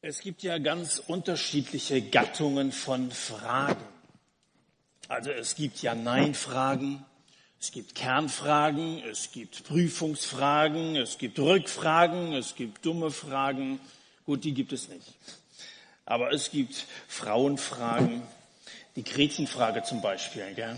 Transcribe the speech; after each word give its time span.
Es 0.00 0.20
gibt 0.20 0.44
ja 0.44 0.58
ganz 0.58 1.02
unterschiedliche 1.04 2.00
Gattungen 2.00 2.70
von 2.70 3.10
Fragen. 3.10 3.84
Also 5.08 5.32
es 5.32 5.56
gibt 5.56 5.82
ja 5.82 5.96
Nein-Fragen, 5.96 7.04
es 7.58 7.72
gibt 7.72 7.96
Kernfragen, 7.96 9.02
es 9.02 9.32
gibt 9.32 9.64
Prüfungsfragen, 9.64 10.94
es 10.94 11.18
gibt 11.18 11.40
Rückfragen, 11.40 12.32
es 12.32 12.54
gibt 12.54 12.86
dumme 12.86 13.10
Fragen. 13.10 13.80
Gut, 14.24 14.44
die 14.44 14.54
gibt 14.54 14.72
es 14.72 14.88
nicht. 14.88 15.14
Aber 16.04 16.32
es 16.32 16.52
gibt 16.52 16.86
Frauenfragen, 17.08 18.22
die 18.94 19.02
Gretchenfrage 19.02 19.82
zum 19.82 20.00
Beispiel. 20.00 20.54
Gell? 20.54 20.76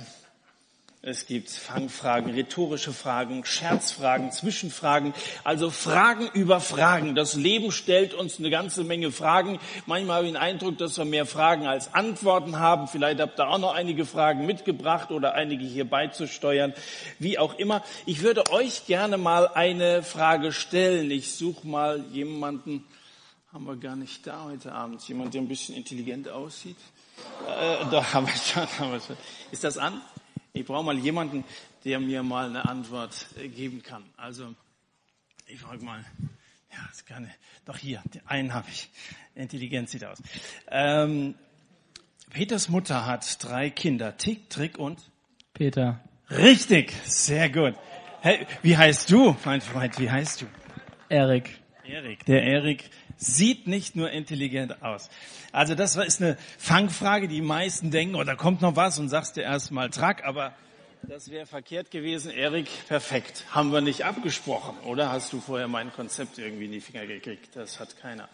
Es 1.02 1.24
gibt 1.24 1.48
Fangfragen, 1.48 2.34
rhetorische 2.34 2.92
Fragen, 2.92 3.42
Scherzfragen, 3.46 4.32
Zwischenfragen, 4.32 5.14
also 5.44 5.70
Fragen 5.70 6.28
über 6.34 6.60
Fragen. 6.60 7.14
Das 7.14 7.36
Leben 7.36 7.72
stellt 7.72 8.12
uns 8.12 8.38
eine 8.38 8.50
ganze 8.50 8.84
Menge 8.84 9.10
Fragen. 9.10 9.58
Manchmal 9.86 10.16
habe 10.16 10.26
ich 10.26 10.32
den 10.34 10.40
Eindruck, 10.42 10.76
dass 10.76 10.98
wir 10.98 11.06
mehr 11.06 11.24
Fragen 11.24 11.66
als 11.66 11.94
Antworten 11.94 12.58
haben. 12.58 12.86
Vielleicht 12.86 13.18
habt 13.18 13.40
ihr 13.40 13.48
auch 13.48 13.56
noch 13.56 13.72
einige 13.72 14.04
Fragen 14.04 14.44
mitgebracht 14.44 15.10
oder 15.10 15.32
einige 15.32 15.64
hier 15.64 15.88
beizusteuern. 15.88 16.74
Wie 17.18 17.38
auch 17.38 17.58
immer. 17.58 17.82
Ich 18.04 18.20
würde 18.20 18.50
euch 18.52 18.84
gerne 18.84 19.16
mal 19.16 19.48
eine 19.48 20.02
Frage 20.02 20.52
stellen. 20.52 21.10
Ich 21.10 21.32
suche 21.32 21.66
mal 21.66 22.04
jemanden, 22.12 22.84
haben 23.54 23.64
wir 23.64 23.76
gar 23.76 23.96
nicht 23.96 24.26
da 24.26 24.44
heute 24.44 24.72
Abend, 24.72 25.00
jemand, 25.08 25.32
der 25.32 25.40
ein 25.40 25.48
bisschen 25.48 25.74
intelligent 25.74 26.28
aussieht. 26.28 26.76
Äh, 27.48 27.86
doch, 27.90 28.12
haben 28.12 28.26
wir 28.26 28.34
schon, 28.34 28.68
haben 28.78 28.92
wir 28.92 29.00
schon. 29.00 29.16
Ist 29.50 29.64
das 29.64 29.78
an? 29.78 30.02
Ich 30.52 30.64
brauche 30.64 30.84
mal 30.84 30.98
jemanden, 30.98 31.44
der 31.84 32.00
mir 32.00 32.22
mal 32.22 32.48
eine 32.48 32.68
Antwort 32.68 33.26
äh, 33.38 33.48
geben 33.48 33.82
kann. 33.82 34.04
Also, 34.16 34.54
ich 35.46 35.60
frage 35.60 35.84
mal, 35.84 36.04
ja, 36.72 36.78
das 36.88 37.04
kann, 37.04 37.30
doch 37.64 37.76
hier, 37.76 38.02
einen 38.26 38.52
habe 38.52 38.68
ich. 38.70 38.88
Intelligent 39.34 39.88
sieht 39.88 40.04
aus. 40.04 40.22
Ähm, 40.68 41.34
Peters 42.30 42.68
Mutter 42.68 43.06
hat 43.06 43.42
drei 43.42 43.70
Kinder, 43.70 44.16
Tick, 44.16 44.50
Trick 44.50 44.78
und 44.78 45.10
Peter. 45.52 46.00
Richtig, 46.30 46.92
sehr 47.04 47.48
gut. 47.50 47.74
Hey, 48.20 48.46
wie 48.62 48.76
heißt 48.76 49.10
du, 49.10 49.36
mein 49.44 49.60
Freund, 49.60 49.98
wie 49.98 50.10
heißt 50.10 50.42
du? 50.42 50.46
Erik. 51.08 51.60
Erik. 51.84 52.24
Der 52.26 52.42
Erik 52.42 52.90
sieht 53.20 53.66
nicht 53.66 53.94
nur 53.94 54.10
intelligent 54.10 54.82
aus. 54.82 55.10
Also 55.52 55.74
das 55.74 55.94
ist 55.94 56.22
eine 56.22 56.36
Fangfrage, 56.58 57.28
die 57.28 57.42
meisten 57.42 57.90
denken, 57.90 58.14
oh, 58.14 58.24
da 58.24 58.34
kommt 58.34 58.62
noch 58.62 58.76
was 58.76 58.98
und 58.98 59.08
sagst 59.08 59.36
dir 59.36 59.42
erstmal 59.42 59.90
Track, 59.90 60.24
aber 60.24 60.54
das 61.02 61.30
wäre 61.30 61.46
verkehrt 61.46 61.90
gewesen. 61.90 62.30
Erik, 62.30 62.68
perfekt. 62.86 63.44
Haben 63.50 63.72
wir 63.72 63.80
nicht 63.80 64.04
abgesprochen, 64.04 64.76
oder? 64.84 65.10
Hast 65.10 65.32
du 65.32 65.40
vorher 65.40 65.66
mein 65.66 65.92
Konzept 65.92 66.38
irgendwie 66.38 66.66
in 66.66 66.72
die 66.72 66.80
Finger 66.80 67.06
gekriegt? 67.06 67.56
Das 67.56 67.80
hat 67.80 67.96
keiner. 68.00 68.28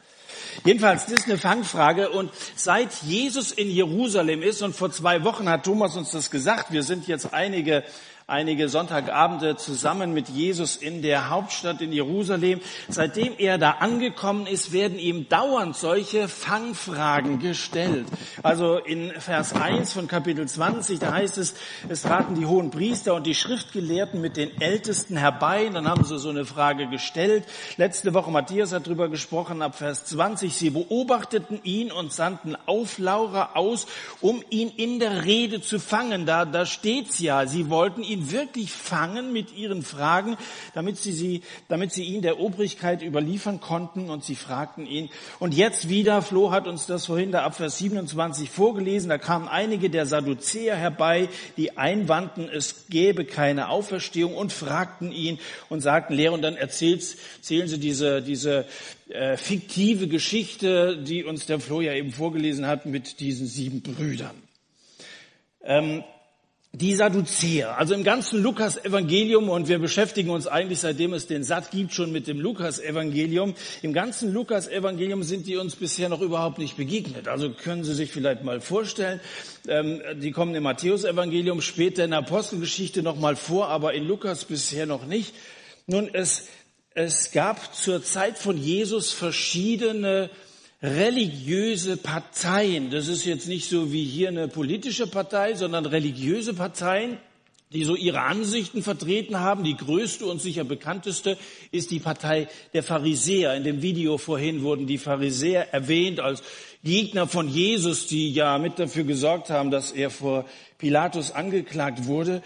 Jedenfalls, 0.65 1.07
das 1.07 1.21
ist 1.21 1.25
eine 1.27 1.39
Fangfrage 1.39 2.11
und 2.11 2.31
seit 2.57 2.93
Jesus 3.03 3.53
in 3.53 3.71
Jerusalem 3.71 4.43
ist 4.43 4.63
und 4.63 4.75
vor 4.75 4.91
zwei 4.91 5.23
Wochen 5.23 5.49
hat 5.49 5.65
Thomas 5.65 5.97
uns 5.97 6.11
das 6.11 6.31
gesagt, 6.31 6.73
wir 6.73 6.83
sind 6.83 7.07
jetzt 7.07 7.33
einige 7.33 7.85
einige 8.29 8.69
Sonntagabende 8.69 9.55
zusammen 9.55 10.13
mit 10.13 10.29
Jesus 10.29 10.75
in 10.75 11.01
der 11.01 11.31
Hauptstadt 11.31 11.81
in 11.81 11.93
Jerusalem. 11.93 12.61
Seitdem 12.89 13.35
er 13.39 13.57
da 13.57 13.77
angekommen 13.79 14.49
ist, 14.49 14.73
werden 14.73 14.99
ihm 14.99 15.29
dauernd 15.29 15.77
solche 15.77 16.27
Fangfragen 16.27 17.39
gestellt. 17.39 18.07
Also 18.43 18.79
in 18.79 19.13
Vers 19.13 19.53
1 19.53 19.93
von 19.93 20.09
Kapitel 20.09 20.49
20, 20.49 20.99
da 20.99 21.13
heißt 21.13 21.39
es, 21.39 21.55
es 21.89 22.03
traten 22.03 22.35
die 22.35 22.47
hohen 22.47 22.73
Priester 22.73 23.15
und 23.15 23.29
die 23.29 23.35
Schriftgelehrten 23.37 24.21
mit 24.21 24.37
den 24.37 24.61
Ältesten 24.61 25.17
herbei. 25.17 25.71
Dann 25.73 25.89
haben 25.89 26.03
sie 26.03 26.19
so 26.19 26.31
eine 26.31 26.45
Frage 26.45 26.89
gestellt. 26.89 27.45
Letzte 27.77 28.13
Woche 28.13 28.33
Matthias 28.33 28.73
hat 28.73 28.89
darüber 28.89 29.09
gesprochen, 29.09 29.63
ab 29.63 29.79
Vers 29.79 30.05
20. 30.07 30.53
Sie 30.53 30.71
beobachteten 30.71 31.61
ihn 31.63 31.93
und 31.93 32.13
sandten 32.13 32.57
Auflaurer 32.67 33.57
aus, 33.57 33.87
um 34.21 34.43
ihn 34.51 34.73
in 34.77 34.99
der 34.99 35.25
Rede 35.25 35.61
zu 35.61 35.79
fangen. 35.79 36.27
Da, 36.27 36.45
da 36.45 36.67
steht's 36.67 37.21
ja. 37.21 37.47
Sie 37.47 37.71
wollten 37.71 38.03
ihn 38.03 38.16
ihn 38.17 38.31
wirklich 38.31 38.73
fangen 38.73 39.33
mit 39.33 39.57
ihren 39.57 39.83
Fragen, 39.83 40.37
damit 40.75 40.97
sie, 40.97 41.13
sie, 41.13 41.43
damit 41.69 41.93
sie 41.93 42.05
ihn 42.05 42.23
der 42.23 42.41
Obrigkeit 42.41 43.03
überliefern 43.03 43.61
konnten 43.61 44.11
und 44.11 44.25
sie 44.25 44.35
fragten 44.35 44.87
ihn. 44.87 45.11
Und 45.39 45.55
jetzt 45.55 45.89
wieder, 45.89 46.23
Flo 46.23 46.51
hat 46.51 46.67
uns 46.67 46.87
das 46.87 47.07
vorhin 47.07 47.33
da 47.33 47.45
ab 47.45 47.57
Vers 47.57 47.79
27 47.79 48.51
vorgelesen, 48.51 49.09
da 49.09 49.19
kamen 49.19 49.49
einige 49.49 49.91
der 49.91 50.07
Sadduzäer 50.07 50.77
herbei, 50.77 51.29
die 51.57 51.77
einwandten, 51.77 52.49
es 52.49 52.87
gäbe 52.89 53.25
keine 53.25 53.69
Auferstehung 53.69 54.35
und 54.35 54.53
fragten 54.53 55.13
ihn 55.13 55.39
und 55.69 55.81
sagten, 55.81 56.15
Lehrer, 56.15 56.33
und 56.35 56.43
dann 56.43 56.57
erzählen 56.57 57.01
sie 57.41 57.79
diese, 57.79 58.23
diese 58.23 58.67
äh, 59.09 59.37
fiktive 59.37 60.09
Geschichte, 60.09 60.97
die 60.97 61.25
uns 61.25 61.47
der 61.47 61.61
Flo 61.61 61.81
ja 61.81 61.93
eben 61.93 62.13
vorgelesen 62.13 62.67
hat 62.67 62.87
mit 62.87 63.21
diesen 63.21 63.47
sieben 63.47 63.83
Brüdern. 63.83 64.43
Ähm, 65.63 66.05
die 66.79 66.95
Sadduzäer. 66.95 67.79
Also 67.79 67.95
im 67.95 68.05
ganzen 68.05 68.43
Lukas-Evangelium, 68.43 69.49
und 69.49 69.69
wir 69.69 69.79
beschäftigen 69.79 70.29
uns 70.29 70.47
eigentlich, 70.47 70.81
seitdem 70.81 71.15
es 71.15 71.27
den 71.27 71.43
Satt 71.43 71.71
gibt, 71.71 71.95
schon 71.95 72.13
mit 72.13 72.27
dem 72.27 72.39
Lukas-Evangelium. 72.39 73.55
Im 73.81 73.95
ganzen 73.95 74.33
Lukas-Evangelium 74.33 75.23
sind 75.23 75.47
die 75.47 75.57
uns 75.57 75.77
bisher 75.77 76.11
noch 76.11 76.21
überhaupt 76.21 76.59
nicht 76.59 76.77
begegnet. 76.77 77.29
Also 77.29 77.51
können 77.51 77.83
Sie 77.83 77.95
sich 77.95 78.13
vielleicht 78.13 78.45
mal 78.45 78.61
vorstellen, 78.61 79.21
ähm, 79.69 80.03
die 80.17 80.33
kommen 80.33 80.55
im 80.55 80.65
Matthäus-Evangelium, 80.65 81.63
später 81.63 82.05
in 82.05 82.11
der 82.11 82.21
Apostelgeschichte 82.21 83.03
noch 83.03 83.19
mal 83.19 83.37
vor, 83.37 83.69
aber 83.69 83.95
in 83.95 84.07
Lukas 84.07 84.45
bisher 84.45 84.85
noch 84.85 85.07
nicht. 85.07 85.35
Nun, 85.87 86.11
es, 86.13 86.49
es 86.95 87.31
gab 87.31 87.75
zur 87.75 88.03
Zeit 88.03 88.37
von 88.37 88.59
Jesus 88.59 89.13
verschiedene 89.13 90.29
religiöse 90.83 91.97
Parteien. 91.97 92.91
Das 92.91 93.09
ist 93.09 93.25
jetzt 93.25 93.49
nicht 93.49 93.69
so 93.69 93.93
wie 93.93 94.05
hier 94.05 94.29
eine 94.29 94.49
politische 94.49 95.07
Partei, 95.07 95.55
sondern 95.55 95.87
religiöse 95.87 96.55
Parteien, 96.55 97.17
die 97.73 97.85
so 97.85 97.97
ihre 97.97 98.21
Ansichten 98.21 98.83
vertreten 98.83 99.41
haben. 99.41 99.65
Die 99.65 99.77
größte 99.77 100.27
und 100.27 100.41
sicher 100.41 100.65
bekannteste 100.65 101.37
ist 101.73 101.91
die 101.91 101.99
Partei 101.99 102.49
der 102.75 102.83
Pharisäer. 102.83 103.55
In 103.55 103.65
dem 103.65 103.83
Video 103.83 104.19
vorhin 104.19 104.63
wurden 104.63 104.87
die 104.87 104.99
Pharisäer 104.99 105.73
erwähnt 105.73 106.21
als 106.21 106.43
Gegner 106.85 107.27
von 107.27 107.49
Jesus, 107.49 108.07
die 108.07 108.33
ja 108.33 108.59
mit 108.59 108.79
dafür 108.79 109.05
gesorgt 109.05 109.51
haben, 109.51 109.71
dass 109.71 109.91
er 109.91 110.11
vor 110.11 110.45
Pilatus 110.79 111.33
angeklagt 111.33 112.07
wurde. 112.07 112.43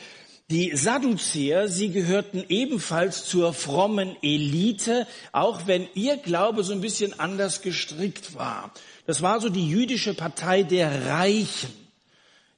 Die 0.50 0.74
Sadduzäer, 0.74 1.68
sie 1.68 1.90
gehörten 1.90 2.44
ebenfalls 2.48 3.24
zur 3.24 3.54
frommen 3.54 4.16
Elite, 4.20 5.06
auch 5.30 5.68
wenn 5.68 5.86
ihr 5.94 6.16
Glaube 6.16 6.64
so 6.64 6.72
ein 6.72 6.80
bisschen 6.80 7.20
anders 7.20 7.62
gestrickt 7.62 8.34
war. 8.34 8.72
Das 9.06 9.22
war 9.22 9.40
so 9.40 9.48
die 9.48 9.68
jüdische 9.68 10.12
Partei 10.12 10.64
der 10.64 11.06
Reichen. 11.06 11.70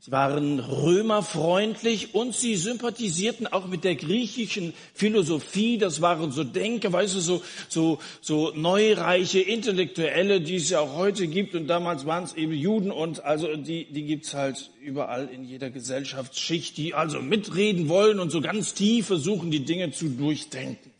Sie 0.04 0.10
waren 0.10 0.58
römerfreundlich 0.58 2.12
und 2.12 2.34
sie 2.34 2.56
sympathisierten 2.56 3.46
auch 3.46 3.68
mit 3.68 3.84
der 3.84 3.94
griechischen 3.94 4.74
Philosophie. 4.94 5.78
Das 5.78 6.00
waren 6.00 6.32
so 6.32 6.42
Denker, 6.42 6.92
weißt 6.92 7.14
du, 7.14 7.20
so, 7.20 7.42
so, 7.68 8.00
so 8.20 8.50
neureiche 8.56 9.38
Intellektuelle, 9.38 10.40
die 10.40 10.56
es 10.56 10.70
ja 10.70 10.80
auch 10.80 10.96
heute 10.96 11.28
gibt. 11.28 11.54
Und 11.54 11.68
damals 11.68 12.04
waren 12.04 12.24
es 12.24 12.34
eben 12.34 12.52
Juden 12.52 12.90
und 12.90 13.24
also 13.24 13.54
die, 13.54 13.84
die 13.92 14.02
gibt's 14.02 14.34
halt 14.34 14.72
überall 14.80 15.28
in 15.28 15.44
jeder 15.44 15.70
Gesellschaftsschicht, 15.70 16.76
die 16.78 16.94
also 16.94 17.20
mitreden 17.20 17.88
wollen 17.88 18.18
und 18.18 18.30
so 18.30 18.40
ganz 18.40 18.74
tief 18.74 19.06
versuchen, 19.06 19.52
die 19.52 19.64
Dinge 19.64 19.92
zu 19.92 20.08
durchdenken. 20.08 20.91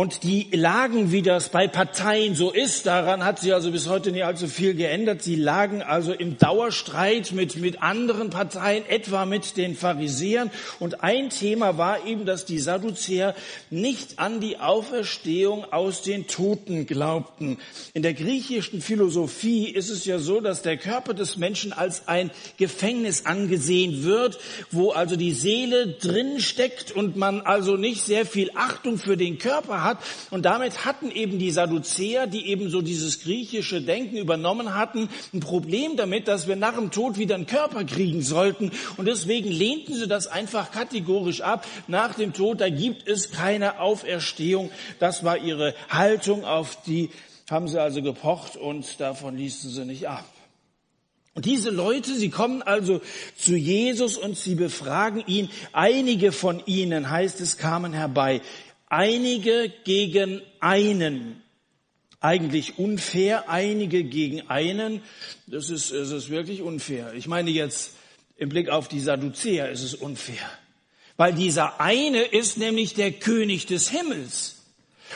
Und 0.00 0.22
die 0.22 0.48
lagen, 0.50 1.12
wie 1.12 1.20
das 1.20 1.50
bei 1.50 1.68
Parteien 1.68 2.34
so 2.34 2.50
ist, 2.50 2.86
daran 2.86 3.22
hat 3.22 3.38
sich 3.38 3.52
also 3.52 3.70
bis 3.70 3.86
heute 3.86 4.12
nicht 4.12 4.24
allzu 4.24 4.46
viel 4.46 4.72
geändert, 4.72 5.20
sie 5.20 5.36
lagen 5.36 5.82
also 5.82 6.14
im 6.14 6.38
Dauerstreit 6.38 7.32
mit, 7.32 7.56
mit 7.56 7.82
anderen 7.82 8.30
Parteien, 8.30 8.88
etwa 8.88 9.26
mit 9.26 9.58
den 9.58 9.74
Pharisäern. 9.76 10.50
Und 10.78 11.04
ein 11.04 11.28
Thema 11.28 11.76
war 11.76 12.06
eben, 12.06 12.24
dass 12.24 12.46
die 12.46 12.58
Sadduzäer 12.58 13.34
nicht 13.68 14.18
an 14.18 14.40
die 14.40 14.56
Auferstehung 14.56 15.70
aus 15.70 16.00
den 16.00 16.26
Toten 16.26 16.86
glaubten. 16.86 17.58
In 17.92 18.00
der 18.00 18.14
griechischen 18.14 18.80
Philosophie 18.80 19.68
ist 19.68 19.90
es 19.90 20.06
ja 20.06 20.18
so, 20.18 20.40
dass 20.40 20.62
der 20.62 20.78
Körper 20.78 21.12
des 21.12 21.36
Menschen 21.36 21.74
als 21.74 22.08
ein 22.08 22.30
Gefängnis 22.56 23.26
angesehen 23.26 24.02
wird, 24.02 24.38
wo 24.70 24.92
also 24.92 25.16
die 25.16 25.32
Seele 25.32 25.88
drin 25.88 26.40
steckt 26.40 26.90
und 26.90 27.16
man 27.16 27.42
also 27.42 27.76
nicht 27.76 28.02
sehr 28.02 28.24
viel 28.24 28.50
Achtung 28.54 28.96
für 28.96 29.18
den 29.18 29.36
Körper 29.36 29.82
hat. 29.84 29.89
Und 30.30 30.44
damit 30.44 30.84
hatten 30.84 31.10
eben 31.10 31.38
die 31.38 31.50
Sadduzäer, 31.50 32.26
die 32.26 32.46
eben 32.46 32.70
so 32.70 32.82
dieses 32.82 33.20
griechische 33.20 33.82
Denken 33.82 34.16
übernommen 34.16 34.74
hatten, 34.74 35.08
ein 35.32 35.40
Problem 35.40 35.96
damit, 35.96 36.28
dass 36.28 36.48
wir 36.48 36.56
nach 36.56 36.74
dem 36.74 36.90
Tod 36.90 37.18
wieder 37.18 37.34
einen 37.34 37.46
Körper 37.46 37.84
kriegen 37.84 38.22
sollten. 38.22 38.72
Und 38.96 39.06
deswegen 39.06 39.50
lehnten 39.50 39.94
sie 39.94 40.08
das 40.08 40.26
einfach 40.26 40.70
kategorisch 40.70 41.40
ab. 41.40 41.66
Nach 41.88 42.14
dem 42.14 42.32
Tod, 42.32 42.60
da 42.60 42.68
gibt 42.68 43.08
es 43.08 43.30
keine 43.30 43.80
Auferstehung. 43.80 44.70
Das 44.98 45.24
war 45.24 45.38
ihre 45.38 45.74
Haltung, 45.88 46.44
auf 46.44 46.78
die 46.86 47.10
haben 47.50 47.66
sie 47.66 47.80
also 47.80 48.00
gepocht 48.00 48.56
und 48.56 49.00
davon 49.00 49.36
ließen 49.36 49.70
sie 49.70 49.84
nicht 49.84 50.08
ab. 50.08 50.24
Und 51.34 51.46
diese 51.46 51.70
Leute, 51.70 52.14
sie 52.14 52.28
kommen 52.28 52.62
also 52.62 53.00
zu 53.36 53.56
Jesus 53.56 54.16
und 54.16 54.36
sie 54.36 54.56
befragen 54.56 55.22
ihn. 55.26 55.48
Einige 55.72 56.32
von 56.32 56.62
ihnen, 56.66 57.10
heißt 57.10 57.40
es, 57.40 57.56
kamen 57.56 57.92
herbei 57.92 58.40
einige 58.90 59.72
gegen 59.84 60.42
einen. 60.60 61.42
eigentlich 62.20 62.78
unfair, 62.78 63.48
einige 63.48 64.04
gegen 64.04 64.50
einen. 64.50 65.00
Das 65.46 65.70
ist, 65.70 65.90
es 65.90 66.10
ist 66.10 66.28
wirklich 66.28 66.60
unfair. 66.60 67.14
Ich 67.14 67.26
meine 67.26 67.50
jetzt 67.50 67.94
im 68.36 68.50
Blick 68.50 68.68
auf 68.68 68.88
die 68.88 69.00
Sadduzäer 69.00 69.70
ist 69.70 69.82
es 69.82 69.94
unfair. 69.94 70.50
Weil 71.16 71.32
dieser 71.34 71.80
eine 71.80 72.22
ist 72.22 72.58
nämlich 72.58 72.94
der 72.94 73.12
König 73.12 73.66
des 73.66 73.88
Himmels. 73.88 74.59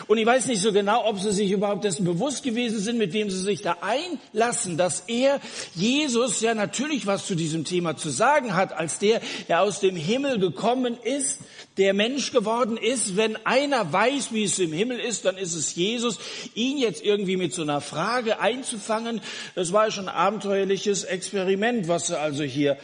Und 0.07 0.19
ich 0.19 0.27
weiß 0.27 0.47
nicht 0.47 0.61
so 0.61 0.73
genau, 0.73 1.07
ob 1.07 1.21
sie 1.21 1.33
sich 1.33 1.51
überhaupt 1.51 1.85
dessen 1.85 2.05
bewusst 2.05 2.43
gewesen 2.43 2.81
sind, 2.81 2.99
mit 2.99 3.13
wem 3.13 3.31
sie 3.31 3.41
sich 3.41 3.63
da 3.63 3.77
einlassen, 3.81 4.77
dass 4.77 5.05
er, 5.07 5.41
Jesus, 5.75 6.41
ja 6.41 6.55
natürlich 6.55 7.07
was 7.07 7.27
zu 7.27 7.35
diesem 7.35 7.65
Thema 7.65 7.97
zu 7.97 8.11
sagen 8.11 8.55
hat, 8.55 8.73
als 8.73 8.99
der, 8.99 9.21
der 9.49 9.63
aus 9.63 9.81
dem 9.81 9.97
Himmel 9.97 10.39
gekommen 10.39 10.97
ist, 11.03 11.39
der 11.77 11.95
Mensch 11.95 12.33
geworden 12.33 12.77
ist. 12.77 13.17
Wenn 13.17 13.37
einer 13.47 13.93
weiß, 13.93 14.33
wie 14.33 14.45
es 14.45 14.59
im 14.59 14.73
Himmel 14.73 14.99
ist, 14.99 15.25
dann 15.25 15.37
ist 15.37 15.55
es 15.55 15.75
Jesus. 15.75 16.19
Ihn 16.55 16.79
jetzt 16.79 17.05
irgendwie 17.05 17.37
mit 17.37 17.53
so 17.53 17.63
einer 17.63 17.81
Frage 17.81 18.41
einzufangen, 18.41 19.21
das 19.55 19.73
war 19.73 19.91
schon 19.91 20.09
ein 20.09 20.15
abenteuerliches 20.15 21.05
Experiment, 21.05 21.89
was 21.89 22.09
sie 22.09 22.19
also 22.19 22.43
hier 22.43 22.77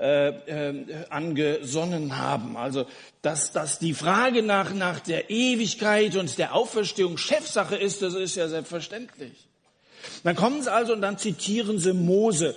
äh, 0.00 0.28
äh, 0.28 0.84
angesonnen 1.10 2.18
haben. 2.18 2.56
Also 2.56 2.86
dass, 3.22 3.52
dass 3.52 3.78
die 3.78 3.94
Frage 3.94 4.42
nach, 4.42 4.72
nach 4.72 5.00
der 5.00 5.28
Ewigkeit 5.28 6.16
und 6.16 6.38
der 6.38 6.54
Auferstehung 6.54 7.16
Chefsache 7.16 7.76
ist, 7.76 8.02
das 8.02 8.14
ist 8.14 8.36
ja 8.36 8.48
selbstverständlich. 8.48 9.48
Dann 10.22 10.36
kommen 10.36 10.62
sie 10.62 10.72
also 10.72 10.92
und 10.92 11.00
dann 11.00 11.18
zitieren 11.18 11.78
sie 11.78 11.92
Mose. 11.92 12.54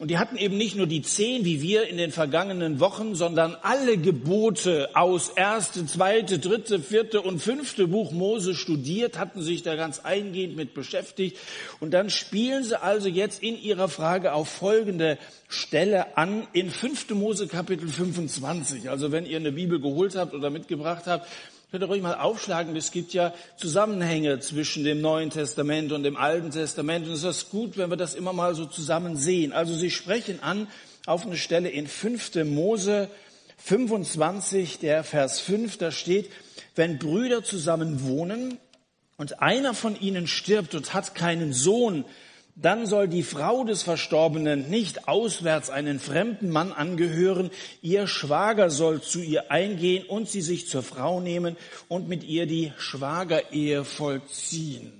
Und 0.00 0.10
die 0.10 0.18
hatten 0.18 0.36
eben 0.36 0.56
nicht 0.56 0.74
nur 0.74 0.88
die 0.88 1.02
zehn, 1.02 1.44
wie 1.44 1.62
wir 1.62 1.86
in 1.86 1.98
den 1.98 2.10
vergangenen 2.10 2.80
Wochen, 2.80 3.14
sondern 3.14 3.56
alle 3.62 3.96
Gebote 3.96 4.90
aus 4.94 5.28
erste, 5.28 5.86
zweite, 5.86 6.40
dritte, 6.40 6.80
vierte 6.80 7.22
und 7.22 7.38
fünfte 7.38 7.86
Buch 7.86 8.10
Mose 8.10 8.56
studiert, 8.56 9.20
hatten 9.20 9.40
sich 9.40 9.62
da 9.62 9.76
ganz 9.76 10.00
eingehend 10.00 10.56
mit 10.56 10.74
beschäftigt. 10.74 11.38
Und 11.78 11.92
dann 11.92 12.10
spielen 12.10 12.64
sie 12.64 12.82
also 12.82 13.08
jetzt 13.08 13.40
in 13.40 13.56
ihrer 13.56 13.88
Frage 13.88 14.32
auf 14.32 14.48
folgende 14.48 15.16
Stelle 15.48 16.16
an 16.16 16.48
in 16.52 16.70
fünfte 16.70 17.14
Mose 17.14 17.46
Kapitel 17.46 17.86
25. 17.86 18.90
Also 18.90 19.12
wenn 19.12 19.26
ihr 19.26 19.36
eine 19.36 19.52
Bibel 19.52 19.80
geholt 19.80 20.16
habt 20.16 20.34
oder 20.34 20.50
mitgebracht 20.50 21.04
habt, 21.06 21.28
Könnt 21.74 21.82
ihr 21.82 21.88
ruhig 21.88 22.02
mal 22.02 22.14
aufschlagen, 22.14 22.76
es 22.76 22.92
gibt 22.92 23.14
ja 23.14 23.34
Zusammenhänge 23.56 24.38
zwischen 24.38 24.84
dem 24.84 25.00
Neuen 25.00 25.30
Testament 25.30 25.90
und 25.90 26.04
dem 26.04 26.16
Alten 26.16 26.52
Testament. 26.52 27.08
Und 27.08 27.14
es 27.14 27.24
ist 27.24 27.50
gut, 27.50 27.76
wenn 27.76 27.90
wir 27.90 27.96
das 27.96 28.14
immer 28.14 28.32
mal 28.32 28.54
so 28.54 28.64
zusammen 28.64 29.16
sehen. 29.16 29.52
Also 29.52 29.74
sie 29.74 29.90
sprechen 29.90 30.40
an 30.40 30.68
auf 31.04 31.26
eine 31.26 31.36
Stelle 31.36 31.68
in 31.68 31.88
5. 31.88 32.44
Mose 32.44 33.10
25, 33.56 34.78
der 34.78 35.02
Vers 35.02 35.40
5, 35.40 35.78
da 35.78 35.90
steht, 35.90 36.30
wenn 36.76 37.00
Brüder 37.00 37.42
zusammen 37.42 38.06
wohnen 38.06 38.58
und 39.16 39.42
einer 39.42 39.74
von 39.74 40.00
ihnen 40.00 40.28
stirbt 40.28 40.76
und 40.76 40.94
hat 40.94 41.16
keinen 41.16 41.52
Sohn, 41.52 42.04
dann 42.56 42.86
soll 42.86 43.08
die 43.08 43.24
Frau 43.24 43.64
des 43.64 43.82
Verstorbenen 43.82 44.70
nicht 44.70 45.08
auswärts 45.08 45.70
einen 45.70 45.98
fremden 45.98 46.50
Mann 46.50 46.72
angehören, 46.72 47.50
ihr 47.82 48.06
Schwager 48.06 48.70
soll 48.70 49.02
zu 49.02 49.20
ihr 49.20 49.50
eingehen 49.50 50.06
und 50.06 50.28
sie 50.28 50.42
sich 50.42 50.68
zur 50.68 50.84
Frau 50.84 51.20
nehmen 51.20 51.56
und 51.88 52.08
mit 52.08 52.22
ihr 52.22 52.46
die 52.46 52.72
Schwagerehe 52.78 53.84
vollziehen. 53.84 54.92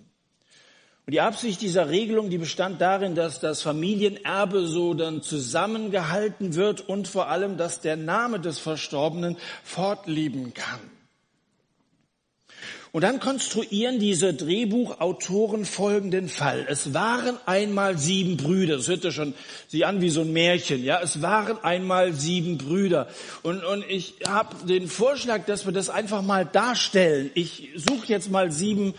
Und 1.06 1.12
die 1.12 1.20
Absicht 1.20 1.60
dieser 1.60 1.90
Regelung, 1.90 2.30
die 2.30 2.38
bestand 2.38 2.80
darin, 2.80 3.14
dass 3.14 3.38
das 3.38 3.60
Familienerbe 3.62 4.66
so 4.66 4.94
dann 4.94 5.22
zusammengehalten 5.22 6.54
wird 6.54 6.88
und 6.88 7.08
vor 7.08 7.28
allem, 7.28 7.58
dass 7.58 7.80
der 7.80 7.96
Name 7.96 8.40
des 8.40 8.58
Verstorbenen 8.58 9.36
fortleben 9.62 10.54
kann. 10.54 10.93
Und 12.94 13.00
dann 13.00 13.18
konstruieren 13.18 13.98
diese 13.98 14.34
Drehbuchautoren 14.34 15.64
folgenden 15.64 16.28
Fall. 16.28 16.64
Es 16.68 16.94
waren 16.94 17.36
einmal 17.44 17.98
sieben 17.98 18.36
Brüder. 18.36 18.76
Das 18.76 18.86
hört 18.86 19.02
ja 19.02 19.10
schon 19.10 19.34
sich 19.66 19.84
an 19.84 20.00
wie 20.00 20.10
so 20.10 20.20
ein 20.20 20.32
Märchen. 20.32 20.84
Ja, 20.84 21.00
es 21.02 21.20
waren 21.20 21.58
einmal 21.64 22.12
sieben 22.12 22.56
Brüder. 22.56 23.08
Und, 23.42 23.64
und 23.64 23.84
ich 23.88 24.14
habe 24.28 24.64
den 24.68 24.86
Vorschlag, 24.86 25.44
dass 25.46 25.66
wir 25.66 25.72
das 25.72 25.90
einfach 25.90 26.22
mal 26.22 26.46
darstellen. 26.46 27.32
Ich 27.34 27.70
suche 27.74 28.06
jetzt 28.06 28.30
mal 28.30 28.52
sieben 28.52 28.94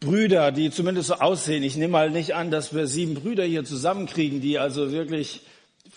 Brüder, 0.00 0.50
die 0.50 0.70
zumindest 0.70 1.08
so 1.08 1.16
aussehen. 1.16 1.62
Ich 1.62 1.76
nehme 1.76 1.92
mal 1.92 2.10
nicht 2.10 2.34
an, 2.34 2.50
dass 2.50 2.74
wir 2.74 2.86
sieben 2.86 3.16
Brüder 3.16 3.44
hier 3.44 3.66
zusammenkriegen, 3.66 4.40
die 4.40 4.58
also 4.58 4.92
wirklich 4.92 5.42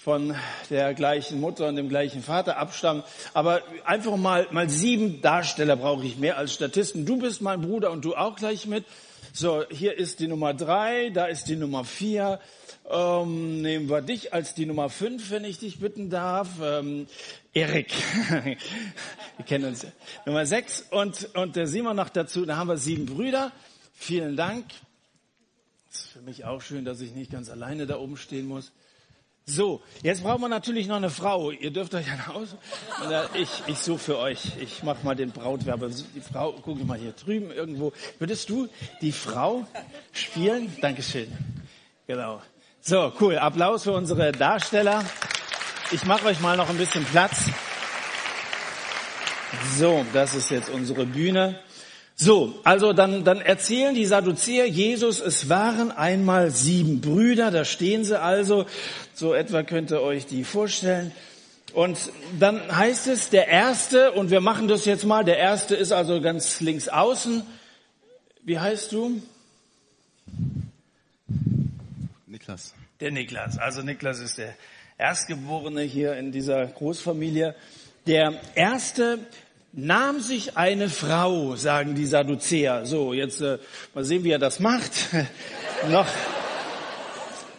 von 0.08 0.34
der 0.70 0.94
gleichen 0.94 1.42
Mutter 1.42 1.68
und 1.68 1.76
dem 1.76 1.90
gleichen 1.90 2.24
Vater 2.24 2.56
abstammen. 2.56 3.04
Aber 3.34 3.62
einfach 3.84 4.16
mal, 4.16 4.48
mal 4.52 4.70
sieben 4.70 5.20
Darsteller 5.20 5.76
brauche 5.76 6.06
ich 6.06 6.16
mehr 6.16 6.38
als 6.38 6.54
Statisten. 6.54 7.06
Du 7.06 7.18
bist 7.18 7.42
mein 7.42 7.60
Bruder 7.60 7.92
und 7.92 8.06
du 8.06 8.16
auch 8.16 8.38
gleich 8.38 8.68
mit. 8.68 8.86
So, 9.34 9.66
hier 9.70 9.98
ist 9.98 10.22
die 10.22 10.30
Nummer 10.30 10.54
drei, 10.54 11.10
da 11.10 11.26
ist 11.26 11.50
die 11.50 11.58
Nummer 11.58 11.84
vier. 11.84 12.40
Ähm, 12.90 13.62
nehmen 13.62 13.90
wir 13.90 14.02
dich 14.02 14.34
als 14.34 14.54
die 14.54 14.66
Nummer 14.66 14.90
fünf, 14.90 15.30
wenn 15.30 15.44
ich 15.44 15.60
dich 15.60 15.80
bitten 15.80 16.10
darf. 16.10 16.52
Ähm, 16.64 17.08
Erik. 17.54 17.92
wir 19.36 19.46
kennen 19.46 19.66
uns. 19.66 19.86
Nummer 20.26 20.46
sechs 20.46 20.86
und, 20.90 21.36
und 21.36 21.58
der 21.58 21.68
Simon 21.68 21.98
noch 21.98 22.08
dazu. 22.08 22.46
Da 22.46 22.56
haben 22.56 22.70
wir 22.70 22.78
sieben 22.78 23.08
Brüder. 23.08 23.52
Vielen 23.94 24.38
Dank. 24.38 24.68
Das 25.90 26.00
ist 26.00 26.08
für 26.12 26.22
mich 26.22 26.46
auch 26.46 26.62
schön, 26.62 26.86
dass 26.86 27.02
ich 27.02 27.14
nicht 27.14 27.30
ganz 27.30 27.50
alleine 27.50 27.88
da 27.88 27.98
oben 27.98 28.16
stehen 28.16 28.48
muss. 28.48 28.72
So, 29.50 29.82
jetzt 30.04 30.24
brauchen 30.24 30.42
wir 30.42 30.50
natürlich 30.50 30.88
noch 30.88 30.98
eine 30.98 31.10
Frau. 31.10 31.52
Ihr 31.52 31.72
dürft 31.72 31.94
euch 31.94 32.12
ein 32.12 32.28
Haus. 32.28 32.50
Ich, 33.34 33.50
ich 33.68 33.78
suche 33.78 33.98
für 33.98 34.18
euch. 34.18 34.52
Ich 34.60 34.84
mache 34.84 35.06
mal 35.06 35.16
den 35.16 35.32
Brautwerber. 35.32 35.88
Die 35.88 36.20
Frau, 36.20 36.52
gucke 36.52 36.84
mal 36.84 36.98
hier 36.98 37.14
drüben 37.14 37.52
irgendwo. 37.52 37.94
Würdest 38.20 38.50
du 38.50 38.68
die 39.00 39.14
Frau 39.14 39.66
spielen? 40.12 40.76
Dankeschön. 40.82 41.32
Genau. 42.08 42.42
So, 42.82 43.14
cool. 43.22 43.38
Applaus 43.38 43.84
für 43.84 43.94
unsere 43.94 44.34
Darsteller. 44.34 45.06
Ich 45.92 46.04
mache 46.04 46.26
euch 46.26 46.42
mal 46.42 46.58
noch 46.58 46.70
ein 46.70 46.78
bisschen 46.78 47.06
Platz. 47.06 47.46
So, 49.78 50.06
das 50.12 50.36
ist 50.36 50.52
jetzt 50.52 50.70
unsere 50.70 51.06
Bühne. 51.06 51.58
So, 52.20 52.60
also 52.64 52.94
dann, 52.94 53.24
dann 53.24 53.42
erzählen 53.42 53.94
die 53.94 54.08
Sadduzäer 54.08 54.66
Jesus, 54.66 55.20
es 55.20 55.50
waren 55.50 55.92
einmal 55.92 56.50
sieben 56.50 57.00
Brüder, 57.00 57.52
da 57.52 57.64
stehen 57.64 58.04
sie 58.04 58.20
also, 58.20 58.66
so 59.14 59.36
etwa 59.36 59.62
könnt 59.62 59.92
ihr 59.92 60.02
euch 60.02 60.26
die 60.26 60.44
vorstellen. 60.44 61.12
Und 61.74 62.12
dann 62.40 62.76
heißt 62.76 63.06
es, 63.06 63.30
der 63.30 63.48
erste, 63.50 64.14
und 64.14 64.32
wir 64.32 64.42
machen 64.42 64.68
das 64.68 64.86
jetzt 64.86 65.06
mal, 65.06 65.24
der 65.24 65.38
erste 65.38 65.76
ist 65.76 65.92
also 65.92 66.20
ganz 66.20 66.60
links 66.60 66.90
außen. 66.90 67.44
Wie 68.42 68.58
heißt 68.58 68.94
du? 68.94 69.22
Niklas. 72.26 72.74
Der 73.00 73.12
Niklas. 73.12 73.60
Also 73.60 73.84
Niklas 73.84 74.22
ist 74.22 74.40
der 74.40 74.56
Erstgeborene 74.98 75.84
hier 75.84 76.16
in 76.16 76.32
dieser 76.32 76.66
Großfamilie. 76.66 77.54
Der 78.08 78.34
erste 78.56 79.20
nahm 79.78 80.22
sich 80.22 80.58
eine 80.58 80.90
Frau, 80.90 81.56
sagen 81.56 81.94
die 81.94 82.08
Sadduzäer. 82.08 82.86
So, 82.88 83.14
jetzt 83.14 83.42
äh, 83.42 83.60
mal 83.94 84.04
sehen, 84.04 84.24
wie 84.24 84.32
er 84.32 84.40
das 84.40 84.60
macht. 84.60 84.92
noch, 85.90 86.08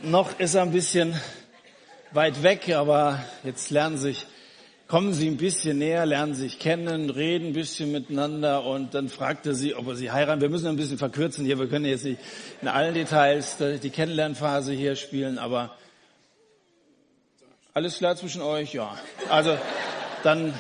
noch 0.03 0.39
ist 0.41 0.55
er 0.55 0.63
ein 0.63 0.73
bisschen 0.73 1.15
weit 2.11 2.43
weg, 2.43 2.71
aber 2.75 3.23
jetzt 3.45 3.71
lernen 3.71 3.99
sich, 3.99 4.27
kommen 4.89 5.13
sie 5.15 5.29
ein 5.29 5.37
bisschen 5.37 5.79
näher, 5.79 6.07
lernen 6.07 6.35
sich 6.35 6.59
kennen, 6.59 7.09
reden 7.09 7.49
ein 7.49 7.53
bisschen 7.53 7.93
miteinander 7.93 8.65
und 8.65 8.95
dann 8.95 9.09
fragt 9.09 9.47
er 9.47 9.55
sie, 9.55 9.77
ob 9.77 9.87
er 9.87 9.95
sie 9.95 10.11
heiraten. 10.11 10.41
Wir 10.41 10.49
müssen 10.49 10.67
ein 10.67 10.77
bisschen 10.77 10.99
verkürzen 10.99 11.45
hier, 11.45 11.61
wir 11.61 11.69
können 11.69 11.85
jetzt 11.85 12.05
nicht 12.05 12.21
in 12.61 12.67
allen 12.67 12.95
Details 12.95 13.59
die 13.59 13.91
Kennenlernphase 13.91 14.73
hier 14.73 14.97
spielen, 14.97 15.39
aber 15.39 15.77
alles 17.75 17.99
klar 17.99 18.17
zwischen 18.17 18.43
euch? 18.43 18.75
Ja. 18.75 18.99
Also 19.29 19.57
dann 20.25 20.53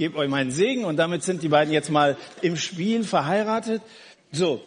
gebe 0.00 0.16
euch 0.16 0.30
meinen 0.30 0.50
Segen 0.50 0.86
und 0.86 0.96
damit 0.96 1.22
sind 1.24 1.42
die 1.42 1.50
beiden 1.50 1.74
jetzt 1.74 1.90
mal 1.90 2.16
im 2.40 2.56
Spiel 2.56 3.04
verheiratet. 3.04 3.82
So. 4.32 4.62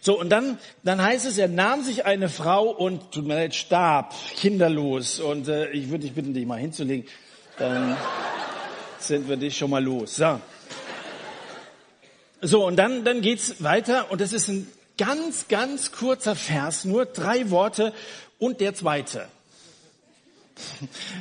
So, 0.00 0.18
und 0.18 0.30
dann, 0.30 0.56
dann 0.82 1.02
heißt 1.02 1.26
es, 1.26 1.36
er 1.36 1.48
nahm 1.48 1.84
sich 1.84 2.06
eine 2.06 2.30
Frau 2.30 2.70
und, 2.70 3.12
tut 3.12 3.26
mir 3.26 3.34
leid, 3.34 3.54
starb, 3.54 4.14
kinderlos. 4.36 5.20
Und 5.20 5.46
äh, 5.48 5.68
ich 5.72 5.90
würde 5.90 6.04
dich 6.04 6.14
bitten, 6.14 6.32
dich 6.32 6.46
mal 6.46 6.58
hinzulegen. 6.58 7.06
Dann 7.58 7.98
sind 8.98 9.28
wir 9.28 9.36
dich 9.36 9.58
schon 9.58 9.68
mal 9.68 9.84
los. 9.84 10.16
So, 10.16 10.40
so 12.40 12.66
und 12.66 12.76
dann, 12.76 13.04
dann 13.04 13.20
geht's 13.20 13.62
weiter 13.62 14.10
und 14.10 14.22
das 14.22 14.32
ist 14.32 14.48
ein 14.48 14.66
ganz, 14.96 15.48
ganz 15.48 15.92
kurzer 15.92 16.34
Vers, 16.34 16.86
nur 16.86 17.04
drei 17.04 17.50
Worte 17.50 17.92
und 18.38 18.62
der 18.62 18.74
zweite. 18.74 19.28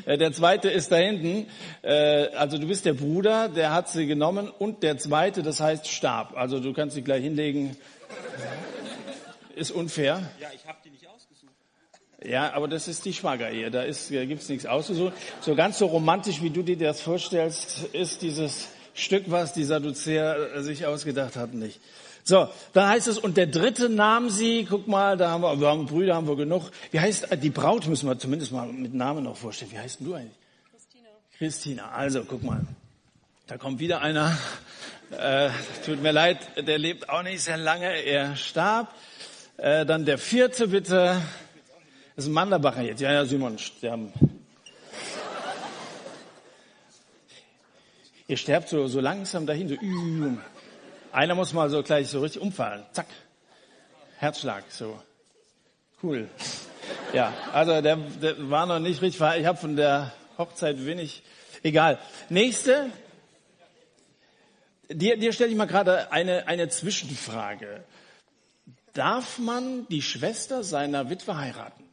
Äh, 0.05 0.17
der 0.17 0.31
zweite 0.31 0.69
ist 0.69 0.91
da 0.91 0.95
hinten. 0.95 1.47
Äh, 1.81 2.27
also 2.35 2.57
du 2.57 2.67
bist 2.67 2.85
der 2.85 2.93
Bruder, 2.93 3.49
der 3.49 3.73
hat 3.73 3.89
sie 3.89 4.07
genommen 4.07 4.49
und 4.49 4.83
der 4.83 4.97
zweite, 4.97 5.43
das 5.43 5.59
heißt 5.59 5.87
starb. 5.87 6.35
Also 6.37 6.59
du 6.59 6.73
kannst 6.73 6.95
sie 6.95 7.01
gleich 7.01 7.23
hinlegen. 7.23 7.75
Ist 9.55 9.71
unfair. 9.71 10.23
Ja, 10.39 10.47
ich 10.55 10.65
habe 10.65 10.77
die 10.83 10.89
nicht 10.89 11.07
ausgesucht. 11.07 11.53
Ja, 12.23 12.53
aber 12.53 12.67
das 12.67 12.87
ist 12.87 13.05
die 13.05 13.13
Schwagerehe. 13.13 13.71
Da, 13.71 13.83
ist, 13.83 14.13
da 14.13 14.25
gibt's 14.25 14.49
nichts 14.49 14.65
ausgesucht. 14.65 15.13
So 15.41 15.55
ganz 15.55 15.77
so 15.77 15.87
romantisch, 15.87 16.41
wie 16.41 16.49
du 16.49 16.63
dir 16.63 16.77
das 16.77 17.01
vorstellst, 17.01 17.83
ist 17.93 18.21
dieses 18.21 18.69
Stück, 18.93 19.25
was 19.27 19.53
die 19.53 19.63
Sadduzäer 19.63 20.61
sich 20.63 20.85
ausgedacht 20.85 21.35
hatten, 21.35 21.59
nicht. 21.59 21.79
So, 22.29 22.47
dann 22.73 22.87
heißt 22.87 23.07
es, 23.07 23.17
und 23.17 23.37
der 23.37 23.47
dritte 23.47 23.89
nahm 23.89 24.29
sie, 24.29 24.63
guck 24.69 24.87
mal, 24.87 25.17
da 25.17 25.31
haben 25.31 25.41
wir, 25.41 25.59
wir 25.59 25.67
haben 25.67 25.87
Brüder, 25.87 26.13
haben 26.13 26.27
wir 26.27 26.35
genug. 26.35 26.69
Wie 26.91 26.99
heißt, 26.99 27.27
die 27.41 27.49
Braut 27.49 27.87
müssen 27.87 28.07
wir 28.07 28.19
zumindest 28.19 28.51
mal 28.51 28.67
mit 28.67 28.93
Namen 28.93 29.23
noch 29.23 29.35
vorstellen. 29.35 29.71
Wie 29.71 29.79
heißt 29.79 29.99
denn 29.99 30.05
du 30.05 30.13
eigentlich? 30.13 30.37
Christina. 30.69 31.09
Christina, 31.39 31.89
also 31.89 32.23
guck 32.23 32.43
mal. 32.43 32.61
Da 33.47 33.57
kommt 33.57 33.79
wieder 33.79 34.01
einer, 34.01 34.37
äh, 35.09 35.49
tut 35.83 36.03
mir 36.03 36.11
leid, 36.11 36.37
der 36.55 36.77
lebt 36.77 37.09
auch 37.09 37.23
nicht 37.23 37.41
sehr 37.41 37.57
lange, 37.57 37.87
er 37.87 38.35
starb. 38.35 38.93
Äh, 39.57 39.87
dann 39.87 40.05
der 40.05 40.19
vierte 40.19 40.67
bitte, 40.67 41.19
das 42.15 42.25
ist 42.25 42.29
ein 42.29 42.33
Manderbacher 42.33 42.83
jetzt, 42.83 43.01
ja, 43.01 43.11
ja, 43.11 43.25
Simon, 43.25 43.57
sterben. 43.57 44.13
Ihr 48.27 48.37
sterbt 48.37 48.69
so, 48.69 48.85
so 48.85 48.99
langsam 48.99 49.47
dahin, 49.47 49.67
so, 49.67 49.75
einer 51.11 51.35
muss 51.35 51.53
mal 51.53 51.69
so 51.69 51.83
gleich 51.83 52.09
so 52.09 52.21
richtig 52.21 52.41
umfallen. 52.41 52.85
Zack. 52.93 53.07
Herzschlag, 54.17 54.63
so. 54.69 55.01
Cool. 56.01 56.29
Ja, 57.13 57.33
also 57.53 57.81
der, 57.81 57.95
der 57.95 58.49
war 58.49 58.65
noch 58.65 58.79
nicht 58.79 59.01
richtig, 59.01 59.21
ich 59.37 59.45
habe 59.45 59.57
von 59.57 59.75
der 59.75 60.13
Hochzeit 60.37 60.85
wenig, 60.85 61.23
egal. 61.63 61.99
Nächste. 62.29 62.89
Dir, 64.89 65.17
dir 65.17 65.33
stelle 65.33 65.51
ich 65.51 65.57
mal 65.57 65.65
gerade 65.65 66.11
eine, 66.11 66.47
eine 66.47 66.69
Zwischenfrage. 66.69 67.83
Darf 68.93 69.37
man 69.37 69.87
die 69.87 70.01
Schwester 70.01 70.63
seiner 70.63 71.09
Witwe 71.09 71.37
heiraten? 71.37 71.83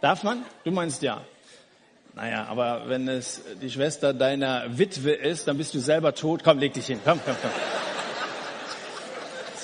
Darf 0.00 0.22
man? 0.22 0.44
Du 0.64 0.70
meinst 0.70 1.02
ja. 1.02 1.24
Naja, 2.16 2.46
aber 2.48 2.88
wenn 2.88 3.08
es 3.08 3.42
die 3.60 3.70
Schwester 3.70 4.14
deiner 4.14 4.78
Witwe 4.78 5.12
ist, 5.12 5.48
dann 5.48 5.58
bist 5.58 5.74
du 5.74 5.80
selber 5.80 6.14
tot. 6.14 6.44
Komm, 6.44 6.58
leg 6.58 6.72
dich 6.72 6.86
hin. 6.86 7.00
Komm, 7.04 7.20
komm, 7.24 7.34
komm. 7.42 7.50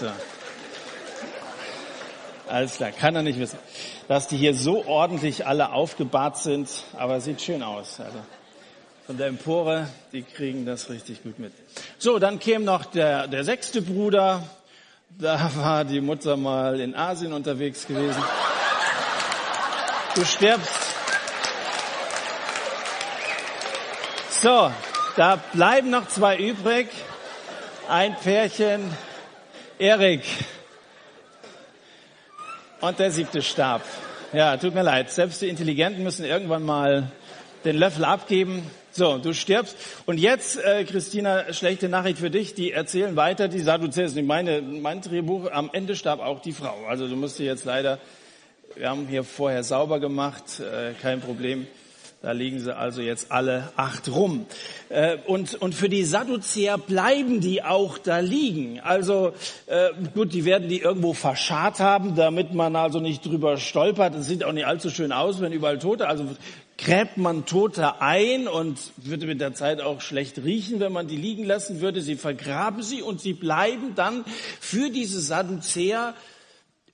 So. 0.00 0.07
Alles 2.49 2.73
klar, 2.73 2.90
kann 2.90 3.14
er 3.14 3.23
nicht 3.23 3.38
wissen. 3.38 3.59
Dass 4.09 4.26
die 4.26 4.37
hier 4.37 4.54
so 4.54 4.85
ordentlich 4.87 5.47
alle 5.47 5.73
aufgebahrt 5.73 6.38
sind, 6.38 6.69
aber 6.99 7.21
sieht 7.21 7.40
schön 7.40 7.62
aus. 7.62 8.00
Also 8.00 8.19
von 9.07 9.16
der 9.16 9.28
Empore, 9.28 9.87
die 10.12 10.23
kriegen 10.23 10.66
das 10.66 10.90
richtig 10.90 11.23
gut 11.23 11.38
mit. 11.38 11.52
So, 11.99 12.19
dann 12.19 12.40
käme 12.40 12.64
noch 12.64 12.85
der, 12.85 13.28
der 13.28 13.45
sechste 13.45 13.80
Bruder. 13.80 14.42
Da 15.11 15.50
war 15.57 15.85
die 15.85 16.00
Mutter 16.00 16.37
mal 16.37 16.80
in 16.80 16.97
Asien 16.97 17.33
unterwegs 17.33 17.87
gewesen. 17.87 18.23
Du 20.16 20.25
stirbst 20.25 20.89
So, 24.42 24.73
da 25.16 25.37
bleiben 25.52 25.90
noch 25.90 26.09
zwei 26.09 26.38
übrig. 26.38 26.88
Ein 27.90 28.16
Pärchen, 28.16 28.80
Erik. 29.78 30.23
Und 32.80 32.99
der 32.99 33.11
siebte 33.11 33.42
starb. 33.42 33.82
Ja, 34.32 34.56
tut 34.56 34.75
mir 34.75 34.82
leid. 34.82 35.11
Selbst 35.11 35.42
die 35.42 35.49
Intelligenten 35.49 36.02
müssen 36.02 36.25
irgendwann 36.25 36.62
mal 36.62 37.12
den 37.66 37.76
Löffel 37.76 38.06
abgeben. 38.06 38.62
So, 38.92 39.18
du 39.18 39.35
stirbst. 39.35 39.76
Und 40.06 40.16
jetzt, 40.16 40.56
äh, 40.56 40.85
Christina, 40.85 41.52
schlechte 41.52 41.90
Nachricht 41.90 42.18
für 42.18 42.30
dich. 42.30 42.54
Die 42.54 42.73
erzählen 42.73 43.16
weiter, 43.16 43.47
die 43.47 43.61
Sadduzäers. 43.61 44.14
Meine, 44.14 44.62
mein 44.62 45.02
Drehbuch, 45.02 45.50
am 45.52 45.68
Ende 45.75 45.94
starb 45.94 46.20
auch 46.20 46.40
die 46.40 46.52
Frau. 46.52 46.87
Also 46.88 47.09
du 47.09 47.16
musst 47.16 47.38
dir 47.38 47.44
jetzt 47.44 47.66
leider, 47.66 47.99
wir 48.75 48.88
haben 48.88 49.06
hier 49.06 49.23
vorher 49.23 49.64
sauber 49.64 50.00
gemacht, 50.00 50.61
äh, 50.61 50.94
kein 50.94 51.20
Problem. 51.20 51.66
Da 52.23 52.33
liegen 52.33 52.61
sie 52.61 52.77
also 52.77 53.00
jetzt 53.00 53.33
alle 53.33 53.73
acht 53.77 54.11
rum. 54.11 54.45
Äh, 54.91 55.17
und, 55.27 55.55
und 55.55 55.75
für 55.75 55.89
die 55.89 56.05
Sadduzäer 56.05 56.77
bleiben 56.77 57.41
die 57.41 57.62
auch 57.62 57.97
da 57.97 58.19
liegen. 58.19 58.79
Also 58.81 59.33
äh, 59.65 59.89
gut, 60.12 60.35
die 60.35 60.45
werden 60.45 60.69
die 60.69 60.81
irgendwo 60.81 61.15
verscharrt 61.15 61.81
haben, 61.81 62.17
damit 62.17 62.53
man 62.53 62.77
also 62.77 63.00
nicht 63.00 63.25
drüber 63.25 63.57
stolpert. 63.57 64.15
Es 64.15 64.27
sieht 64.27 64.45
auch 64.45 64.53
nicht 64.53 64.67
allzu 64.67 64.91
schön 64.91 65.12
aus, 65.12 65.41
wenn 65.41 65.53
überall 65.53 65.79
Tote. 65.79 66.09
Also 66.09 66.27
gräbt 66.77 67.17
man 67.17 67.47
Tote 67.47 68.03
ein 68.03 68.49
und 68.49 68.79
würde 68.99 69.25
mit 69.25 69.41
der 69.41 69.55
Zeit 69.55 69.81
auch 69.81 70.03
schlecht 70.03 70.45
riechen, 70.45 70.79
wenn 70.79 70.93
man 70.93 71.09
die 71.09 71.17
liegen 71.17 71.45
lassen 71.45 71.81
würde. 71.81 72.03
Sie 72.03 72.17
vergraben 72.17 72.83
sie 72.83 73.00
und 73.00 73.23
sie 73.23 73.33
bleiben 73.33 73.95
dann 73.95 74.27
für 74.61 74.91
diese 74.91 75.23
Sadduzäer 75.23 76.12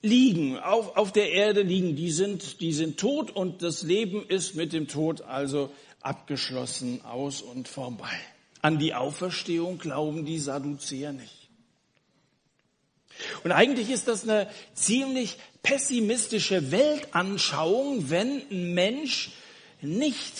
liegen, 0.01 0.57
auf, 0.57 0.95
auf 0.95 1.11
der 1.11 1.31
Erde 1.31 1.61
liegen, 1.61 1.95
die 1.95 2.11
sind, 2.11 2.61
die 2.61 2.73
sind 2.73 2.99
tot 2.99 3.31
und 3.31 3.61
das 3.61 3.83
Leben 3.83 4.25
ist 4.27 4.55
mit 4.55 4.73
dem 4.73 4.87
Tod 4.87 5.21
also 5.21 5.71
abgeschlossen, 6.01 7.01
aus 7.03 7.41
und 7.41 7.67
vorbei. 7.67 8.17
An 8.61 8.79
die 8.79 8.93
Auferstehung 8.93 9.77
glauben 9.77 10.25
die 10.25 10.39
Sadduzäer 10.39 11.13
nicht. 11.13 11.49
Und 13.43 13.51
eigentlich 13.51 13.89
ist 13.89 14.07
das 14.07 14.23
eine 14.23 14.47
ziemlich 14.73 15.37
pessimistische 15.63 16.71
Weltanschauung, 16.71 18.09
wenn 18.09 18.43
ein 18.51 18.73
Mensch 18.73 19.31
nicht 19.81 20.33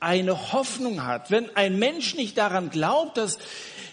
eine 0.00 0.52
Hoffnung 0.52 1.04
hat, 1.04 1.30
wenn 1.30 1.54
ein 1.56 1.78
Mensch 1.78 2.14
nicht 2.14 2.36
daran 2.36 2.70
glaubt, 2.70 3.16
dass 3.16 3.38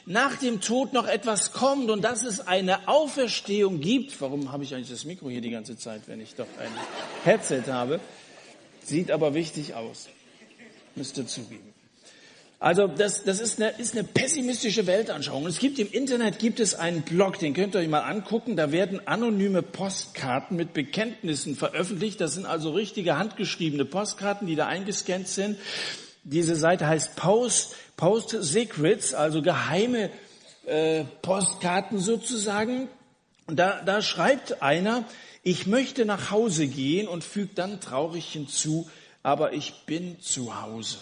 nach 0.06 0.36
dem 0.38 0.62
Tod 0.62 0.94
noch 0.94 1.08
etwas 1.08 1.54
kommt 1.54 1.90
und 1.90 2.02
dass 2.02 2.24
es 2.24 2.46
eine 2.48 2.88
Auferstehung 2.88 3.80
gibt. 3.80 4.20
Warum 4.22 4.52
habe 4.52 4.64
ich 4.64 4.76
eigentlich 4.76 4.90
das 4.90 5.06
Mikro 5.06 5.30
hier 5.30 5.42
die 5.42 5.50
ganze 5.50 5.78
Zeit, 5.78 6.02
wenn 6.08 6.20
ich 6.20 6.36
doch 6.36 6.48
ein 6.60 6.72
Headset 7.24 7.64
habe? 7.68 8.00
Sieht 8.84 9.12
aber 9.12 9.34
wichtig 9.34 9.76
aus. 9.76 10.10
Müsste 10.96 11.26
zugeben. 11.26 11.74
Also 12.64 12.88
das, 12.88 13.26
das 13.26 13.42
ist, 13.42 13.62
eine, 13.62 13.72
ist 13.78 13.94
eine 13.94 14.06
pessimistische 14.06 14.88
Weltanschauung. 14.88 15.46
Es 15.48 15.60
gibt 15.60 15.80
im 15.80 15.92
Internet 15.92 16.40
gibt 16.40 16.62
es 16.62 16.76
einen 16.76 17.02
Blog, 17.02 17.38
den 17.38 17.54
könnt 17.54 17.76
ihr 17.76 17.82
euch 17.82 17.90
mal 17.90 18.04
angucken. 18.04 18.56
Da 18.56 18.72
werden 18.72 19.06
anonyme 19.06 19.62
Postkarten 19.62 20.56
mit 20.56 20.72
Bekenntnissen 20.72 21.58
veröffentlicht. 21.58 22.22
Das 22.22 22.36
sind 22.36 22.46
also 22.46 22.72
richtige 22.72 23.18
handgeschriebene 23.18 23.84
Postkarten, 23.84 24.48
die 24.48 24.56
da 24.56 24.68
eingescannt 24.68 25.28
sind. 25.28 25.58
Diese 26.24 26.56
Seite 26.56 26.88
heißt 26.88 27.18
Post, 27.18 27.76
Post 27.98 28.32
Secrets, 28.42 29.14
also 29.14 29.42
geheime 29.42 30.10
äh, 30.66 31.04
Postkarten 31.22 32.00
sozusagen. 32.00 32.88
Und 33.48 33.58
da, 33.58 33.82
da 33.82 34.02
schreibt 34.02 34.62
einer, 34.62 35.06
ich 35.44 35.68
möchte 35.68 36.06
nach 36.06 36.32
Hause 36.32 36.68
gehen 36.68 37.08
und 37.08 37.24
fügt 37.24 37.58
dann 37.58 37.82
traurig 37.82 38.32
hinzu, 38.32 38.90
aber 39.24 39.54
ich 39.54 39.86
bin 39.86 40.20
zu 40.22 40.62
Hause. 40.62 40.98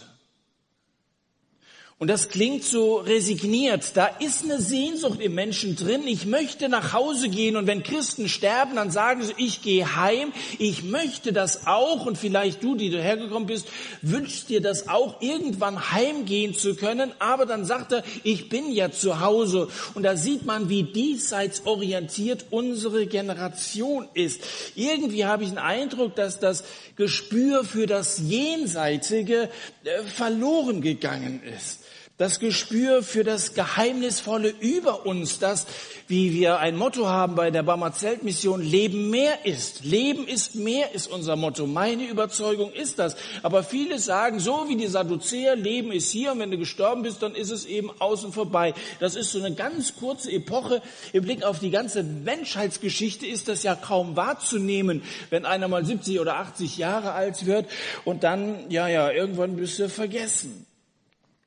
Und 2.02 2.08
das 2.08 2.30
klingt 2.30 2.64
so 2.64 2.96
resigniert. 2.96 3.96
Da 3.96 4.08
ist 4.08 4.44
eine 4.44 4.60
Sehnsucht 4.60 5.22
im 5.22 5.36
Menschen 5.36 5.76
drin. 5.76 6.08
Ich 6.08 6.26
möchte 6.26 6.68
nach 6.68 6.94
Hause 6.94 7.30
gehen. 7.30 7.56
Und 7.56 7.68
wenn 7.68 7.84
Christen 7.84 8.28
sterben, 8.28 8.76
dann 8.76 8.90
sagen 8.90 9.22
sie, 9.22 9.36
ich 9.38 9.62
gehe 9.62 9.96
heim. 9.96 10.34
Ich 10.58 10.82
möchte 10.84 11.32
das 11.32 11.68
auch. 11.68 12.08
Und 12.08 12.18
vielleicht 12.18 12.64
du, 12.64 12.74
die 12.74 12.90
du 12.90 13.00
hergekommen 13.00 13.46
bist, 13.46 13.68
wünschst 14.02 14.50
dir 14.50 14.62
das 14.62 14.88
auch, 14.88 15.22
irgendwann 15.22 15.92
heimgehen 15.92 16.56
zu 16.56 16.74
können. 16.74 17.12
Aber 17.20 17.46
dann 17.46 17.66
sagt 17.66 17.92
er, 17.92 18.04
ich 18.24 18.50
bin 18.50 18.72
ja 18.72 18.90
zu 18.90 19.20
Hause. 19.20 19.68
Und 19.94 20.02
da 20.02 20.18
sieht 20.18 20.44
man, 20.44 20.70
wie 20.70 20.82
diesseits 20.82 21.68
orientiert 21.68 22.46
unsere 22.50 23.06
Generation 23.06 24.08
ist. 24.16 24.42
Irgendwie 24.74 25.26
habe 25.26 25.44
ich 25.44 25.50
den 25.50 25.60
Eindruck, 25.60 26.16
dass 26.16 26.40
das 26.40 26.64
Gespür 26.96 27.64
für 27.64 27.86
das 27.86 28.18
Jenseitige 28.18 29.50
äh, 29.84 30.02
verloren 30.02 30.82
gegangen 30.82 31.44
ist 31.44 31.82
das 32.22 32.40
Gespür 32.40 33.02
für 33.02 33.24
das 33.24 33.56
Geheimnisvolle 33.56 34.54
über 34.60 35.08
uns, 35.08 35.40
das, 35.40 35.66
wie 36.08 36.34
wir 36.34 36.60
ein 36.60 36.76
Motto 36.76 37.08
haben 37.08 37.34
bei 37.34 37.50
der 37.50 37.64
Barmer 37.64 37.94
Zeltmission, 37.94 38.62
Leben 38.62 39.10
mehr 39.10 39.44
ist. 39.48 39.84
Leben 39.84 40.28
ist 40.28 40.54
mehr 40.54 40.94
ist 40.94 41.08
unser 41.12 41.36
Motto. 41.36 41.66
Meine 41.66 42.08
Überzeugung 42.08 42.72
ist 42.74 43.00
das. 43.00 43.16
Aber 43.42 43.64
viele 43.64 43.98
sagen, 43.98 44.40
so 44.40 44.70
wie 44.70 44.76
die 44.76 44.86
Sadduzäer, 44.86 45.56
Leben 45.56 45.92
ist 45.92 46.12
hier 46.12 46.34
und 46.34 46.40
wenn 46.40 46.52
du 46.52 46.60
gestorben 46.60 47.02
bist, 47.02 47.24
dann 47.24 47.34
ist 47.34 47.50
es 47.50 47.66
eben 47.66 47.90
außen 48.00 48.32
vorbei. 48.32 48.76
Das 49.00 49.16
ist 49.16 49.32
so 49.32 49.40
eine 49.40 49.56
ganz 49.56 49.96
kurze 49.96 50.32
Epoche. 50.32 50.84
Im 51.14 51.24
Blick 51.24 51.42
auf 51.42 51.58
die 51.58 51.72
ganze 51.72 52.04
Menschheitsgeschichte 52.04 53.26
ist 53.26 53.48
das 53.48 53.64
ja 53.64 53.74
kaum 53.74 54.16
wahrzunehmen, 54.16 55.02
wenn 55.32 55.48
einer 55.48 55.68
mal 55.68 55.84
70 55.84 56.20
oder 56.20 56.36
80 56.36 56.78
Jahre 56.78 57.14
alt 57.14 57.48
wird 57.48 57.66
und 58.06 58.24
dann, 58.24 58.70
ja, 58.70 58.88
ja, 58.88 59.10
irgendwann 59.10 59.56
bist 59.56 59.80
du 59.80 59.90
vergessen. 59.90 60.68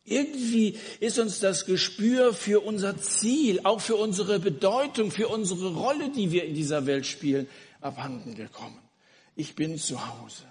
Irgendwie 0.05 0.79
ist 1.01 1.19
uns 1.19 1.41
das 1.41 1.65
Gespür 1.65 2.35
für 2.35 2.61
unser 2.61 2.99
Ziel, 2.99 3.61
auch 3.65 3.81
für 3.81 3.97
unsere 3.97 4.39
Bedeutung, 4.39 5.11
für 5.11 5.29
unsere 5.29 5.75
Rolle, 5.75 6.11
die 6.11 6.31
wir 6.31 6.45
in 6.45 6.55
dieser 6.55 6.85
Welt 6.85 7.07
spielen, 7.07 7.49
abhanden 7.81 8.35
gekommen. 8.35 8.79
Ich 9.35 9.55
bin 9.55 9.79
zu 9.79 10.07
Hause. 10.07 10.45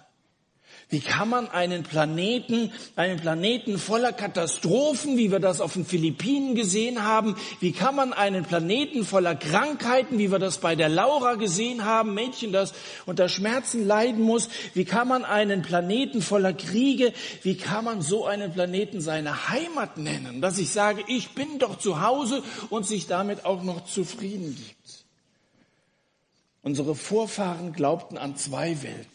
Wie 0.94 1.00
kann 1.00 1.28
man 1.28 1.50
einen 1.50 1.82
Planeten, 1.82 2.72
einen 2.96 3.20
Planeten 3.20 3.80
voller 3.80 4.14
Katastrophen, 4.14 5.18
wie 5.18 5.32
wir 5.32 5.40
das 5.40 5.60
auf 5.60 5.74
den 5.74 5.86
Philippinen 5.86 6.54
gesehen 6.54 7.02
haben, 7.02 7.36
wie 7.60 7.72
kann 7.72 7.96
man 7.96 8.14
einen 8.14 8.44
Planeten 8.46 9.04
voller 9.04 9.34
Krankheiten, 9.34 10.20
wie 10.20 10.32
wir 10.32 10.38
das 10.38 10.60
bei 10.60 10.76
der 10.76 10.90
Laura 10.90 11.34
gesehen 11.34 11.84
haben, 11.84 12.14
Mädchen, 12.14 12.52
das 12.52 12.76
unter 13.08 13.28
Schmerzen 13.28 13.88
leiden 13.88 14.22
muss, 14.22 14.50
wie 14.76 14.86
kann 14.86 15.08
man 15.08 15.26
einen 15.26 15.64
Planeten 15.64 16.22
voller 16.22 16.54
Kriege, 16.54 17.12
wie 17.42 17.58
kann 17.58 17.86
man 17.86 18.04
so 18.04 18.28
einen 18.28 18.54
Planeten 18.54 19.02
seine 19.02 19.50
Heimat 19.50 19.98
nennen, 19.98 20.42
dass 20.42 20.60
ich 20.60 20.70
sage, 20.70 21.04
ich 21.08 21.32
bin 21.32 21.58
doch 21.58 21.80
zu 21.80 22.02
Hause 22.02 22.44
und 22.70 22.86
sich 22.86 23.08
damit 23.08 23.46
auch 23.46 23.64
noch 23.64 23.86
zufrieden 23.86 24.56
gibt. 24.56 25.06
Unsere 26.62 26.94
Vorfahren 26.94 27.74
glaubten 27.74 28.20
an 28.20 28.38
zwei 28.38 28.84
Welten. 28.84 29.13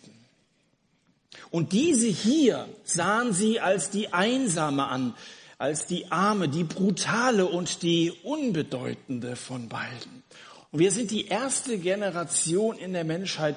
Und 1.51 1.73
diese 1.73 2.09
hier 2.09 2.69
sahen 2.85 3.33
sie 3.33 3.61
als 3.61 3.91
die 3.91 4.13
Einsame 4.13 4.87
an, 4.87 5.15
als 5.59 5.87
die 5.87 6.11
Arme, 6.13 6.49
die 6.49 6.65
Brutale 6.65 7.47
und 7.47 7.83
die 7.83 8.13
Unbedeutende 8.23 9.35
von 9.35 9.69
beiden. 9.69 10.23
Und 10.71 10.79
wir 10.79 10.93
sind 10.93 11.11
die 11.11 11.27
erste 11.27 11.79
Generation 11.79 12.77
in 12.79 12.93
der 12.93 13.05
Menschheit, 13.05 13.57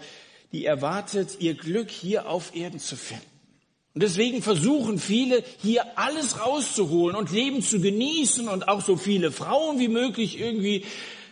die 0.52 0.66
erwartet, 0.66 1.38
ihr 1.40 1.54
Glück 1.54 1.90
hier 1.92 2.28
auf 2.28 2.56
Erden 2.56 2.80
zu 2.80 2.96
finden. 2.96 3.26
Und 3.94 4.04
deswegen 4.04 4.42
versuchen 4.42 5.00
viele, 5.00 5.44
hier 5.62 5.98
alles 5.98 6.40
rauszuholen 6.40 7.16
und 7.16 7.32
Leben 7.32 7.62
zu 7.62 7.82
genießen 7.82 8.48
und 8.48 8.70
auch 8.70 8.82
so 8.82 8.96
viele 8.96 9.34
Frauen 9.34 9.80
wie 9.80 9.90
möglich 9.90 10.40
irgendwie 10.40 10.86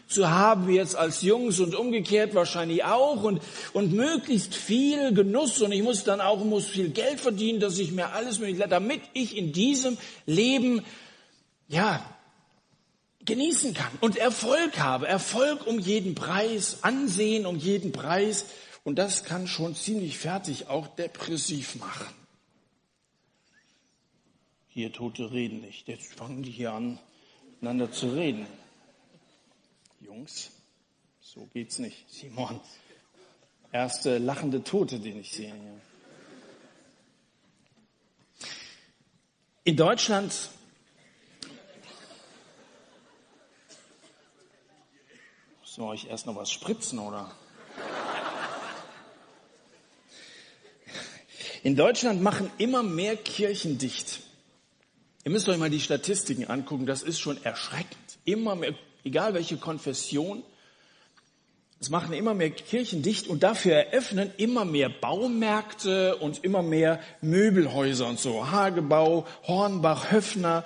zu 0.09 0.29
haben 0.29 0.69
jetzt 0.69 0.95
als 0.95 1.21
Jungs 1.21 1.59
und 1.59 1.75
umgekehrt 1.75 2.33
wahrscheinlich 2.33 2.83
auch 2.83 3.23
und, 3.23 3.41
und 3.73 3.93
möglichst 3.93 4.55
viel 4.55 5.13
Genuss 5.13 5.61
und 5.61 5.71
ich 5.71 5.83
muss 5.83 6.03
dann 6.03 6.19
auch 6.19 6.43
muss 6.43 6.65
viel 6.65 6.89
Geld 6.89 7.19
verdienen, 7.19 7.59
dass 7.59 7.77
ich 7.77 7.91
mir 7.91 8.11
alles 8.13 8.39
mögliche, 8.39 8.67
damit 8.67 9.01
ich 9.13 9.37
in 9.37 9.53
diesem 9.53 9.97
Leben, 10.25 10.83
ja, 11.67 12.03
genießen 13.25 13.75
kann 13.75 13.91
und 14.01 14.17
Erfolg 14.17 14.79
habe. 14.79 15.07
Erfolg 15.07 15.67
um 15.67 15.77
jeden 15.77 16.15
Preis, 16.15 16.79
Ansehen 16.81 17.45
um 17.45 17.57
jeden 17.57 17.91
Preis 17.91 18.45
und 18.83 18.97
das 18.97 19.23
kann 19.23 19.47
schon 19.47 19.75
ziemlich 19.75 20.17
fertig 20.17 20.67
auch 20.67 20.87
depressiv 20.87 21.75
machen. 21.75 22.07
Hier 24.69 24.91
Tote 24.91 25.31
reden 25.31 25.61
nicht. 25.61 25.87
Jetzt 25.87 26.15
fangen 26.15 26.41
die 26.41 26.51
hier 26.51 26.73
an, 26.73 26.97
miteinander 27.51 27.91
zu 27.91 28.09
reden. 28.09 28.47
Jungs, 30.19 30.51
so 31.21 31.45
geht's 31.53 31.79
nicht. 31.79 32.11
Simon, 32.11 32.59
erste 33.71 34.17
lachende 34.17 34.61
Tote, 34.65 34.99
den 34.99 35.17
ich 35.17 35.31
sehe 35.31 35.53
hier. 35.53 35.81
In 39.63 39.77
Deutschland 39.77 40.33
soll 45.63 45.95
ich 45.95 46.09
erst 46.09 46.25
noch 46.25 46.35
was 46.35 46.51
spritzen 46.51 46.99
oder? 46.99 47.33
In 51.63 51.77
Deutschland 51.77 52.21
machen 52.21 52.51
immer 52.57 52.83
mehr 52.83 53.15
Kirchen 53.15 53.77
dicht. 53.77 54.19
Ihr 55.23 55.31
müsst 55.31 55.47
euch 55.47 55.57
mal 55.57 55.69
die 55.69 55.79
Statistiken 55.79 56.43
angucken, 56.43 56.85
das 56.85 57.03
ist 57.03 57.21
schon 57.21 57.41
erschreckend. 57.45 58.17
Immer 58.25 58.57
mehr 58.57 58.75
egal 59.03 59.33
welche 59.33 59.57
Konfession. 59.57 60.43
Es 61.81 61.89
machen 61.89 62.13
immer 62.13 62.33
mehr 62.33 62.49
Kirchen 62.49 63.01
dicht 63.01 63.27
und 63.27 63.41
dafür 63.41 63.75
eröffnen 63.75 64.31
immer 64.37 64.65
mehr 64.65 64.89
Baumärkte 64.89 66.17
und 66.17 66.43
immer 66.43 66.61
mehr 66.61 66.99
Möbelhäuser 67.21 68.07
und 68.07 68.19
so. 68.19 68.51
Hagebau, 68.51 69.25
Hornbach, 69.47 70.11
Höfner. 70.11 70.65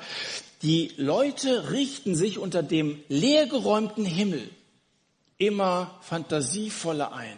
Die 0.64 0.92
Leute 0.98 1.72
richten 1.72 2.16
sich 2.16 2.40
unter 2.40 2.64
dem 2.64 3.04
leergeräumten 3.10 4.06
Himmel 4.06 4.50
immer 5.38 6.00
fantasievoller 6.02 7.14
ein. 7.14 7.38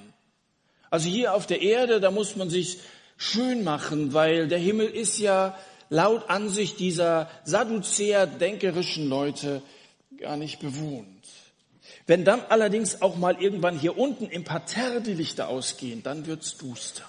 Also 0.89 1.09
hier 1.09 1.33
auf 1.33 1.45
der 1.45 1.61
Erde, 1.61 1.99
da 1.99 2.11
muss 2.11 2.35
man 2.35 2.49
sich 2.49 2.79
schön 3.17 3.63
machen, 3.63 4.13
weil 4.13 4.47
der 4.47 4.59
Himmel 4.59 4.87
ist 4.87 5.17
ja 5.19 5.57
laut 5.89 6.29
Ansicht 6.29 6.79
dieser 6.79 7.29
Sadduzäer 7.43 8.27
denkerischen 8.27 9.09
Leute 9.09 9.61
gar 10.17 10.37
nicht 10.37 10.59
bewohnt. 10.59 11.27
Wenn 12.07 12.25
dann 12.25 12.41
allerdings 12.49 13.01
auch 13.01 13.15
mal 13.15 13.41
irgendwann 13.41 13.79
hier 13.79 13.97
unten 13.97 14.25
im 14.27 14.43
Parterre 14.43 15.01
die 15.01 15.13
Lichter 15.13 15.49
ausgehen, 15.49 16.03
dann 16.03 16.25
wird's 16.25 16.57
duster. 16.57 17.03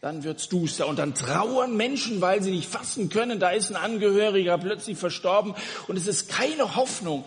Dann 0.00 0.22
wird's 0.22 0.48
duster 0.48 0.86
und 0.86 0.98
dann 0.98 1.14
trauern 1.14 1.76
Menschen, 1.76 2.20
weil 2.20 2.42
sie 2.42 2.52
nicht 2.52 2.68
fassen 2.68 3.08
können. 3.08 3.40
Da 3.40 3.50
ist 3.50 3.70
ein 3.70 3.76
Angehöriger 3.76 4.56
plötzlich 4.56 4.96
verstorben 4.96 5.54
und 5.88 5.96
es 5.96 6.06
ist 6.06 6.28
keine 6.28 6.76
Hoffnung, 6.76 7.24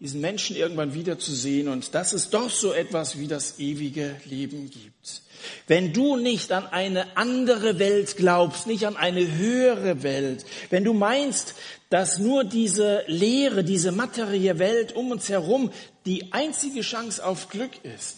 diesen 0.00 0.20
Menschen 0.20 0.54
irgendwann 0.56 0.94
wiederzusehen 0.94 1.68
und 1.68 1.94
dass 1.94 2.12
es 2.12 2.30
doch 2.30 2.50
so 2.50 2.72
etwas 2.72 3.18
wie 3.18 3.26
das 3.26 3.58
ewige 3.58 4.14
Leben 4.26 4.70
gibt. 4.70 5.22
Wenn 5.66 5.92
du 5.92 6.16
nicht 6.16 6.52
an 6.52 6.66
eine 6.66 7.16
andere 7.16 7.78
Welt 7.78 8.16
glaubst, 8.16 8.66
nicht 8.66 8.86
an 8.86 8.96
eine 8.96 9.36
höhere 9.36 10.02
Welt, 10.02 10.44
wenn 10.70 10.84
du 10.84 10.92
meinst, 10.92 11.54
dass 11.94 12.18
nur 12.18 12.42
diese 12.42 13.04
Leere, 13.06 13.62
diese 13.62 13.92
materielle 13.92 14.58
Welt 14.58 14.96
um 14.96 15.12
uns 15.12 15.28
herum 15.28 15.70
die 16.06 16.32
einzige 16.32 16.80
Chance 16.80 17.24
auf 17.24 17.50
Glück 17.50 17.70
ist, 17.84 18.16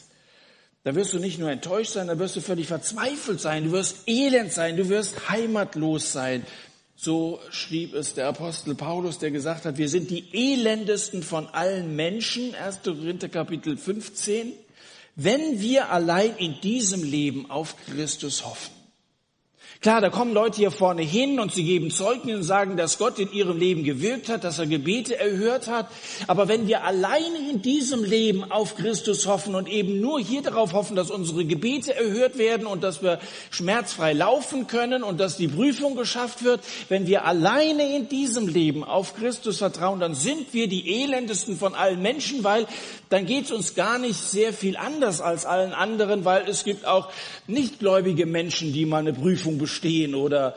da 0.85 0.95
wirst 0.95 1.13
du 1.13 1.19
nicht 1.19 1.39
nur 1.39 1.51
enttäuscht 1.51 1.93
sein, 1.93 2.07
da 2.07 2.19
wirst 2.19 2.37
du 2.37 2.41
völlig 2.41 2.69
verzweifelt 2.69 3.39
sein, 3.39 3.65
du 3.65 3.73
wirst 3.73 4.09
elend 4.09 4.51
sein, 4.51 4.79
du 4.79 4.89
wirst 4.89 5.29
heimatlos 5.29 6.11
sein. 6.11 6.47
So 6.97 7.39
schrieb 7.51 7.93
es 7.93 8.15
der 8.15 8.29
Apostel 8.29 8.75
Paulus, 8.75 9.19
der 9.19 9.31
gesagt 9.31 9.67
hat, 9.67 9.77
wir 9.77 9.91
sind 9.91 10.09
die 10.09 10.25
elendesten 10.33 11.23
von 11.23 11.47
allen 11.47 11.95
Menschen, 11.97 12.55
1. 12.55 12.81
Korinther 12.83 13.29
Kapitel 13.29 13.77
15 13.77 14.55
wenn 15.17 15.61
wir 15.61 15.91
allein 15.91 16.37
in 16.37 16.61
diesem 16.61 17.03
Leben 17.03 17.51
auf 17.51 17.75
Christus 17.87 18.45
hoffen. 18.45 18.76
Klar, 19.83 20.01
da 20.01 20.09
kommen 20.09 20.33
Leute 20.33 20.57
hier 20.57 20.71
vorne 20.71 21.03
hin 21.03 21.39
und 21.39 21.53
sie 21.53 21.63
geben 21.63 21.91
Zeugnis 21.91 22.37
und 22.37 22.43
sagen, 22.45 22.77
dass 22.79 22.97
Gott 22.97 23.19
in 23.19 23.31
ihrem 23.31 23.59
Leben 23.59 23.85
gewirkt 23.85 24.31
hat, 24.31 24.43
dass 24.43 24.59
er 24.59 24.67
Gebete 24.67 25.19
erhört 25.19 25.69
hat. 25.69 25.89
Aber 26.27 26.49
wenn 26.49 26.67
wir 26.67 26.85
alleine 26.85 27.51
in 27.51 27.61
diesem 27.61 28.03
Leben 28.03 28.51
auf 28.51 28.77
Christus 28.77 29.27
hoffen 29.27 29.55
und 29.55 29.69
eben 29.69 30.01
nur 30.01 30.19
hier 30.19 30.41
darauf 30.41 30.73
hoffen, 30.73 30.97
dass 30.97 31.11
unsere 31.11 31.45
Gebete 31.45 31.95
erhört 31.95 32.39
werden 32.39 32.67
und 32.67 32.83
dass 32.83 33.03
wir 33.03 33.21
schmerzfrei 33.51 34.15
laufen 34.15 34.67
können 34.67 35.03
und 35.03 35.21
dass 35.21 35.37
die 35.37 35.49
Prüfung 35.49 35.95
geschafft 35.95 36.43
wird, 36.43 36.61
wenn 36.89 37.07
wir 37.07 37.27
alleine 37.27 37.95
in 37.97 38.09
diesem 38.09 38.49
Leben 38.49 38.83
auf 38.83 39.15
Christus 39.15 39.59
vertrauen, 39.59 40.01
dann 40.01 40.15
sind 40.15 40.55
wir 40.55 40.69
die 40.69 41.03
elendesten 41.03 41.57
von 41.57 41.75
allen 41.75 42.01
Menschen, 42.01 42.45
weil 42.45 42.67
dann 43.11 43.27
geht 43.27 43.45
es 43.45 43.53
uns 43.53 43.75
gar 43.75 43.99
nicht 43.99 44.17
sehr 44.17 44.53
viel 44.53 44.77
anders 44.77 45.21
als 45.21 45.45
allen 45.45 45.73
anderen, 45.73 46.25
weil 46.25 46.49
es 46.49 46.65
gibt 46.65 46.87
auch 46.87 47.09
nichtgläubige 47.47 48.27
Menschen, 48.27 48.73
die 48.73 48.87
mal 48.87 48.99
eine 48.99 49.13
Prüfung 49.13 49.59
bestehen 49.67 50.15
oder 50.15 50.55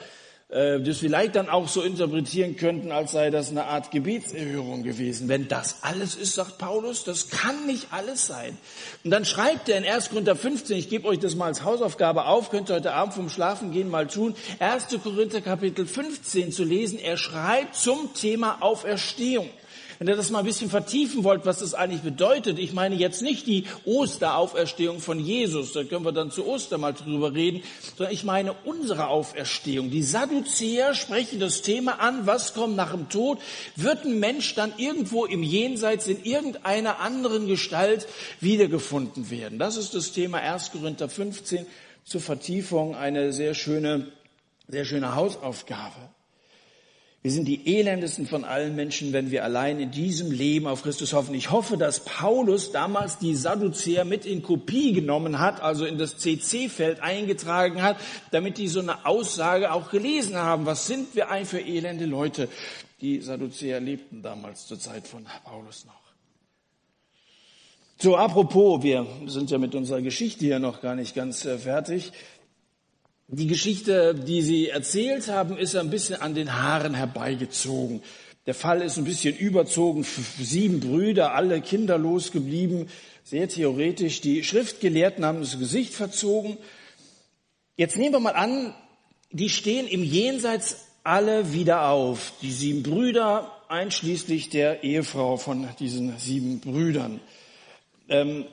äh, 0.49 0.79
das 0.79 0.97
vielleicht 0.99 1.35
dann 1.35 1.49
auch 1.49 1.67
so 1.67 1.81
interpretieren 1.81 2.55
könnten, 2.55 2.91
als 2.91 3.11
sei 3.11 3.31
das 3.31 3.49
eine 3.49 3.65
Art 3.65 3.89
Gebetserhörung 3.89 4.83
gewesen. 4.83 5.27
Wenn 5.27 5.47
das 5.47 5.77
alles 5.81 6.15
ist, 6.15 6.35
sagt 6.35 6.59
Paulus, 6.59 7.03
das 7.03 7.29
kann 7.29 7.65
nicht 7.65 7.87
alles 7.91 8.27
sein. 8.27 8.57
Und 9.03 9.11
dann 9.11 9.25
schreibt 9.25 9.67
er 9.69 9.77
in 9.77 9.85
1. 9.85 10.09
Korinther 10.09 10.35
15, 10.35 10.77
ich 10.77 10.89
gebe 10.89 11.07
euch 11.07 11.19
das 11.19 11.35
mal 11.35 11.45
als 11.47 11.63
Hausaufgabe 11.63 12.25
auf, 12.25 12.51
könnt 12.51 12.69
ihr 12.69 12.75
heute 12.75 12.93
Abend 12.93 13.15
vom 13.15 13.29
Schlafen 13.29 13.71
gehen 13.71 13.89
mal 13.89 14.07
tun, 14.07 14.35
1. 14.59 14.87
Korinther 15.03 15.41
Kapitel 15.41 15.87
15 15.87 16.51
zu 16.51 16.63
lesen. 16.63 16.99
Er 16.99 17.17
schreibt 17.17 17.75
zum 17.75 18.13
Thema 18.13 18.57
Auferstehung. 18.61 19.49
Wenn 19.99 20.07
ihr 20.07 20.15
das 20.15 20.29
mal 20.31 20.39
ein 20.39 20.45
bisschen 20.45 20.69
vertiefen 20.69 21.25
wollt, 21.25 21.45
was 21.45 21.59
das 21.59 21.73
eigentlich 21.73 21.99
bedeutet, 21.99 22.57
ich 22.57 22.71
meine 22.71 22.95
jetzt 22.95 23.21
nicht 23.21 23.47
die 23.47 23.65
Osterauferstehung 23.83 25.01
von 25.01 25.19
Jesus, 25.19 25.73
da 25.73 25.83
können 25.83 26.05
wir 26.05 26.13
dann 26.13 26.31
zu 26.31 26.47
Ostern 26.47 26.79
mal 26.79 26.93
drüber 26.93 27.33
reden, 27.33 27.63
sondern 27.97 28.13
ich 28.13 28.23
meine 28.23 28.53
unsere 28.63 29.09
Auferstehung. 29.09 29.91
Die 29.91 30.01
Sadduzäer 30.01 30.93
sprechen 30.93 31.41
das 31.41 31.63
Thema 31.63 31.99
an, 31.99 32.25
was 32.25 32.53
kommt 32.53 32.77
nach 32.77 32.91
dem 32.91 33.09
Tod? 33.09 33.39
Wird 33.75 34.05
ein 34.05 34.19
Mensch 34.19 34.55
dann 34.55 34.71
irgendwo 34.77 35.25
im 35.25 35.43
Jenseits 35.43 36.07
in 36.07 36.23
irgendeiner 36.23 37.01
anderen 37.01 37.47
Gestalt 37.47 38.07
wiedergefunden 38.39 39.29
werden? 39.29 39.59
Das 39.59 39.75
ist 39.75 39.95
das 39.95 40.13
Thema 40.13 40.37
1. 40.37 40.71
Korinther 40.71 41.09
15 41.09 41.65
zur 42.05 42.21
Vertiefung, 42.21 42.95
eine 42.95 43.33
sehr 43.33 43.53
schöne, 43.53 44.07
sehr 44.69 44.85
schöne 44.85 45.15
Hausaufgabe. 45.15 46.09
Wir 47.21 47.31
sind 47.31 47.49
die 47.49 47.75
elendesten 47.77 48.25
von 48.25 48.45
allen 48.45 48.77
Menschen, 48.77 49.11
wenn 49.11 49.29
wir 49.29 49.43
allein 49.43 49.81
in 49.81 49.91
diesem 49.91 50.31
Leben 50.31 50.67
auf 50.67 50.83
Christus 50.83 51.11
hoffen. 51.11 51.35
Ich 51.35 51.51
hoffe, 51.51 51.75
dass 51.75 52.05
Paulus 52.05 52.71
damals 52.71 53.17
die 53.17 53.35
Sadduzäer 53.35 54.05
mit 54.05 54.25
in 54.25 54.41
Kopie 54.41 54.93
genommen 54.93 55.39
hat, 55.39 55.61
also 55.61 55.85
in 55.85 55.97
das 55.97 56.17
CC-Feld 56.17 57.01
eingetragen 57.01 57.81
hat, 57.81 57.97
damit 58.31 58.57
die 58.57 58.69
so 58.69 58.79
eine 58.79 59.05
Aussage 59.05 59.73
auch 59.73 59.91
gelesen 59.91 60.37
haben. 60.37 60.65
Was 60.65 60.87
sind 60.87 61.13
wir 61.13 61.29
eigentlich 61.29 61.49
für 61.49 61.59
elende 61.59 62.05
Leute? 62.05 62.47
Die 63.01 63.19
Sadduzäer 63.19 63.81
lebten 63.81 64.21
damals 64.21 64.67
zur 64.67 64.79
Zeit 64.79 65.05
von 65.05 65.25
Paulus 65.43 65.85
noch. 65.85 65.99
So, 68.01 68.15
apropos, 68.15 68.81
wir 68.81 69.05
sind 69.25 69.51
ja 69.51 69.57
mit 69.57 69.75
unserer 69.75 70.01
Geschichte 70.01 70.45
hier 70.45 70.59
noch 70.59 70.79
gar 70.79 70.95
nicht 70.95 71.15
ganz 71.15 71.43
äh, 71.43 71.57
fertig. 71.57 72.13
Die 73.31 73.45
Geschichte, 73.45 74.15
die 74.15 74.41
Sie 74.41 74.69
erzählt 74.69 75.27
haben, 75.27 75.55
ist 75.55 75.75
ein 75.75 75.91
bisschen 75.91 76.19
an 76.19 76.33
den 76.33 76.59
Haaren 76.59 76.95
herbeigezogen. 76.95 78.01
Der 78.47 78.55
Fall 78.55 78.81
ist 78.81 78.97
ein 78.97 79.03
bisschen 79.03 79.37
überzogen. 79.37 80.03
Sieben 80.03 80.79
Brüder, 80.79 81.35
alle 81.35 81.61
kinderlos 81.61 82.31
geblieben. 82.31 82.87
Sehr 83.23 83.47
theoretisch. 83.47 84.21
Die 84.21 84.43
Schriftgelehrten 84.43 85.23
haben 85.23 85.41
das 85.41 85.59
Gesicht 85.59 85.93
verzogen. 85.93 86.57
Jetzt 87.75 87.97
nehmen 87.97 88.13
wir 88.13 88.19
mal 88.19 88.31
an, 88.31 88.73
die 89.29 89.49
stehen 89.49 89.87
im 89.87 90.03
Jenseits 90.03 90.87
alle 91.03 91.53
wieder 91.53 91.87
auf. 91.89 92.33
Die 92.41 92.51
sieben 92.51 92.81
Brüder, 92.81 93.51
einschließlich 93.67 94.49
der 94.49 94.83
Ehefrau 94.83 95.37
von 95.37 95.69
diesen 95.79 96.17
sieben 96.17 96.61
Brüdern. 96.61 97.19
Ähm, 98.07 98.45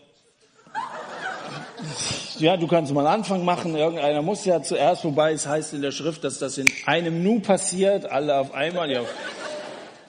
ja, 2.38 2.56
du 2.56 2.66
kannst 2.66 2.92
mal 2.92 3.06
einen 3.06 3.20
Anfang 3.20 3.44
machen. 3.44 3.74
Irgendeiner 3.74 4.22
muss 4.22 4.44
ja 4.44 4.62
zuerst, 4.62 5.04
wobei 5.04 5.32
es 5.32 5.46
heißt 5.46 5.74
in 5.74 5.82
der 5.82 5.92
Schrift, 5.92 6.24
dass 6.24 6.38
das 6.38 6.58
in 6.58 6.70
einem 6.86 7.22
Nu 7.22 7.40
passiert, 7.40 8.06
alle 8.06 8.36
auf 8.38 8.54
einmal. 8.54 8.90
Ja, 8.90 9.02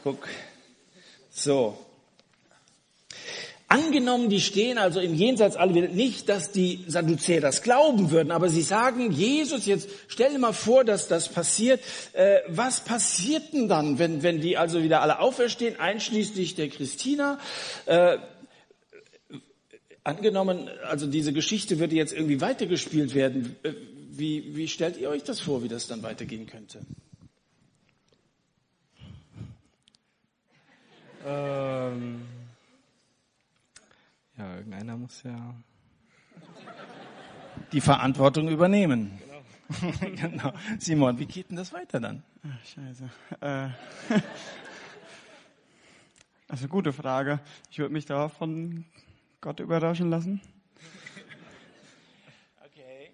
guck. 0.04 0.28
So. 1.30 1.78
Angenommen, 3.70 4.30
die 4.30 4.40
stehen 4.40 4.78
also 4.78 5.02
im 5.02 5.14
Jenseits 5.14 5.58
alle 5.58 5.76
wieder, 5.76 5.90
nicht, 5.90 6.30
dass 6.30 6.52
die 6.52 6.86
Sadduzäer 6.88 7.42
das 7.42 7.64
glauben 7.64 8.12
würden, 8.12 8.32
aber 8.32 8.48
sie 8.48 8.62
sagen, 8.62 9.12
Jesus, 9.12 9.66
jetzt 9.66 9.90
stell 10.08 10.32
dir 10.32 10.40
mal 10.40 10.54
vor, 10.54 10.86
dass 10.86 11.10
das 11.10 11.28
passiert. 11.28 11.82
Äh, 12.14 12.38
was 12.48 12.80
passiert 12.80 13.52
denn 13.52 13.68
dann, 13.68 14.00
wenn, 14.00 14.24
wenn 14.24 14.40
die 14.40 14.58
also 14.58 14.84
wieder 14.84 15.02
alle 15.02 15.20
auferstehen, 15.20 15.78
einschließlich 15.78 16.56
der 16.56 16.70
Christina? 16.70 17.40
Äh, 17.86 18.20
angenommen, 20.08 20.70
also 20.86 21.06
diese 21.06 21.34
Geschichte 21.34 21.80
würde 21.80 21.96
jetzt 21.96 22.14
irgendwie 22.14 22.40
weitergespielt 22.40 23.14
werden. 23.14 23.56
Äh, 23.64 23.74
wie, 24.10 24.56
wie 24.56 24.68
stellt 24.68 24.98
ihr 24.98 25.10
euch 25.10 25.24
das 25.24 25.40
vor, 25.40 25.64
wie 25.64 25.68
das 25.68 25.88
dann 25.88 26.02
weitergehen 26.02 26.48
könnte? 26.48 26.80
Ähm 31.26 32.22
ja, 34.38 34.56
irgendeiner 34.56 34.98
muss 34.98 35.22
ja 35.24 35.54
die 37.74 37.82
Verantwortung 37.82 38.48
übernehmen. 38.48 39.20
Genau. 39.20 39.92
genau. 40.16 40.54
Simon, 40.80 41.20
wie 41.20 41.26
geht 41.26 41.50
denn 41.50 41.58
das 41.58 41.74
weiter 41.74 42.00
dann? 42.00 42.24
Ach, 42.44 42.66
scheiße. 42.66 43.10
Äh, 43.42 43.70
also 46.48 46.68
gute 46.70 46.94
Frage. 46.94 47.42
Ich 47.70 47.78
würde 47.80 47.94
mich 47.94 48.06
da 48.06 48.30
von 48.30 48.86
Gott 49.42 49.60
überraschen 49.60 50.10
lassen. 50.10 50.42
Okay. 52.66 53.12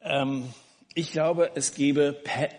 Ähm, 0.00 0.48
ich 0.94 1.12
glaube, 1.12 1.50
es 1.54 1.74
gäbe 1.74 2.12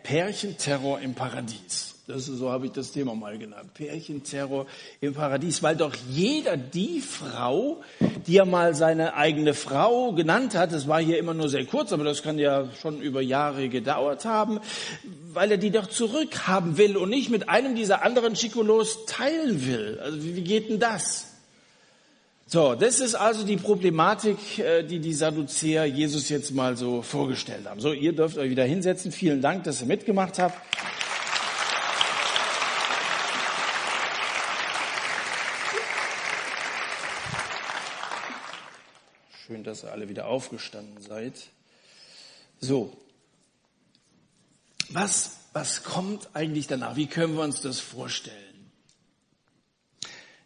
Pärchenterror 0.04 1.00
im 1.00 1.16
Paradies. 1.16 1.96
Das 2.08 2.26
so 2.28 2.52
habe 2.52 2.68
ich 2.68 2.72
das 2.72 2.92
Thema 2.92 3.16
mal 3.16 3.40
genannt. 3.40 3.74
Pärchenterror 3.74 4.68
im 5.02 5.16
Paradies, 5.16 5.64
weil 5.64 5.76
doch 5.76 5.96
jeder 6.08 6.56
die 6.56 7.02
Frau, 7.02 7.82
die 8.28 8.38
er 8.38 8.46
mal 8.46 8.76
seine 8.76 9.16
eigene 9.16 9.56
Frau 9.56 10.12
genannt 10.12 10.54
hat, 10.54 10.72
das 10.72 10.88
war 10.88 11.02
hier 11.02 11.18
immer 11.18 11.34
nur 11.34 11.50
sehr 11.50 11.66
kurz, 11.66 11.92
aber 11.94 12.04
das 12.04 12.22
kann 12.22 12.38
ja 12.38 12.70
schon 12.80 13.02
über 13.02 13.22
Jahre 13.22 13.70
gedauert 13.70 14.26
haben, 14.26 14.60
weil 15.34 15.50
er 15.50 15.58
die 15.58 15.72
doch 15.72 15.88
zurückhaben 15.88 16.78
will 16.78 16.96
und 16.96 17.10
nicht 17.10 17.32
mit 17.32 17.50
einem 17.50 17.76
dieser 17.76 18.04
anderen 18.04 18.36
Schikolos 18.36 19.08
teilen 19.08 19.66
will. 19.66 20.00
Also 20.04 20.24
wie 20.24 20.44
geht 20.44 20.70
denn 20.70 20.80
das? 20.80 21.35
So, 22.48 22.76
das 22.76 23.00
ist 23.00 23.16
also 23.16 23.44
die 23.44 23.58
Problematik, 23.58 24.60
äh, 24.60 24.84
die 24.84 25.00
die 25.00 25.14
Sadduzäer 25.14 25.86
Jesus 25.86 26.30
jetzt 26.30 26.52
mal 26.52 26.78
so 26.78 27.02
vorgestellt 27.02 27.68
haben. 27.68 27.80
So, 27.80 27.92
ihr 27.92 28.14
dürft 28.14 28.38
euch 28.38 28.52
wieder 28.52 28.66
hinsetzen. 28.66 29.12
Vielen 29.12 29.42
Dank, 29.42 29.64
dass 29.64 29.82
ihr 29.82 29.88
mitgemacht 29.88 30.38
habt. 30.38 30.56
Schön, 39.48 39.64
dass 39.64 39.84
ihr 39.84 39.92
alle 39.92 40.08
wieder 40.08 40.28
aufgestanden 40.28 41.02
seid. 41.02 41.34
So. 42.60 42.96
Was, 44.90 45.38
was 45.54 45.84
kommt 45.84 46.30
eigentlich 46.36 46.68
danach? 46.68 46.96
Wie 46.96 47.08
können 47.08 47.36
wir 47.36 47.44
uns 47.44 47.62
das 47.62 47.80
vorstellen? 47.80 48.55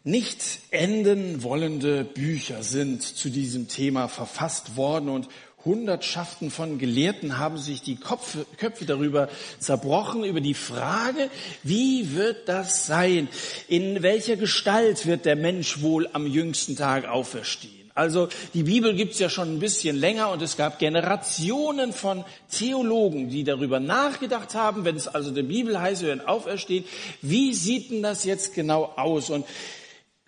Nicht 0.02 0.60
enden 0.70 1.42
wollende 1.42 2.04
Bücher 2.04 2.62
sind 2.62 3.02
zu 3.02 3.28
diesem 3.28 3.68
Thema 3.68 4.08
verfasst 4.08 4.78
worden 4.78 5.10
und 5.10 5.28
Hundertschaften 5.62 6.50
von 6.50 6.78
Gelehrten 6.78 7.36
haben 7.36 7.58
sich 7.58 7.82
die 7.82 7.96
Köpfe, 7.96 8.46
Köpfe 8.56 8.86
darüber 8.86 9.28
zerbrochen, 9.58 10.24
über 10.24 10.40
die 10.40 10.54
Frage, 10.54 11.28
wie 11.62 12.14
wird 12.14 12.48
das 12.48 12.86
sein? 12.86 13.28
In 13.68 14.02
welcher 14.02 14.36
Gestalt 14.36 15.04
wird 15.04 15.26
der 15.26 15.36
Mensch 15.36 15.82
wohl 15.82 16.08
am 16.14 16.26
jüngsten 16.26 16.76
Tag 16.76 17.06
auferstehen? 17.06 17.90
Also 17.94 18.28
die 18.54 18.62
Bibel 18.62 18.94
gibt's 18.94 19.18
ja 19.18 19.28
schon 19.28 19.56
ein 19.56 19.60
bisschen 19.60 19.96
länger 19.96 20.30
und 20.30 20.40
es 20.40 20.56
gab 20.56 20.78
Generationen 20.78 21.92
von 21.92 22.24
Theologen, 22.50 23.28
die 23.28 23.44
darüber 23.44 23.80
nachgedacht 23.80 24.54
haben, 24.54 24.86
wenn 24.86 24.96
es 24.96 25.08
also 25.08 25.30
der 25.30 25.42
Bibel 25.42 25.78
heißt, 25.78 26.00
wir 26.00 26.08
werden 26.08 26.26
auferstehen, 26.26 26.86
wie 27.20 27.52
sieht 27.52 27.90
denn 27.90 28.02
das 28.02 28.24
jetzt 28.24 28.54
genau 28.54 28.94
aus? 28.96 29.28
Und 29.28 29.44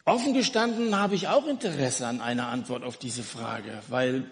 offen 0.04 0.34
gestanden 0.34 0.98
habe 0.98 1.14
ich 1.14 1.28
auch 1.28 1.46
Interesse 1.46 2.06
an 2.06 2.20
einer 2.20 2.48
Antwort 2.48 2.84
auf 2.84 2.96
diese 2.96 3.22
Frage, 3.22 3.82
weil 3.88 4.30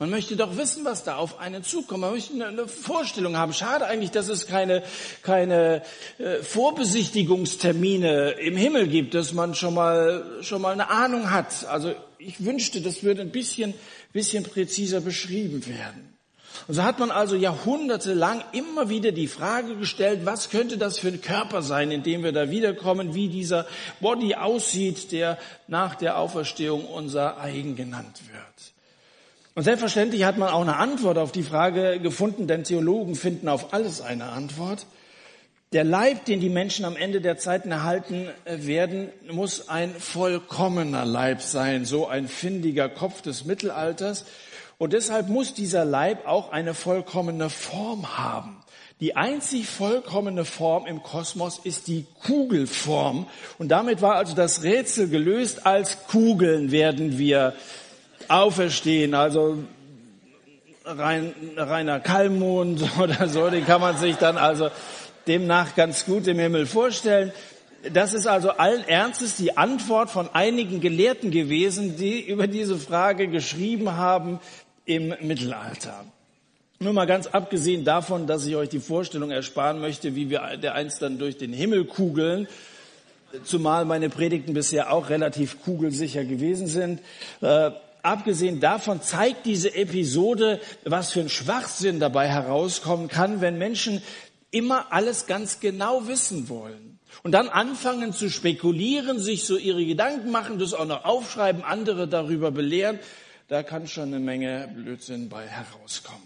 man 0.00 0.10
möchte 0.10 0.36
doch 0.36 0.56
wissen, 0.56 0.84
was 0.84 1.02
da 1.02 1.16
auf 1.16 1.40
einen 1.40 1.64
zukommt. 1.64 2.02
Man 2.02 2.12
möchte 2.12 2.32
eine 2.46 2.68
Vorstellung 2.68 3.36
haben. 3.36 3.52
Schade 3.52 3.84
eigentlich, 3.86 4.12
dass 4.12 4.28
es 4.28 4.46
keine, 4.46 4.84
keine 5.22 5.82
äh, 6.18 6.36
Vorbesichtigungstermine 6.40 8.30
im 8.30 8.56
Himmel 8.56 8.86
gibt, 8.86 9.14
dass 9.14 9.32
man 9.32 9.56
schon 9.56 9.74
mal, 9.74 10.38
schon 10.42 10.62
mal 10.62 10.72
eine 10.72 10.88
Ahnung 10.88 11.32
hat. 11.32 11.66
Also 11.66 11.96
ich 12.18 12.44
wünschte, 12.44 12.80
das 12.80 13.02
würde 13.02 13.22
ein 13.22 13.32
bisschen, 13.32 13.74
bisschen 14.12 14.44
präziser 14.44 15.00
beschrieben 15.00 15.66
werden. 15.66 16.07
Und 16.66 16.74
so 16.74 16.82
hat 16.82 16.98
man 16.98 17.10
also 17.10 17.36
jahrhundertelang 17.36 18.42
immer 18.52 18.88
wieder 18.88 19.12
die 19.12 19.28
Frage 19.28 19.76
gestellt, 19.76 20.20
was 20.24 20.50
könnte 20.50 20.78
das 20.78 20.98
für 20.98 21.08
ein 21.08 21.20
Körper 21.20 21.62
sein, 21.62 21.90
in 21.90 22.02
dem 22.02 22.24
wir 22.24 22.32
da 22.32 22.50
wiederkommen, 22.50 23.14
wie 23.14 23.28
dieser 23.28 23.66
Body 24.00 24.34
aussieht, 24.34 25.12
der 25.12 25.38
nach 25.66 25.94
der 25.94 26.18
Auferstehung 26.18 26.84
unser 26.84 27.40
eigen 27.40 27.76
genannt 27.76 28.20
wird. 28.32 28.72
Und 29.54 29.64
selbstverständlich 29.64 30.24
hat 30.24 30.38
man 30.38 30.50
auch 30.50 30.62
eine 30.62 30.76
Antwort 30.76 31.18
auf 31.18 31.32
die 31.32 31.42
Frage 31.42 31.98
gefunden, 32.00 32.46
denn 32.46 32.64
Theologen 32.64 33.14
finden 33.14 33.48
auf 33.48 33.72
alles 33.72 34.00
eine 34.00 34.26
Antwort. 34.26 34.86
Der 35.72 35.84
Leib, 35.84 36.24
den 36.24 36.40
die 36.40 36.48
Menschen 36.48 36.86
am 36.86 36.96
Ende 36.96 37.20
der 37.20 37.36
Zeiten 37.36 37.70
erhalten 37.70 38.28
äh, 38.46 38.66
werden, 38.66 39.10
muss 39.30 39.68
ein 39.68 39.94
vollkommener 39.94 41.04
Leib 41.04 41.42
sein, 41.42 41.84
so 41.84 42.06
ein 42.06 42.26
findiger 42.26 42.88
Kopf 42.88 43.20
des 43.20 43.44
Mittelalters. 43.44 44.24
Und 44.78 44.92
deshalb 44.92 45.28
muss 45.28 45.54
dieser 45.54 45.84
Leib 45.84 46.26
auch 46.26 46.52
eine 46.52 46.72
vollkommene 46.72 47.50
Form 47.50 48.16
haben. 48.16 48.58
Die 49.00 49.16
einzig 49.16 49.66
vollkommene 49.66 50.44
Form 50.44 50.86
im 50.86 51.02
Kosmos 51.02 51.60
ist 51.62 51.88
die 51.88 52.06
Kugelform. 52.24 53.26
Und 53.58 53.68
damit 53.68 54.02
war 54.02 54.14
also 54.14 54.36
das 54.36 54.62
Rätsel 54.62 55.08
gelöst. 55.08 55.66
Als 55.66 56.06
Kugeln 56.06 56.70
werden 56.70 57.18
wir 57.18 57.54
auferstehen. 58.28 59.14
Also 59.14 59.58
rein, 60.84 61.34
reiner 61.56 61.98
Kalmond 61.98 62.80
oder 63.00 63.28
so, 63.28 63.50
den 63.50 63.66
kann 63.66 63.80
man 63.80 63.96
sich 63.96 64.16
dann 64.16 64.36
also 64.36 64.70
demnach 65.26 65.74
ganz 65.74 66.06
gut 66.06 66.26
im 66.28 66.38
Himmel 66.38 66.66
vorstellen. 66.66 67.32
Das 67.92 68.12
ist 68.12 68.26
also 68.26 68.50
allen 68.50 68.86
Ernstes 68.88 69.36
die 69.36 69.56
Antwort 69.56 70.10
von 70.10 70.28
einigen 70.32 70.80
Gelehrten 70.80 71.30
gewesen, 71.30 71.96
die 71.96 72.20
über 72.20 72.46
diese 72.48 72.76
Frage 72.76 73.28
geschrieben 73.28 73.96
haben 73.96 74.40
im 74.88 75.14
Mittelalter. 75.20 76.04
Nur 76.80 76.94
mal 76.94 77.06
ganz 77.06 77.26
abgesehen 77.26 77.84
davon, 77.84 78.26
dass 78.26 78.46
ich 78.46 78.56
euch 78.56 78.70
die 78.70 78.80
Vorstellung 78.80 79.30
ersparen 79.30 79.80
möchte, 79.80 80.14
wie 80.14 80.30
wir 80.30 80.56
der 80.56 80.74
einst 80.74 81.02
dann 81.02 81.18
durch 81.18 81.36
den 81.36 81.52
Himmel 81.52 81.84
kugeln, 81.84 82.48
zumal 83.44 83.84
meine 83.84 84.08
Predigten 84.08 84.54
bisher 84.54 84.92
auch 84.92 85.10
relativ 85.10 85.62
kugelsicher 85.62 86.24
gewesen 86.24 86.68
sind. 86.68 87.00
Äh, 87.42 87.72
abgesehen 88.02 88.60
davon 88.60 89.02
zeigt 89.02 89.44
diese 89.44 89.74
Episode, 89.74 90.60
was 90.84 91.12
für 91.12 91.20
ein 91.20 91.28
Schwachsinn 91.28 92.00
dabei 92.00 92.28
herauskommen 92.28 93.08
kann, 93.08 93.42
wenn 93.42 93.58
Menschen 93.58 94.00
immer 94.50 94.86
alles 94.90 95.26
ganz 95.26 95.60
genau 95.60 96.06
wissen 96.08 96.48
wollen. 96.48 96.98
Und 97.22 97.32
dann 97.32 97.48
anfangen 97.48 98.14
zu 98.14 98.30
spekulieren, 98.30 99.18
sich 99.18 99.44
so 99.44 99.58
ihre 99.58 99.84
Gedanken 99.84 100.30
machen, 100.30 100.58
das 100.58 100.72
auch 100.72 100.86
noch 100.86 101.04
aufschreiben, 101.04 101.62
andere 101.62 102.08
darüber 102.08 102.50
belehren. 102.50 103.00
Da 103.48 103.62
kann 103.62 103.86
schon 103.86 104.08
eine 104.08 104.20
Menge 104.20 104.70
Blödsinn 104.74 105.30
bei 105.30 105.46
herauskommen. 105.46 106.20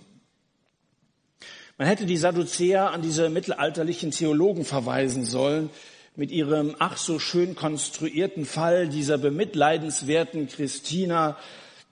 Man 1.78 1.86
hätte 1.86 2.04
die 2.04 2.16
Sadduzäer 2.16 2.90
an 2.90 3.00
diese 3.00 3.30
mittelalterlichen 3.30 4.10
Theologen 4.10 4.64
verweisen 4.64 5.24
sollen, 5.24 5.70
mit 6.16 6.32
ihrem 6.32 6.74
ach 6.80 6.96
so 6.96 7.20
schön 7.20 7.54
konstruierten 7.54 8.44
Fall 8.44 8.88
dieser 8.88 9.18
bemitleidenswerten 9.18 10.48
Christina, 10.48 11.38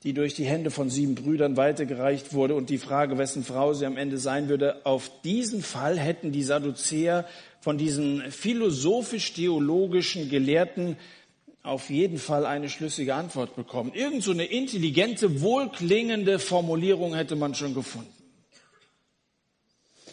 die 0.03 0.15
durch 0.15 0.35
die 0.35 0.47
Hände 0.47 0.73
von 0.73 0.91
sieben 0.91 1.15
Brüdern 1.15 1.57
weitergereicht 1.57 2.33
wurde 2.33 2.57
und 2.57 2.69
die 2.69 2.79
Frage, 2.79 3.17
wessen 3.17 3.45
Frau 3.45 3.73
sie 3.73 3.87
am 3.87 3.97
Ende 3.97 4.19
sein 4.19 4.49
würde, 4.49 4.85
auf 4.85 5.13
diesen 5.23 5.63
Fall 5.63 5.97
hätten 5.97 6.33
die 6.33 6.43
Sadduzäer 6.43 7.25
von 7.61 7.79
diesen 7.79 8.33
philosophisch-theologischen 8.33 10.29
Gelehrten 10.29 10.97
auf 11.63 11.91
jeden 11.91 12.19
Fall 12.19 12.47
eine 12.47 12.71
schlüssige 12.71 13.15
Antwort 13.15 13.55
bekommen. 13.55 13.93
Irgend 13.93 14.23
so 14.23 14.31
eine 14.31 14.45
intelligente, 14.45 15.43
wohlklingende 15.43 16.39
Formulierung 16.39 17.15
hätte 17.15 17.37
man 17.37 17.55
schon 17.55 17.75
gefunden. 17.75 18.13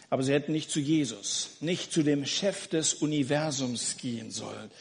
Aber 0.09 0.23
sie 0.23 0.33
hätten 0.33 0.53
nicht 0.53 0.71
zu 0.71 0.79
Jesus, 0.79 1.57
nicht 1.59 1.91
zu 1.91 2.03
dem 2.03 2.25
Chef 2.25 2.67
des 2.67 2.93
Universums 2.93 3.97
gehen 3.97 4.31
sollen. 4.31 4.71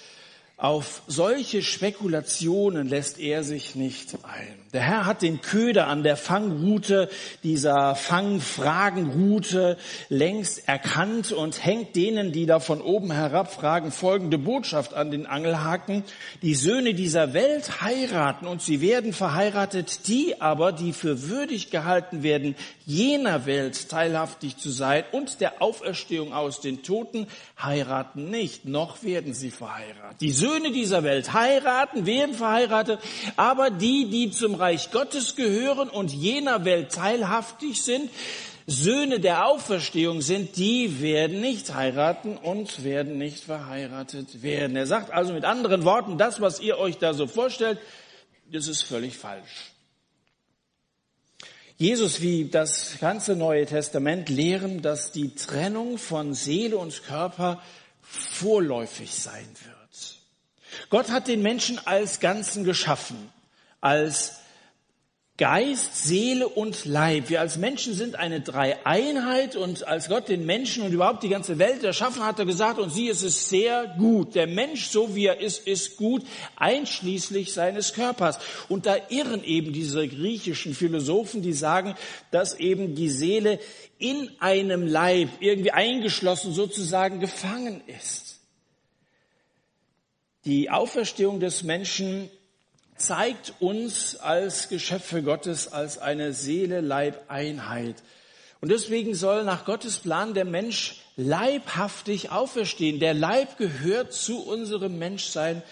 Auf 0.58 1.02
solche 1.06 1.60
Spekulationen 1.60 2.88
lässt 2.88 3.20
er 3.20 3.44
sich 3.44 3.74
nicht 3.74 4.14
ein. 4.22 4.56
Der 4.72 4.80
Herr 4.80 5.04
hat 5.04 5.20
den 5.20 5.42
Köder 5.42 5.86
an 5.86 6.02
der 6.02 6.16
Fangroute, 6.16 7.10
dieser 7.42 7.94
Fangfragenroute 7.94 9.76
längst 10.08 10.66
erkannt 10.66 11.30
und 11.32 11.62
hängt 11.62 11.94
denen, 11.94 12.32
die 12.32 12.46
da 12.46 12.58
von 12.58 12.80
oben 12.80 13.12
herab 13.12 13.52
fragen, 13.52 13.92
folgende 13.92 14.38
Botschaft 14.38 14.94
an 14.94 15.10
den 15.10 15.26
Angelhaken. 15.26 16.04
Die 16.40 16.54
Söhne 16.54 16.94
dieser 16.94 17.34
Welt 17.34 17.82
heiraten 17.82 18.46
und 18.46 18.62
sie 18.62 18.80
werden 18.80 19.12
verheiratet, 19.12 20.08
die 20.08 20.40
aber, 20.40 20.72
die 20.72 20.94
für 20.94 21.28
würdig 21.28 21.70
gehalten 21.70 22.22
werden, 22.22 22.54
jener 22.86 23.46
Welt 23.46 23.88
teilhaftig 23.90 24.56
zu 24.56 24.70
sein 24.70 25.04
und 25.10 25.40
der 25.40 25.60
Auferstehung 25.60 26.32
aus 26.32 26.60
den 26.60 26.84
Toten, 26.84 27.26
heiraten 27.60 28.30
nicht, 28.30 28.64
noch 28.64 29.02
werden 29.02 29.34
sie 29.34 29.50
verheiratet. 29.50 30.20
Die 30.20 30.30
Söhne 30.30 30.70
dieser 30.70 31.02
Welt 31.02 31.32
heiraten, 31.34 32.06
werden 32.06 32.34
verheiratet, 32.34 33.00
aber 33.36 33.70
die, 33.70 34.08
die 34.08 34.30
zum 34.30 34.54
Reich 34.54 34.92
Gottes 34.92 35.34
gehören 35.34 35.88
und 35.90 36.12
jener 36.12 36.64
Welt 36.64 36.92
teilhaftig 36.92 37.82
sind, 37.82 38.08
Söhne 38.68 39.20
der 39.20 39.46
Auferstehung 39.46 40.22
sind, 40.22 40.56
die 40.56 41.00
werden 41.00 41.40
nicht 41.40 41.74
heiraten 41.74 42.36
und 42.36 42.82
werden 42.84 43.18
nicht 43.18 43.44
verheiratet 43.44 44.42
werden. 44.42 44.76
Er 44.76 44.86
sagt 44.86 45.12
also 45.12 45.32
mit 45.32 45.44
anderen 45.44 45.84
Worten, 45.84 46.18
das, 46.18 46.40
was 46.40 46.60
ihr 46.60 46.78
euch 46.78 46.98
da 46.98 47.14
so 47.14 47.26
vorstellt, 47.26 47.78
das 48.50 48.68
ist 48.68 48.82
völlig 48.82 49.16
falsch. 49.16 49.75
Jesus 51.78 52.22
wie 52.22 52.46
das 52.46 52.98
ganze 53.00 53.36
Neue 53.36 53.66
Testament 53.66 54.30
lehren, 54.30 54.80
dass 54.80 55.12
die 55.12 55.34
Trennung 55.34 55.98
von 55.98 56.32
Seele 56.32 56.78
und 56.78 57.02
Körper 57.04 57.60
vorläufig 58.00 59.14
sein 59.14 59.46
wird. 59.64 60.16
Gott 60.88 61.10
hat 61.10 61.28
den 61.28 61.42
Menschen 61.42 61.78
als 61.86 62.20
Ganzen 62.20 62.64
geschaffen, 62.64 63.30
als 63.80 64.36
Geist, 65.38 65.94
Seele 66.06 66.48
und 66.48 66.86
Leib. 66.86 67.28
Wir 67.28 67.42
als 67.42 67.58
Menschen 67.58 67.92
sind 67.92 68.16
eine 68.16 68.40
Dreieinheit 68.40 69.54
und 69.54 69.86
als 69.86 70.08
Gott 70.08 70.30
den 70.30 70.46
Menschen 70.46 70.82
und 70.82 70.94
überhaupt 70.94 71.22
die 71.22 71.28
ganze 71.28 71.58
Welt 71.58 71.84
erschaffen 71.84 72.22
hat, 72.22 72.28
hat 72.28 72.38
er 72.38 72.46
gesagt, 72.46 72.78
und 72.78 72.88
sie, 72.88 73.10
es 73.10 73.22
ist 73.22 73.50
sehr 73.50 73.94
gut. 73.98 74.34
Der 74.34 74.46
Mensch, 74.46 74.86
so 74.86 75.14
wie 75.14 75.26
er 75.26 75.38
ist, 75.38 75.66
ist 75.66 75.98
gut, 75.98 76.22
einschließlich 76.56 77.52
seines 77.52 77.92
Körpers. 77.92 78.38
Und 78.70 78.86
da 78.86 78.96
irren 79.10 79.44
eben 79.44 79.74
diese 79.74 80.08
griechischen 80.08 80.74
Philosophen, 80.74 81.42
die 81.42 81.52
sagen, 81.52 81.96
dass 82.30 82.58
eben 82.58 82.94
die 82.94 83.10
Seele 83.10 83.58
in 83.98 84.30
einem 84.38 84.86
Leib 84.86 85.28
irgendwie 85.40 85.72
eingeschlossen 85.72 86.54
sozusagen 86.54 87.20
gefangen 87.20 87.82
ist. 87.86 88.40
Die 90.46 90.70
Auferstehung 90.70 91.40
des 91.40 91.62
Menschen 91.62 92.30
zeigt 92.96 93.54
uns 93.60 94.16
als 94.16 94.68
Geschöpfe 94.68 95.22
Gottes 95.22 95.72
als 95.72 95.98
eine 95.98 96.32
Seele-Leib-Einheit. 96.32 98.02
Und 98.60 98.70
deswegen 98.70 99.14
soll 99.14 99.44
nach 99.44 99.64
Gottes 99.64 99.98
Plan 99.98 100.34
der 100.34 100.44
Mensch 100.44 101.02
leibhaftig 101.16 102.30
auferstehen. 102.30 103.00
Der 103.00 103.14
Leib 103.14 103.58
gehört 103.58 104.12
zu 104.12 104.42
unserem 104.42 104.98
Menschsein 104.98 105.62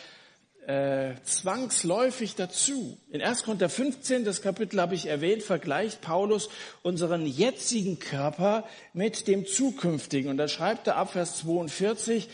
äh, 0.67 1.15
zwangsläufig 1.25 2.37
dazu. 2.37 2.97
In 3.11 3.21
1. 3.21 3.45
Korinther 3.45 3.69
15, 3.69 4.25
das 4.25 4.43
Kapitel 4.43 4.81
habe 4.81 4.95
ich 4.95 5.07
erwähnt, 5.07 5.43
vergleicht 5.43 6.01
Paulus 6.01 6.49
unseren 6.83 7.27
jetzigen 7.27 7.99
Körper 7.99 8.65
mit 8.93 9.29
dem 9.29 9.47
zukünftigen. 9.47 10.31
Und 10.31 10.39
da 10.39 10.49
schreibt 10.49 10.87
er 10.87 10.97
ab 10.97 11.13
Vers 11.13 11.37
42, 11.39 12.29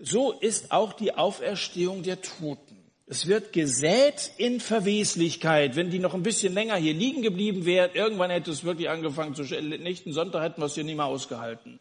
so 0.00 0.32
ist 0.32 0.72
auch 0.72 0.92
die 0.92 1.14
Auferstehung 1.14 2.02
der 2.02 2.20
Toten. 2.22 2.71
Es 3.12 3.26
wird 3.26 3.52
gesät 3.52 4.30
in 4.38 4.58
Verweslichkeit. 4.58 5.76
Wenn 5.76 5.90
die 5.90 5.98
noch 5.98 6.14
ein 6.14 6.22
bisschen 6.22 6.54
länger 6.54 6.76
hier 6.76 6.94
liegen 6.94 7.20
geblieben 7.20 7.66
wären, 7.66 7.90
irgendwann 7.92 8.30
hätte 8.30 8.50
es 8.50 8.64
wirklich 8.64 8.88
angefangen 8.88 9.34
zu 9.34 9.42
nächsten 9.42 10.14
Sonntag 10.14 10.42
hätten 10.42 10.62
wir 10.62 10.64
es 10.64 10.76
hier 10.76 10.84
nicht 10.84 10.96
mehr 10.96 11.04
ausgehalten. 11.04 11.78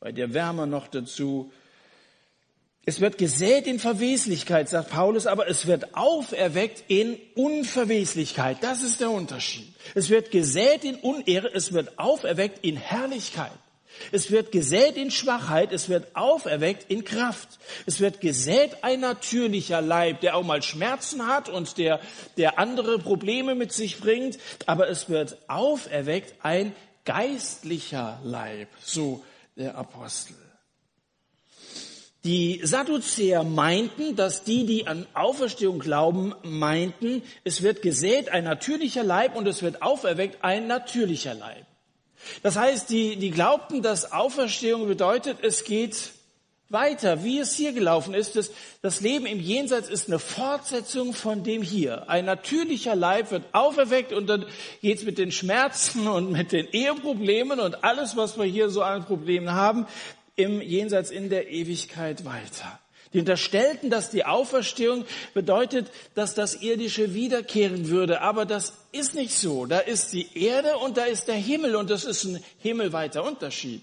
Bei 0.00 0.12
der 0.12 0.34
Wärme 0.34 0.66
noch 0.66 0.86
dazu. 0.86 1.50
Es 2.84 3.00
wird 3.00 3.16
gesät 3.16 3.66
in 3.66 3.78
Verweslichkeit, 3.78 4.68
sagt 4.68 4.90
Paulus, 4.90 5.26
aber 5.26 5.48
es 5.48 5.66
wird 5.66 5.96
auferweckt 5.96 6.84
in 6.88 7.16
Unverweslichkeit. 7.36 8.58
Das 8.60 8.82
ist 8.82 9.00
der 9.00 9.10
Unterschied. 9.10 9.72
Es 9.94 10.10
wird 10.10 10.30
gesät 10.30 10.84
in 10.84 10.96
Unehre, 10.96 11.50
es 11.54 11.72
wird 11.72 11.98
auferweckt 11.98 12.62
in 12.66 12.76
Herrlichkeit. 12.76 13.50
Es 14.12 14.30
wird 14.30 14.52
gesät 14.52 14.96
in 14.96 15.10
Schwachheit, 15.10 15.72
es 15.72 15.88
wird 15.88 16.14
auferweckt 16.14 16.90
in 16.90 17.04
Kraft. 17.04 17.48
Es 17.86 18.00
wird 18.00 18.20
gesät 18.20 18.82
ein 18.82 19.00
natürlicher 19.00 19.80
Leib, 19.80 20.20
der 20.20 20.36
auch 20.36 20.44
mal 20.44 20.62
Schmerzen 20.62 21.26
hat 21.26 21.48
und 21.48 21.78
der, 21.78 22.00
der 22.36 22.58
andere 22.58 22.98
Probleme 22.98 23.54
mit 23.54 23.72
sich 23.72 24.00
bringt, 24.00 24.38
aber 24.66 24.88
es 24.88 25.08
wird 25.08 25.36
auferweckt 25.48 26.34
ein 26.42 26.74
geistlicher 27.04 28.20
Leib, 28.24 28.68
so 28.84 29.24
der 29.56 29.76
Apostel. 29.76 30.36
Die 32.24 32.60
Sadduzäer 32.62 33.44
meinten, 33.44 34.14
dass 34.14 34.44
die, 34.44 34.66
die 34.66 34.86
an 34.86 35.06
Auferstehung 35.14 35.78
glauben, 35.78 36.34
meinten, 36.42 37.22
es 37.44 37.62
wird 37.62 37.80
gesät 37.80 38.28
ein 38.28 38.44
natürlicher 38.44 39.02
Leib 39.02 39.36
und 39.36 39.48
es 39.48 39.62
wird 39.62 39.80
auferweckt 39.80 40.44
ein 40.44 40.66
natürlicher 40.66 41.32
Leib. 41.32 41.64
Das 42.42 42.56
heißt, 42.56 42.90
die, 42.90 43.16
die 43.16 43.30
glaubten, 43.30 43.82
dass 43.82 44.12
Auferstehung 44.12 44.86
bedeutet, 44.86 45.38
es 45.42 45.64
geht 45.64 46.10
weiter, 46.70 47.24
wie 47.24 47.38
es 47.38 47.54
hier 47.54 47.72
gelaufen 47.72 48.14
ist. 48.14 48.36
Das, 48.36 48.50
das 48.80 49.00
Leben 49.00 49.26
im 49.26 49.40
Jenseits 49.40 49.88
ist 49.88 50.08
eine 50.08 50.18
Fortsetzung 50.18 51.12
von 51.12 51.42
dem 51.42 51.62
hier. 51.62 52.08
Ein 52.08 52.24
natürlicher 52.24 52.94
Leib 52.94 53.30
wird 53.30 53.44
auferweckt 53.52 54.12
und 54.12 54.28
dann 54.28 54.46
geht's 54.80 55.02
mit 55.02 55.18
den 55.18 55.32
Schmerzen 55.32 56.08
und 56.08 56.30
mit 56.30 56.52
den 56.52 56.68
Eheproblemen 56.68 57.60
und 57.60 57.84
alles, 57.84 58.16
was 58.16 58.38
wir 58.38 58.44
hier 58.44 58.70
so 58.70 58.82
an 58.82 59.04
Problemen 59.04 59.52
haben, 59.52 59.86
im 60.36 60.60
Jenseits 60.62 61.10
in 61.10 61.28
der 61.28 61.50
Ewigkeit 61.50 62.24
weiter. 62.24 62.79
Die 63.12 63.20
unterstellten, 63.20 63.90
dass 63.90 64.10
die 64.10 64.24
Auferstehung 64.24 65.04
bedeutet, 65.34 65.90
dass 66.14 66.34
das 66.34 66.62
Irdische 66.62 67.12
wiederkehren 67.12 67.88
würde. 67.88 68.20
Aber 68.20 68.46
das 68.46 68.72
ist 68.92 69.14
nicht 69.14 69.36
so. 69.36 69.66
Da 69.66 69.80
ist 69.80 70.12
die 70.12 70.38
Erde 70.38 70.76
und 70.78 70.96
da 70.96 71.04
ist 71.04 71.26
der 71.26 71.34
Himmel 71.34 71.74
und 71.74 71.90
das 71.90 72.04
ist 72.04 72.24
ein 72.24 72.42
himmelweiter 72.58 73.24
Unterschied. 73.24 73.82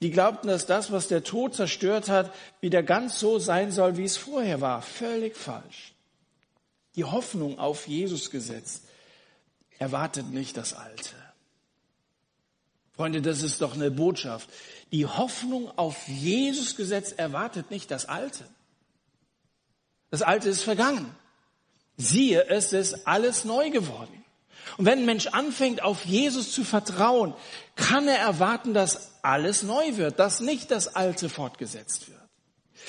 Die 0.00 0.10
glaubten, 0.10 0.48
dass 0.48 0.66
das, 0.66 0.92
was 0.92 1.08
der 1.08 1.24
Tod 1.24 1.54
zerstört 1.54 2.08
hat, 2.08 2.32
wieder 2.60 2.82
ganz 2.82 3.18
so 3.18 3.38
sein 3.38 3.72
soll, 3.72 3.96
wie 3.96 4.04
es 4.04 4.16
vorher 4.16 4.60
war. 4.60 4.82
Völlig 4.82 5.36
falsch. 5.36 5.92
Die 6.94 7.04
Hoffnung 7.04 7.58
auf 7.58 7.88
Jesus 7.88 8.30
gesetzt 8.30 8.84
erwartet 9.78 10.30
nicht 10.30 10.56
das 10.56 10.74
Alte. 10.74 11.14
Freunde, 12.92 13.22
das 13.22 13.42
ist 13.42 13.62
doch 13.62 13.74
eine 13.74 13.92
Botschaft. 13.92 14.48
Die 14.92 15.06
Hoffnung 15.06 15.70
auf 15.76 16.08
Jesus 16.08 16.76
Gesetz 16.76 17.12
erwartet 17.12 17.70
nicht 17.70 17.90
das 17.90 18.06
Alte. 18.06 18.44
Das 20.10 20.22
Alte 20.22 20.48
ist 20.48 20.62
vergangen. 20.62 21.14
Siehe, 21.96 22.48
es 22.48 22.72
ist 22.72 23.06
alles 23.06 23.44
neu 23.44 23.70
geworden. 23.70 24.24
Und 24.76 24.86
wenn 24.86 25.00
ein 25.00 25.06
Mensch 25.06 25.26
anfängt, 25.28 25.82
auf 25.82 26.04
Jesus 26.04 26.52
zu 26.52 26.64
vertrauen, 26.64 27.34
kann 27.74 28.06
er 28.06 28.18
erwarten, 28.18 28.74
dass 28.74 29.12
alles 29.22 29.62
neu 29.62 29.96
wird, 29.96 30.18
dass 30.18 30.40
nicht 30.40 30.70
das 30.70 30.94
Alte 30.94 31.28
fortgesetzt 31.28 32.08
wird. 32.08 32.17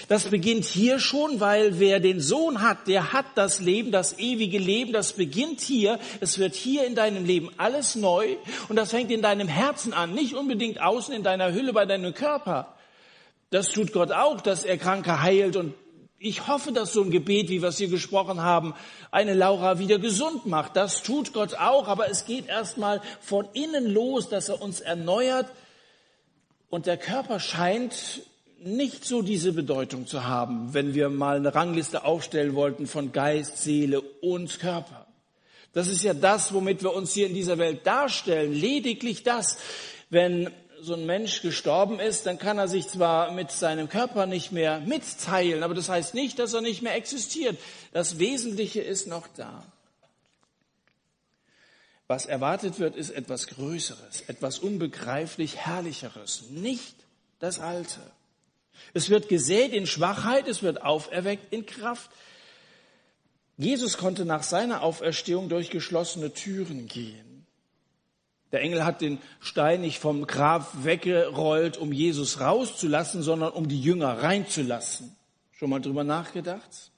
Das 0.08 0.26
beginnt 0.26 0.66
hier 0.66 1.00
schon, 1.00 1.40
weil 1.40 1.80
wer 1.80 2.00
den 2.00 2.20
Sohn 2.22 2.62
hat, 2.62 2.88
der 2.88 3.14
hat 3.14 3.26
das 3.36 3.60
Leben, 3.60 3.92
das 3.92 4.18
ewige 4.18 4.58
Leben, 4.58 4.94
das 4.94 5.14
beginnt 5.14 5.62
hier. 5.62 6.00
Es 6.20 6.40
wird 6.40 6.56
hier 6.56 6.86
in 6.86 6.96
deinem 6.96 7.26
Leben 7.26 7.50
alles 7.58 7.96
neu 7.96 8.36
und 8.70 8.76
das 8.76 8.92
fängt 8.92 9.12
in 9.12 9.22
deinem 9.22 9.48
Herzen 9.48 9.94
an, 9.94 10.14
nicht 10.14 10.34
unbedingt 10.34 10.82
außen 10.82 11.14
in 11.14 11.24
deiner 11.24 11.54
Hülle 11.54 11.74
bei 11.74 11.86
deinem 11.86 12.14
Körper. 12.14 12.76
Das 13.50 13.70
tut 13.70 13.94
Gott 13.94 14.12
auch, 14.12 14.42
dass 14.42 14.64
er 14.64 14.78
Kranke 14.78 15.22
heilt 15.22 15.56
und 15.56 15.74
ich 16.22 16.48
hoffe, 16.48 16.74
dass 16.74 16.92
so 16.92 17.02
ein 17.02 17.12
Gebet, 17.12 17.50
wie 17.50 17.62
wir 17.62 17.70
es 17.70 17.78
hier 17.78 17.88
gesprochen 17.88 18.42
haben, 18.42 18.74
eine 19.10 19.34
Laura 19.34 19.80
wieder 19.80 20.00
gesund 20.00 20.46
macht. 20.46 20.76
Das 20.76 21.02
tut 21.02 21.34
Gott 21.34 21.56
auch, 21.56 21.88
aber 21.88 22.10
es 22.10 22.26
geht 22.26 22.48
erstmal 22.48 23.02
von 23.22 23.48
innen 23.54 23.86
los, 23.86 24.28
dass 24.28 24.50
er 24.50 24.62
uns 24.62 24.82
erneuert 24.82 25.50
und 26.70 26.86
der 26.86 26.98
Körper 26.98 27.40
scheint 27.40 28.22
nicht 28.64 29.06
so 29.06 29.22
diese 29.22 29.54
Bedeutung 29.54 30.08
zu 30.08 30.26
haben, 30.26 30.74
wenn 30.74 30.94
wir 30.94 31.10
mal 31.10 31.38
eine 31.38 31.54
Rangliste 31.54 32.06
aufstellen 32.06 32.56
wollten 32.56 32.88
von 32.88 33.12
Geist, 33.12 33.58
Seele 33.58 34.02
und 34.02 34.60
Körper. 34.60 35.08
Das 35.74 35.88
ist 35.88 36.04
ja 36.04 36.14
das, 36.14 36.54
womit 36.54 36.82
wir 36.84 36.94
uns 36.94 37.14
hier 37.14 37.28
in 37.28 37.34
dieser 37.34 37.58
Welt 37.58 37.86
darstellen. 37.86 38.54
Lediglich 38.54 39.24
das. 39.24 39.58
Wenn 40.10 40.50
so 40.82 40.94
ein 40.94 41.06
Mensch 41.06 41.42
gestorben 41.42 42.00
ist, 42.00 42.26
dann 42.26 42.40
kann 42.40 42.58
er 42.58 42.68
sich 42.68 42.88
zwar 42.88 43.32
mit 43.32 43.52
seinem 43.52 43.90
Körper 43.90 44.26
nicht 44.26 44.52
mehr 44.52 44.80
mitteilen, 44.80 45.64
aber 45.64 45.74
das 45.74 45.90
heißt 45.90 46.14
nicht, 46.14 46.40
dass 46.40 46.54
er 46.54 46.62
nicht 46.62 46.82
mehr 46.82 46.96
existiert. 46.96 47.58
Das 47.92 48.18
Wesentliche 48.18 48.82
ist 48.82 49.08
noch 49.08 49.28
da. 49.36 49.64
Was 52.08 52.26
erwartet 52.26 52.80
wird, 52.80 52.96
ist 52.96 53.12
etwas 53.12 53.48
Größeres, 53.48 54.22
etwas 54.28 54.58
unbegreiflich 54.58 55.58
Herrlicheres, 55.58 56.46
nicht 56.50 56.96
das 57.40 57.60
Alte. 57.60 58.00
Es 58.94 59.10
wird 59.10 59.30
gesät 59.30 59.74
in 59.74 59.88
Schwachheit, 59.88 60.48
es 60.48 60.64
wird 60.64 60.82
auferweckt 60.82 61.54
in 61.54 61.66
Kraft. 61.66 62.10
Jesus 63.58 63.98
konnte 63.98 64.26
nach 64.26 64.44
seiner 64.44 64.84
Auferstehung 64.84 65.50
durch 65.50 65.70
geschlossene 65.70 66.34
Türen 66.34 66.88
gehen. 66.88 67.46
Der 68.52 68.62
Engel 68.62 68.84
hat 68.84 69.02
den 69.02 69.20
Stein 69.40 69.82
nicht 69.82 70.00
vom 70.00 70.26
Grab 70.26 70.84
weggerollt, 70.84 71.78
um 71.78 71.92
Jesus 71.92 72.40
rauszulassen, 72.40 73.22
sondern 73.22 73.52
um 73.52 73.68
die 73.68 73.82
Jünger 73.82 74.24
reinzulassen. 74.24 75.16
Schon 75.52 75.70
mal 75.70 75.82
drüber 75.82 76.04
nachgedacht? 76.04 76.92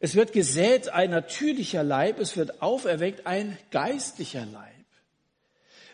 Es 0.00 0.16
wird 0.16 0.32
gesät 0.32 0.88
ein 0.88 1.10
natürlicher 1.10 1.84
Leib, 1.84 2.18
es 2.18 2.36
wird 2.36 2.60
auferweckt 2.60 3.26
ein 3.26 3.56
geistlicher 3.70 4.44
Leib. 4.46 4.81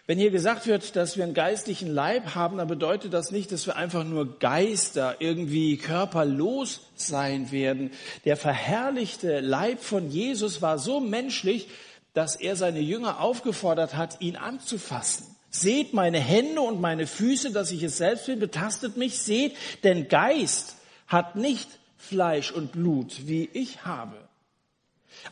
Wenn 0.08 0.16
hier 0.16 0.30
gesagt 0.30 0.66
wird, 0.66 0.96
dass 0.96 1.18
wir 1.18 1.24
einen 1.24 1.34
geistlichen 1.34 1.92
Leib 1.92 2.34
haben, 2.34 2.56
dann 2.56 2.66
bedeutet 2.66 3.12
das 3.12 3.30
nicht, 3.30 3.52
dass 3.52 3.66
wir 3.66 3.76
einfach 3.76 4.04
nur 4.04 4.38
Geister 4.38 5.16
irgendwie 5.18 5.76
körperlos 5.76 6.80
sein 6.96 7.52
werden. 7.52 7.90
Der 8.24 8.38
verherrlichte 8.38 9.40
Leib 9.40 9.82
von 9.82 10.10
Jesus 10.10 10.62
war 10.62 10.78
so 10.78 11.00
menschlich, 11.00 11.68
dass 12.14 12.36
er 12.36 12.56
seine 12.56 12.80
Jünger 12.80 13.20
aufgefordert 13.20 13.96
hat, 13.96 14.22
ihn 14.22 14.36
anzufassen. 14.36 15.26
Seht 15.50 15.92
meine 15.92 16.20
Hände 16.20 16.62
und 16.62 16.80
meine 16.80 17.06
Füße, 17.06 17.52
dass 17.52 17.70
ich 17.70 17.82
es 17.82 17.98
selbst 17.98 18.24
bin, 18.24 18.40
betastet 18.40 18.96
mich, 18.96 19.18
seht, 19.18 19.56
denn 19.84 20.08
Geist 20.08 20.76
hat 21.06 21.36
nicht 21.36 21.68
Fleisch 21.98 22.50
und 22.50 22.72
Blut, 22.72 23.26
wie 23.26 23.50
ich 23.52 23.84
habe. 23.84 24.27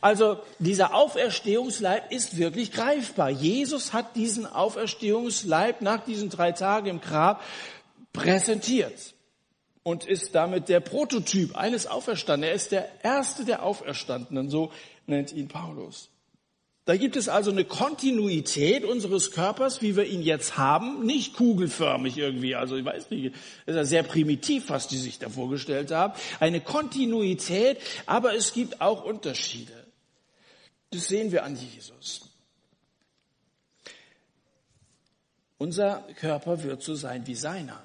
Also 0.01 0.39
dieser 0.59 0.93
Auferstehungsleib 0.93 2.11
ist 2.11 2.37
wirklich 2.37 2.71
greifbar. 2.71 3.29
Jesus 3.29 3.93
hat 3.93 4.15
diesen 4.15 4.45
Auferstehungsleib 4.45 5.81
nach 5.81 6.03
diesen 6.05 6.29
drei 6.29 6.51
Tagen 6.51 6.87
im 6.87 7.01
Grab 7.01 7.43
präsentiert 8.13 9.13
und 9.83 10.05
ist 10.05 10.35
damit 10.35 10.69
der 10.69 10.81
Prototyp 10.81 11.55
eines 11.55 11.87
Auferstandenen. 11.87 12.49
Er 12.49 12.55
ist 12.55 12.71
der 12.71 12.89
erste 13.03 13.45
der 13.45 13.63
Auferstandenen, 13.63 14.49
so 14.49 14.71
nennt 15.05 15.31
ihn 15.31 15.47
Paulus. 15.47 16.09
Da 16.87 16.95
gibt 16.95 17.17
es 17.17 17.27
also 17.27 17.51
eine 17.51 17.65
Kontinuität 17.65 18.85
unseres 18.85 19.31
Körpers, 19.31 19.81
wie 19.81 19.97
wir 19.97 20.05
ihn 20.05 20.21
jetzt 20.21 20.57
haben, 20.57 21.05
nicht 21.05 21.35
kugelförmig 21.35 22.17
irgendwie. 22.17 22.55
Also 22.55 22.77
ich 22.77 22.85
weiß 22.85 23.09
nicht, 23.09 23.35
ist 23.65 23.75
ja 23.75 23.83
sehr 23.83 24.03
primitiv, 24.03 24.69
was 24.69 24.87
die 24.87 24.95
sich 24.97 25.19
da 25.19 25.27
vorgestellt 25.27 25.91
haben. 25.91 26.13
Eine 26.39 26.61
Kontinuität, 26.61 27.77
aber 28.05 28.35
es 28.35 28.53
gibt 28.53 28.79
auch 28.79 29.03
Unterschiede. 29.03 29.76
Das 30.91 31.07
sehen 31.07 31.31
wir 31.31 31.43
an 31.43 31.55
Jesus. 31.55 32.29
Unser 35.57 36.07
Körper 36.15 36.63
wird 36.63 36.83
so 36.83 36.95
sein 36.95 37.25
wie 37.27 37.35
seiner. 37.35 37.83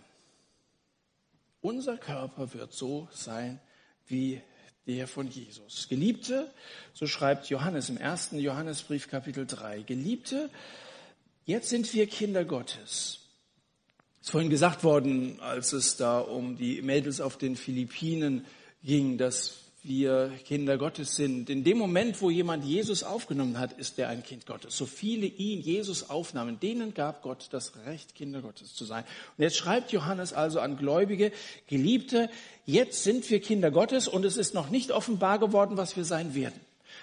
Unser 1.61 1.97
Körper 1.97 2.53
wird 2.53 2.73
so 2.73 3.09
sein 3.12 3.61
wie 4.07 4.43
der 4.87 5.07
von 5.07 5.29
Jesus. 5.29 5.88
Geliebte, 5.88 6.53
so 6.93 7.07
schreibt 7.07 7.49
Johannes 7.49 7.88
im 7.88 7.97
ersten 7.97 8.38
Johannesbrief 8.38 9.09
Kapitel 9.09 9.47
3, 9.47 9.83
Geliebte, 9.83 10.51
jetzt 11.45 11.69
sind 11.71 11.93
wir 11.95 12.07
Kinder 12.09 12.45
Gottes. 12.45 13.21
Es 14.21 14.27
ist 14.27 14.31
vorhin 14.31 14.51
gesagt 14.51 14.85
worden, 14.85 15.41
als 15.41 15.73
es 15.73 15.97
da 15.97 16.19
um 16.21 16.57
die 16.57 16.83
Mädels 16.83 17.21
auf 17.21 17.38
den 17.38 17.57
Philippinen 17.57 18.45
ging, 18.83 19.19
dass 19.19 19.62
wir 19.85 20.31
Kinder 20.45 20.79
Gottes 20.79 21.16
sind. 21.16 21.51
In 21.51 21.64
dem 21.64 21.77
Moment, 21.77 22.21
wo 22.23 22.31
jemand 22.31 22.64
Jesus 22.64 23.03
aufgenommen 23.03 23.59
hat, 23.59 23.73
ist 23.73 23.99
er 23.99 24.09
ein 24.09 24.23
Kind 24.23 24.47
Gottes. 24.47 24.77
So 24.77 24.87
viele 24.87 25.27
ihn 25.27 25.61
Jesus 25.61 26.09
aufnahmen, 26.09 26.61
denen 26.61 26.95
gab 26.95 27.23
Gott 27.23 27.49
das 27.51 27.73
Recht, 27.87 28.14
Kinder 28.14 28.42
Gottes 28.42 28.75
zu 28.75 28.85
sein. 28.85 29.05
Und 29.37 29.42
jetzt 29.42 29.57
schreibt 29.57 29.90
Johannes 29.90 30.33
also 30.33 30.61
an 30.61 30.77
Gläubige, 30.77 31.33
Geliebte, 31.66 32.31
jetzt 32.64 33.03
sind 33.03 33.29
wir 33.31 33.40
Kinder 33.40 33.71
Gottes 33.71 34.07
und 34.07 34.25
es 34.25 34.37
ist 34.37 34.55
noch 34.55 34.71
nicht 34.71 34.92
offenbar 34.92 35.38
geworden, 35.38 35.77
was 35.77 35.97
wir 35.97 36.05
sein 36.05 36.35
werden. 36.35 36.61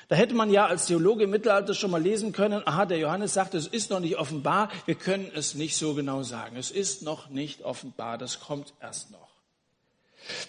Da 0.07 0.15
hätte 0.15 0.33
man 0.33 0.49
ja 0.49 0.65
als 0.65 0.87
Theologe 0.87 1.25
im 1.25 1.29
Mittelalter 1.29 1.73
schon 1.73 1.91
mal 1.91 2.01
lesen 2.01 2.31
können, 2.31 2.65
aha, 2.65 2.85
der 2.85 2.97
Johannes 2.97 3.33
sagt, 3.33 3.53
es 3.53 3.67
ist 3.67 3.89
noch 3.89 3.99
nicht 3.99 4.17
offenbar, 4.17 4.71
wir 4.85 4.95
können 4.95 5.29
es 5.35 5.53
nicht 5.53 5.75
so 5.75 5.93
genau 5.93 6.23
sagen. 6.23 6.55
Es 6.55 6.71
ist 6.71 7.03
noch 7.03 7.29
nicht 7.29 7.63
offenbar, 7.63 8.17
das 8.17 8.39
kommt 8.39 8.73
erst 8.81 9.11
noch. 9.11 9.29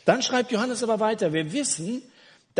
Dann 0.05 0.23
schreibt 0.23 0.53
Johannes 0.53 0.83
aber 0.83 1.01
weiter, 1.01 1.33
wir 1.33 1.53
wissen, 1.53 2.03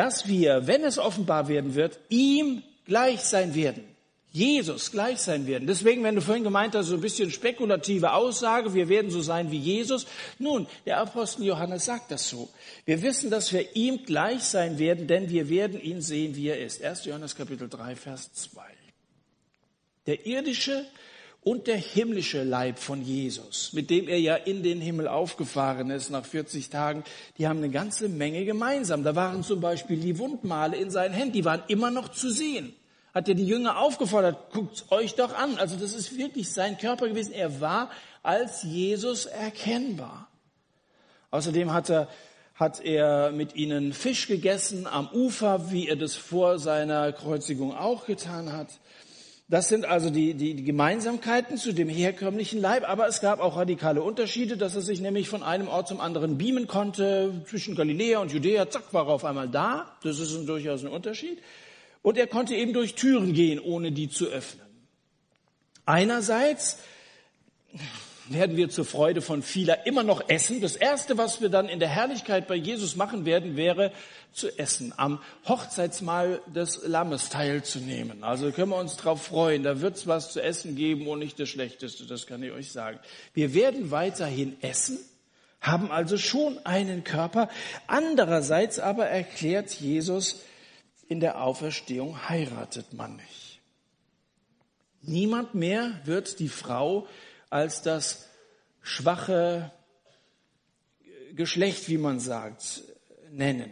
dass 0.01 0.27
wir, 0.27 0.67
wenn 0.67 0.83
es 0.83 0.97
offenbar 0.97 1.49
werden 1.49 1.75
wird, 1.75 2.01
ihm 2.09 2.63
gleich 2.87 3.21
sein 3.21 3.55
werden. 3.55 3.85
Jesus 4.33 4.93
gleich 4.93 5.21
sein 5.21 5.47
werden. 5.47 5.67
Deswegen, 5.67 6.03
wenn 6.05 6.15
du 6.15 6.23
vorhin 6.23 6.43
gemeint 6.43 6.75
hast, 6.75 6.87
so 6.87 6.95
ein 6.95 7.03
bisschen 7.03 7.31
spekulative 7.31 8.15
Aussage, 8.15 8.73
wir 8.73 8.89
werden 8.89 9.11
so 9.11 9.21
sein 9.21 9.51
wie 9.51 9.59
Jesus. 9.59 10.07
Nun, 10.39 10.67
der 10.87 11.01
Apostel 11.01 11.45
Johannes 11.45 11.85
sagt 11.85 12.13
das 12.13 12.31
so. 12.31 12.49
Wir 12.87 13.03
wissen, 13.03 13.29
dass 13.29 13.53
wir 13.53 13.77
ihm 13.77 14.07
gleich 14.07 14.43
sein 14.45 14.79
werden, 14.79 15.07
denn 15.07 15.29
wir 15.29 15.51
werden 15.51 15.79
ihn 15.79 16.01
sehen, 16.01 16.35
wie 16.35 16.49
er 16.49 16.65
ist. 16.65 16.83
1. 16.83 17.05
Johannes 17.05 17.37
Kapitel 17.37 17.69
3, 17.69 17.95
Vers 17.95 18.33
2. 18.33 18.63
Der 20.07 20.25
irdische 20.25 20.87
und 21.43 21.67
der 21.67 21.77
himmlische 21.77 22.43
Leib 22.43 22.79
von 22.79 23.03
Jesus, 23.03 23.73
mit 23.73 23.89
dem 23.89 24.09
er 24.09 24.21
ja 24.21 24.37
in 24.37 24.63
den 24.63 24.81
Himmel 24.81 25.09
aufgefahren 25.09 25.91
ist 25.91 26.11
nach 26.11 26.25
40 26.25 26.69
Tagen, 26.69 27.03
die 27.39 27.49
haben 27.49 27.59
eine 27.59 27.71
ganze 27.71 28.09
Menge 28.09 28.45
gemeinsam. 28.45 29.05
Da 29.05 29.17
waren 29.17 29.43
zum 29.43 29.61
Beispiel 29.61 29.99
die 29.99 30.19
Wundmale 30.19 30.77
in 30.77 30.91
seinen 30.91 31.15
Händen, 31.15 31.33
die 31.33 31.45
waren 31.45 31.63
immer 31.69 31.91
noch 31.91 32.09
zu 32.09 32.31
sehen. 32.31 32.75
Hat 33.15 33.29
er 33.29 33.35
die 33.35 33.47
Jünger 33.47 33.79
aufgefordert, 33.79 34.53
guckt 34.53 34.85
euch 34.91 35.15
doch 35.15 35.35
an. 35.35 35.57
Also 35.59 35.77
das 35.77 35.95
ist 35.95 36.17
wirklich 36.17 36.53
sein 36.53 36.79
Körper 36.79 37.09
gewesen. 37.09 37.33
Er 37.33 37.61
war 37.61 37.91
als 38.23 38.63
Jesus 38.63 39.27
erkennbar. 39.27 40.29
Außerdem 41.31 41.73
hat 41.73 41.91
er, 41.91 42.09
hat 42.55 42.85
er 42.85 43.33
mit 43.33 43.57
ihnen 43.57 43.93
Fisch 43.93 44.29
gegessen 44.29 44.87
am 44.87 45.09
Ufer, 45.09 45.71
wie 45.73 45.89
er 45.89 45.97
das 45.97 46.15
vor 46.15 46.59
seiner 46.59 47.13
Kreuzigung 47.13 47.75
auch 47.75 48.07
getan 48.07 48.53
hat. 48.53 48.80
Das 49.51 49.69
sind 49.69 49.85
also 49.85 50.11
die, 50.11 50.35
die, 50.35 50.55
die 50.55 50.63
Gemeinsamkeiten 50.63 51.57
zu 51.57 51.73
dem 51.73 51.89
herkömmlichen 51.89 52.61
Leib, 52.61 52.89
aber 52.89 53.09
es 53.09 53.21
gab 53.21 53.41
auch 53.41 53.57
radikale 53.57 54.01
Unterschiede, 54.01 54.57
dass 54.57 54.77
er 54.77 54.81
sich 54.81 55.01
nämlich 55.01 55.29
von 55.29 55.43
einem 55.43 55.67
Ort 55.67 55.89
zum 55.89 56.01
anderen 56.01 56.39
beamen 56.39 56.69
konnte, 56.69 57.43
zwischen 57.49 57.75
Galiläa 57.75 58.21
und 58.21 58.31
Judäa, 58.31 58.71
zack, 58.71 58.95
war 58.95 59.09
er 59.09 59.15
auf 59.15 59.25
einmal 59.25 59.49
da. 59.49 59.97
Das 60.05 60.21
ist 60.21 60.37
ein, 60.37 60.47
durchaus 60.47 60.85
ein 60.85 60.89
Unterschied. 60.89 61.43
Und 62.01 62.17
er 62.17 62.29
konnte 62.29 62.55
eben 62.55 62.73
durch 62.73 62.95
Türen 62.95 63.33
gehen, 63.33 63.59
ohne 63.59 63.91
die 63.91 64.09
zu 64.09 64.27
öffnen. 64.27 64.65
Einerseits 65.85 66.79
werden 68.33 68.57
wir 68.57 68.69
zur 68.71 68.85
Freude 68.85 69.23
von 69.23 69.43
vieler 69.43 69.87
immer 69.87 70.03
noch 70.03 70.29
essen. 70.29 70.61
Das 70.61 70.77
Erste, 70.77 71.19
was 71.19 71.41
wir 71.41 71.49
dann 71.49 71.69
in 71.69 71.81
der 71.81 71.89
Herrlichkeit 71.89 72.47
bei 72.47 72.55
Jesus 72.55 72.97
machen 72.97 73.25
werden, 73.25 73.57
wäre 73.57 73.93
zu 74.33 74.57
essen, 74.59 74.95
am 74.97 75.21
Hochzeitsmahl 75.49 76.41
des 76.47 76.81
Lammes 76.87 77.29
teilzunehmen. 77.29 78.23
Also 78.23 78.53
können 78.53 78.71
wir 78.71 78.79
uns 78.79 78.97
darauf 78.97 79.23
freuen. 79.23 79.65
Da 79.65 79.81
wird 79.81 79.97
es 79.97 80.07
was 80.07 80.33
zu 80.33 80.41
essen 80.41 80.77
geben 80.77 81.09
und 81.09 81.19
nicht 81.19 81.41
das 81.41 81.49
Schlechteste, 81.49 82.07
das 82.07 82.27
kann 82.27 82.43
ich 82.43 82.53
euch 82.53 82.71
sagen. 82.71 83.01
Wir 83.35 83.53
werden 83.53 83.91
weiterhin 83.91 84.57
essen, 84.63 84.99
haben 85.61 85.91
also 85.91 86.17
schon 86.17 86.65
einen 86.65 87.03
Körper. 87.03 87.49
Andererseits 87.89 88.79
aber 88.79 89.07
erklärt 89.07 89.73
Jesus, 89.73 90.43
in 91.09 91.19
der 91.19 91.43
Auferstehung 91.43 92.29
heiratet 92.29 92.93
man 92.93 93.17
nicht. 93.17 93.61
Niemand 95.03 95.55
mehr 95.55 96.01
wird 96.05 96.39
die 96.39 96.49
Frau 96.49 97.09
als 97.51 97.83
das 97.83 98.29
schwache 98.81 99.73
Geschlecht, 101.35 101.89
wie 101.89 101.99
man 101.99 102.21
sagt, 102.21 102.83
nennen. 103.31 103.71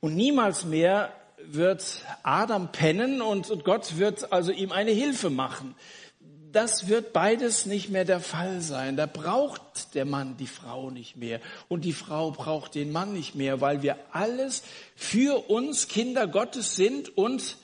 Und 0.00 0.16
niemals 0.16 0.64
mehr 0.64 1.12
wird 1.38 2.00
Adam 2.22 2.72
pennen 2.72 3.22
und 3.22 3.64
Gott 3.64 3.98
wird 3.98 4.32
also 4.32 4.50
ihm 4.50 4.72
eine 4.72 4.90
Hilfe 4.90 5.30
machen. 5.30 5.74
Das 6.52 6.88
wird 6.88 7.12
beides 7.12 7.66
nicht 7.66 7.90
mehr 7.90 8.04
der 8.04 8.20
Fall 8.20 8.60
sein. 8.60 8.96
Da 8.96 9.06
braucht 9.06 9.94
der 9.94 10.04
Mann 10.04 10.36
die 10.36 10.46
Frau 10.46 10.90
nicht 10.90 11.16
mehr 11.16 11.40
und 11.68 11.84
die 11.84 11.92
Frau 11.92 12.30
braucht 12.30 12.74
den 12.74 12.92
Mann 12.92 13.12
nicht 13.12 13.34
mehr, 13.34 13.60
weil 13.60 13.82
wir 13.82 13.96
alles 14.12 14.62
für 14.94 15.50
uns 15.50 15.88
Kinder 15.88 16.26
Gottes 16.28 16.76
sind 16.76 17.16
und 17.16 17.56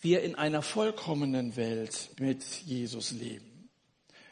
wir 0.00 0.22
in 0.22 0.34
einer 0.34 0.62
vollkommenen 0.62 1.56
Welt 1.56 2.10
mit 2.18 2.42
Jesus 2.64 3.12
leben. 3.12 3.49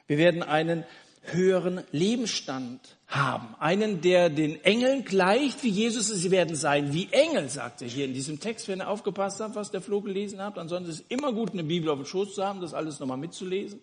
Wir 0.09 0.19
werden 0.19 0.43
einen 0.43 0.85
höheren 1.23 1.83
Lebensstand 1.93 2.81
haben. 3.07 3.55
Einen, 3.59 4.01
der 4.01 4.31
den 4.31 4.65
Engeln 4.65 5.05
gleicht, 5.05 5.63
wie 5.63 5.69
Jesus 5.69 6.09
es. 6.09 6.23
Sie 6.23 6.31
werden 6.31 6.57
sein 6.57 6.93
wie 6.93 7.09
Engel, 7.11 7.49
sagt 7.49 7.83
er 7.83 7.89
hier 7.89 8.07
in 8.07 8.15
diesem 8.15 8.41
Text, 8.41 8.69
wenn 8.69 8.81
ihr 8.81 8.89
aufgepasst 8.89 9.41
habt, 9.41 9.55
was 9.55 9.71
der 9.71 9.83
Flo 9.83 10.01
gelesen 10.01 10.41
habt. 10.41 10.59
Ansonsten 10.59 10.91
ist 10.91 11.01
es 11.01 11.07
immer 11.09 11.33
gut, 11.33 11.53
eine 11.53 11.63
Bibel 11.63 11.91
auf 11.91 11.99
dem 11.99 12.07
Schoß 12.07 12.35
zu 12.35 12.45
haben, 12.45 12.61
das 12.61 12.75
alles 12.75 13.01
nochmal 13.01 13.19
mitzulesen. 13.19 13.81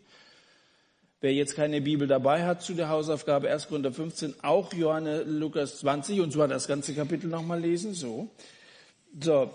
Wer 1.22 1.34
jetzt 1.34 1.56
keine 1.56 1.80
Bibel 1.82 2.08
dabei 2.08 2.46
hat 2.46 2.62
zu 2.62 2.74
der 2.74 2.90
Hausaufgabe 2.90 3.50
1. 3.50 3.68
Korinther 3.68 3.94
15, 3.94 4.36
auch 4.44 4.74
Johannes 4.74 5.24
Lukas 5.28 5.80
20 5.80 6.22
und 6.22 6.34
zwar 6.34 6.48
das 6.48 6.68
ganze 6.68 6.94
Kapitel 6.94 7.30
nochmal 7.30 7.62
lesen, 7.62 7.94
so. 7.94 8.30
So. 9.20 9.52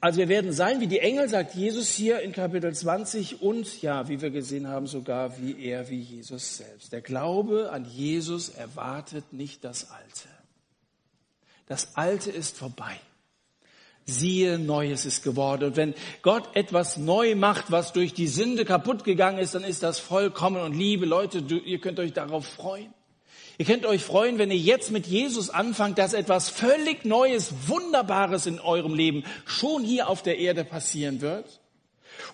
Also 0.00 0.18
wir 0.18 0.28
werden 0.28 0.52
sein 0.52 0.80
wie 0.80 0.86
die 0.86 1.00
Engel, 1.00 1.28
sagt 1.28 1.54
Jesus 1.54 1.90
hier 1.90 2.20
in 2.20 2.32
Kapitel 2.32 2.74
20 2.74 3.42
und 3.42 3.82
ja, 3.82 4.08
wie 4.08 4.22
wir 4.22 4.30
gesehen 4.30 4.66
haben, 4.66 4.86
sogar 4.86 5.38
wie 5.38 5.62
er, 5.62 5.90
wie 5.90 6.00
Jesus 6.00 6.56
selbst. 6.56 6.92
Der 6.92 7.02
Glaube 7.02 7.70
an 7.70 7.84
Jesus 7.84 8.48
erwartet 8.48 9.32
nicht 9.32 9.62
das 9.64 9.90
Alte. 9.90 10.28
Das 11.66 11.96
Alte 11.96 12.30
ist 12.30 12.56
vorbei 12.56 12.98
siehe, 14.10 14.58
Neues 14.58 15.06
ist 15.06 15.22
geworden. 15.22 15.64
Und 15.64 15.76
wenn 15.76 15.94
Gott 16.22 16.48
etwas 16.54 16.96
neu 16.96 17.34
macht, 17.34 17.70
was 17.70 17.92
durch 17.92 18.12
die 18.12 18.28
Sünde 18.28 18.64
kaputt 18.64 19.04
gegangen 19.04 19.38
ist, 19.38 19.54
dann 19.54 19.64
ist 19.64 19.82
das 19.82 19.98
vollkommen. 19.98 20.60
Und 20.60 20.76
liebe 20.76 21.06
Leute, 21.06 21.38
ihr 21.38 21.80
könnt 21.80 21.98
euch 21.98 22.12
darauf 22.12 22.46
freuen. 22.46 22.92
Ihr 23.60 23.66
könnt 23.66 23.84
euch 23.84 24.02
freuen, 24.02 24.38
wenn 24.38 24.50
ihr 24.50 24.56
jetzt 24.56 24.90
mit 24.90 25.06
Jesus 25.06 25.50
anfangt, 25.50 25.98
dass 25.98 26.14
etwas 26.14 26.48
völlig 26.48 27.04
Neues, 27.04 27.52
Wunderbares 27.66 28.46
in 28.46 28.58
eurem 28.58 28.94
Leben 28.94 29.22
schon 29.44 29.84
hier 29.84 30.08
auf 30.08 30.22
der 30.22 30.38
Erde 30.38 30.64
passieren 30.64 31.20
wird. 31.20 31.60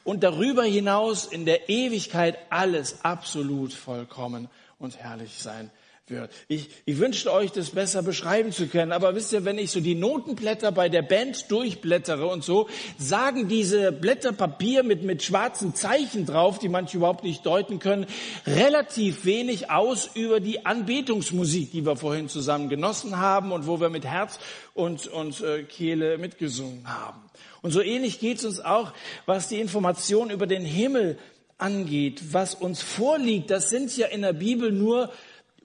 Und 0.04 0.22
darüber 0.22 0.62
hinaus 0.62 1.26
in 1.26 1.44
der 1.44 1.68
Ewigkeit 1.68 2.38
alles 2.48 3.04
absolut 3.04 3.72
vollkommen 3.72 4.48
und 4.78 4.98
herrlich 4.98 5.42
sein 5.42 5.72
wird. 6.08 6.30
Ich, 6.46 6.70
ich 6.84 6.98
wünschte 6.98 7.32
euch, 7.32 7.50
das 7.50 7.70
besser 7.70 8.02
beschreiben 8.02 8.52
zu 8.52 8.68
können, 8.68 8.92
aber 8.92 9.16
wisst 9.16 9.32
ihr, 9.32 9.44
wenn 9.44 9.58
ich 9.58 9.72
so 9.72 9.80
die 9.80 9.96
Notenblätter 9.96 10.70
bei 10.70 10.88
der 10.88 11.02
Band 11.02 11.50
durchblättere 11.50 12.28
und 12.28 12.44
so, 12.44 12.68
sagen 12.96 13.48
diese 13.48 13.90
Blätter 13.90 14.32
Papier 14.32 14.84
mit, 14.84 15.02
mit 15.02 15.24
schwarzen 15.24 15.74
Zeichen 15.74 16.24
drauf, 16.24 16.60
die 16.60 16.68
manche 16.68 16.98
überhaupt 16.98 17.24
nicht 17.24 17.44
deuten 17.44 17.80
können, 17.80 18.06
relativ 18.46 19.24
wenig 19.24 19.70
aus 19.70 20.08
über 20.14 20.38
die 20.38 20.64
Anbetungsmusik, 20.64 21.72
die 21.72 21.84
wir 21.84 21.96
vorhin 21.96 22.28
zusammen 22.28 22.68
genossen 22.68 23.18
haben 23.18 23.50
und 23.50 23.66
wo 23.66 23.80
wir 23.80 23.88
mit 23.88 24.04
Herz 24.04 24.38
und, 24.74 25.08
und 25.08 25.40
äh, 25.40 25.64
Kehle 25.64 26.18
mitgesungen 26.18 26.86
haben. 26.86 27.20
Und 27.62 27.72
so 27.72 27.80
ähnlich 27.80 28.20
geht 28.20 28.38
es 28.38 28.44
uns 28.44 28.60
auch, 28.60 28.92
was 29.26 29.48
die 29.48 29.60
Information 29.60 30.30
über 30.30 30.46
den 30.46 30.64
Himmel 30.64 31.18
angeht, 31.58 32.22
was 32.32 32.54
uns 32.54 32.82
vorliegt. 32.82 33.50
Das 33.50 33.70
sind 33.70 33.96
ja 33.96 34.06
in 34.06 34.22
der 34.22 34.34
Bibel 34.34 34.70
nur 34.70 35.10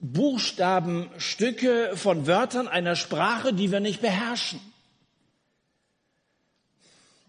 Buchstabenstücke 0.02 1.92
von 1.94 2.26
Wörtern 2.26 2.66
einer 2.66 2.96
Sprache, 2.96 3.54
die 3.54 3.70
wir 3.70 3.80
nicht 3.80 4.02
beherrschen. 4.02 4.60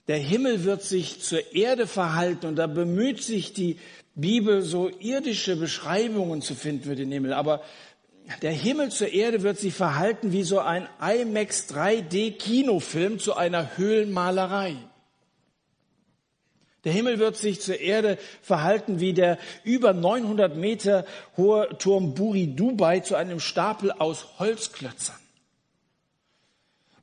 Der 0.08 0.18
Himmel 0.18 0.66
wird 0.66 0.82
sich 0.82 1.22
zur 1.22 1.54
Erde 1.54 1.88
verhalten 1.88 2.48
und 2.48 2.56
da 2.58 2.68
bemüht 2.68 3.24
sich 3.24 3.54
die 3.54 3.80
Bibel, 4.16 4.64
so 4.64 4.90
irdische 4.90 5.56
Beschreibungen 5.56 6.42
zu 6.42 6.56
finden 6.56 6.84
für 6.84 6.96
den 6.96 7.12
Himmel. 7.12 7.34
Aber 7.34 7.62
der 8.42 8.52
Himmel 8.52 8.90
zur 8.90 9.10
Erde 9.10 9.44
wird 9.44 9.60
sich 9.60 9.74
verhalten 9.74 10.32
wie 10.32 10.44
so 10.44 10.60
ein 10.60 10.90
IMAX 11.00 11.70
3D 11.70 12.38
Kinofilm 12.38 13.20
zu 13.20 13.36
einer 13.36 13.78
Höhlenmalerei. 13.78 14.76
Der 16.84 16.92
Himmel 16.92 17.18
wird 17.20 17.38
sich 17.38 17.62
zur 17.62 17.80
Erde 17.80 18.18
verhalten 18.42 19.00
wie 19.00 19.14
der 19.14 19.38
über 19.64 19.94
900 19.94 20.58
Meter 20.58 21.06
hohe 21.38 21.70
Turm 21.78 22.14
Buri 22.14 22.56
Dubai 22.56 23.00
zu 23.00 23.16
einem 23.16 23.40
Stapel 23.40 23.92
aus 23.92 24.40
Holzklötzern. 24.40 25.20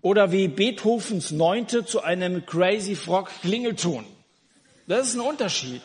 Oder 0.02 0.32
wie 0.32 0.48
Beethovens 0.48 1.30
Neunte 1.30 1.84
zu 1.84 2.02
einem 2.02 2.44
Crazy 2.46 2.94
Frog 2.94 3.30
Klingelton. 3.42 4.04
Das 4.86 5.08
ist 5.08 5.14
ein 5.14 5.20
Unterschied. 5.20 5.82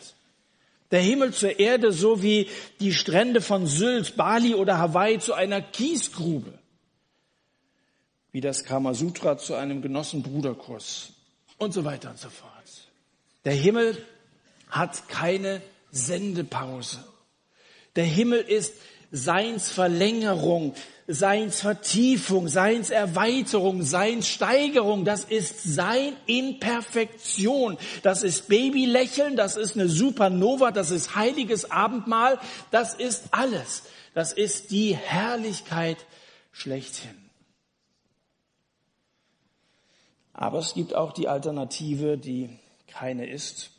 Der 0.92 1.02
Himmel 1.02 1.34
zur 1.34 1.60
Erde 1.60 1.92
so 1.92 2.22
wie 2.22 2.50
die 2.80 2.94
Strände 2.94 3.42
von 3.42 3.66
Sylt, 3.66 4.16
Bali 4.16 4.56
oder 4.56 4.78
Hawaii 4.78 5.20
zu 5.20 5.34
einer 5.34 5.62
Kiesgrube. 5.62 6.54
Wie 8.32 8.42
das 8.42 8.64
Kamasutra 8.64 9.38
zu 9.38 9.56
einem 9.56 9.82
Genossenbruderkurs 9.82 11.14
und 11.58 11.74
so 11.74 11.84
weiter 11.86 12.12
und 12.12 12.20
so 12.20 12.30
fort. 12.30 12.55
Der 13.46 13.54
Himmel 13.54 13.98
hat 14.70 15.08
keine 15.08 15.62
Sendepause. 15.92 17.04
Der 17.96 18.04
Himmel 18.04 18.40
ist 18.40 18.74
Seinsverlängerung, 19.12 20.74
Seinsvertiefung, 21.08 22.48
Seinserweiterung, 22.48 23.84
Seinssteigerung. 23.84 25.06
Das 25.06 25.24
ist 25.24 25.64
Sein 25.64 26.14
in 26.26 26.60
Perfektion. 26.60 27.78
Das 28.02 28.24
ist 28.24 28.48
Babylächeln, 28.48 29.36
das 29.36 29.56
ist 29.56 29.76
eine 29.76 29.88
Supernova, 29.88 30.72
das 30.72 30.92
ist 30.92 31.16
heiliges 31.16 31.70
Abendmahl, 31.72 32.40
das 32.72 32.96
ist 32.96 33.26
alles. 33.32 33.84
Das 34.16 34.34
ist 34.34 34.72
die 34.72 34.96
Herrlichkeit 34.96 35.98
schlechthin. 36.52 37.16
Aber 40.34 40.60
es 40.60 40.74
gibt 40.74 40.96
auch 40.96 41.14
die 41.14 41.28
Alternative, 41.28 42.18
die 42.18 42.50
keine 42.96 43.28
ist. 43.28 43.72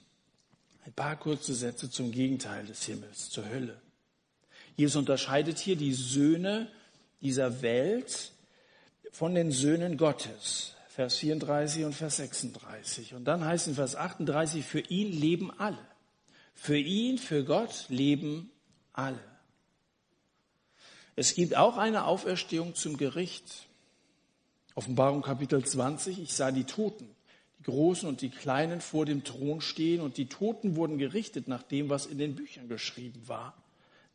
Ein 0.84 0.92
paar 0.92 1.16
kurze 1.16 1.54
Sätze 1.54 1.90
zum 1.90 2.12
Gegenteil 2.12 2.66
des 2.66 2.84
Himmels, 2.84 3.30
zur 3.30 3.48
Hölle. 3.48 3.80
Jesus 4.76 4.96
unterscheidet 4.96 5.58
hier 5.58 5.76
die 5.76 5.94
Söhne 5.94 6.70
dieser 7.22 7.62
Welt 7.62 8.32
von 9.10 9.34
den 9.34 9.52
Söhnen 9.52 9.96
Gottes. 9.96 10.74
Vers 10.88 11.16
34 11.16 11.84
und 11.84 11.94
Vers 11.94 12.16
36. 12.16 13.14
Und 13.14 13.24
dann 13.24 13.44
heißt 13.44 13.68
in 13.68 13.74
Vers 13.74 13.96
38, 13.96 14.64
für 14.64 14.80
ihn 14.80 15.18
leben 15.18 15.50
alle. 15.58 15.78
Für 16.54 16.78
ihn, 16.78 17.18
für 17.18 17.44
Gott 17.44 17.86
leben 17.88 18.50
alle. 18.92 19.20
Es 21.16 21.34
gibt 21.34 21.56
auch 21.56 21.78
eine 21.78 22.04
Auferstehung 22.04 22.74
zum 22.74 22.98
Gericht. 22.98 23.66
Offenbarung 24.74 25.22
Kapitel 25.22 25.64
20, 25.64 26.20
ich 26.20 26.34
sah 26.34 26.52
die 26.52 26.64
Toten 26.64 27.15
Großen 27.66 28.08
und 28.08 28.22
die 28.22 28.30
Kleinen 28.30 28.80
vor 28.80 29.04
dem 29.04 29.22
Thron 29.22 29.60
stehen 29.60 30.00
und 30.00 30.16
die 30.16 30.26
Toten 30.26 30.76
wurden 30.76 30.98
gerichtet 30.98 31.48
nach 31.48 31.62
dem, 31.62 31.88
was 31.88 32.06
in 32.06 32.18
den 32.18 32.34
Büchern 32.34 32.68
geschrieben 32.68 33.20
war, 33.26 33.54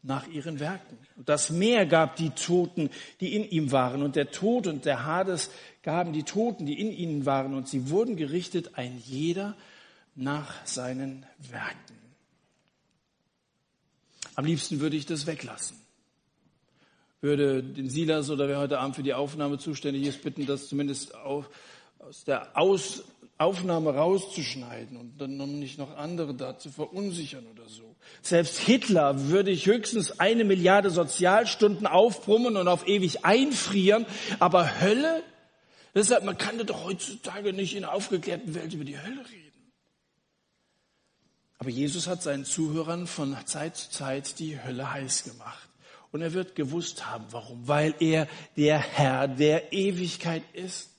nach 0.04 0.28
ihren 0.28 0.60
Werken. 0.60 0.98
Und 1.16 1.30
das 1.30 1.52
Meer 1.52 1.86
gab 1.86 2.16
die 2.16 2.32
Toten, 2.32 2.90
die 3.20 3.36
in 3.36 3.48
ihm 3.48 3.72
waren 3.72 4.02
und 4.02 4.16
der 4.16 4.32
Tod 4.32 4.68
und 4.68 4.86
der 4.86 5.06
Hades 5.06 5.52
gaben 5.84 6.14
die 6.14 6.24
Toten, 6.24 6.66
die 6.66 6.80
in 6.80 6.92
ihnen 6.92 7.26
waren 7.26 7.54
und 7.54 7.68
sie 7.68 7.90
wurden 7.90 8.16
gerichtet, 8.16 8.72
ein 8.76 9.02
jeder 9.06 9.56
nach 10.16 10.66
seinen 10.66 11.26
Werken. 11.38 11.98
Am 14.36 14.46
liebsten 14.46 14.80
würde 14.80 14.96
ich 14.96 15.06
das 15.06 15.28
weglassen 15.28 15.82
würde 17.22 17.64
den 17.64 17.90
Silas 17.90 18.30
oder 18.30 18.48
wer 18.48 18.58
heute 18.58 18.80
Abend 18.80 18.96
für 18.96 19.04
die 19.04 19.14
Aufnahme 19.14 19.60
zuständig 19.60 20.08
ist, 20.08 20.24
bitten, 20.24 20.48
das 20.48 20.68
zumindest 20.68 21.16
auf, 21.16 21.50
aus 22.00 22.24
der 22.24 22.58
Aus, 22.58 23.04
Aufnahme 23.38 23.96
rauszuschneiden 23.96 24.98
und 24.98 25.20
dann 25.20 25.38
noch 25.38 25.48
nicht 25.48 25.78
noch 25.78 25.98
andere 25.98 26.34
da 26.34 26.58
zu 26.58 26.70
verunsichern 26.70 27.46
oder 27.48 27.68
so. 27.68 27.96
Selbst 28.22 28.60
Hitler 28.60 29.30
würde 29.30 29.52
ich 29.52 29.66
höchstens 29.66 30.20
eine 30.20 30.44
Milliarde 30.44 30.92
Sozialstunden 30.92 31.88
aufbrummen 31.88 32.58
und 32.58 32.68
auf 32.68 32.88
ewig 32.88 33.26
einfrieren, 33.26 34.06
aber 34.40 34.82
Hölle? 34.82 35.24
Deshalb, 35.96 36.24
man 36.24 36.38
kann 36.38 36.58
doch 36.66 36.86
heutzutage 36.86 37.54
nicht 37.54 37.76
in 37.76 37.84
einer 37.84 37.94
aufgeklärten 37.94 38.54
Welt 38.54 38.74
über 38.74 38.86
die 38.86 39.00
Hölle 39.00 39.20
reden. 39.30 39.52
Aber 41.58 41.70
Jesus 41.70 42.08
hat 42.08 42.24
seinen 42.24 42.46
Zuhörern 42.46 43.06
von 43.06 43.38
Zeit 43.46 43.78
zu 43.78 43.92
Zeit 43.92 44.40
die 44.40 44.60
Hölle 44.64 44.92
heiß 44.92 45.24
gemacht. 45.26 45.70
Und 46.12 46.22
er 46.22 46.34
wird 46.34 46.56
gewusst 46.56 47.06
haben, 47.06 47.26
warum. 47.32 47.68
Weil 47.68 47.94
er 48.00 48.28
der 48.58 48.80
Herr 48.80 49.28
der 49.28 49.72
Ewigkeit 49.72 50.44
ist. 50.54 50.91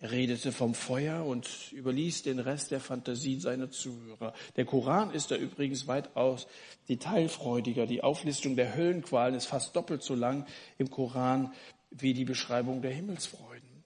Er 0.00 0.10
redete 0.10 0.52
vom 0.52 0.74
Feuer 0.74 1.24
und 1.24 1.72
überließ 1.72 2.22
den 2.22 2.38
Rest 2.38 2.70
der 2.70 2.80
Fantasie 2.80 3.40
seiner 3.40 3.70
Zuhörer. 3.70 4.34
Der 4.56 4.66
Koran 4.66 5.10
ist 5.10 5.30
da 5.30 5.36
übrigens 5.36 5.86
weitaus 5.86 6.46
detailfreudiger. 6.88 7.86
Die 7.86 8.02
Auflistung 8.02 8.56
der 8.56 8.74
Höllenqualen 8.74 9.34
ist 9.34 9.46
fast 9.46 9.74
doppelt 9.74 10.02
so 10.02 10.14
lang 10.14 10.46
im 10.76 10.90
Koran 10.90 11.54
wie 11.90 12.12
die 12.12 12.26
Beschreibung 12.26 12.82
der 12.82 12.90
Himmelsfreuden. 12.92 13.76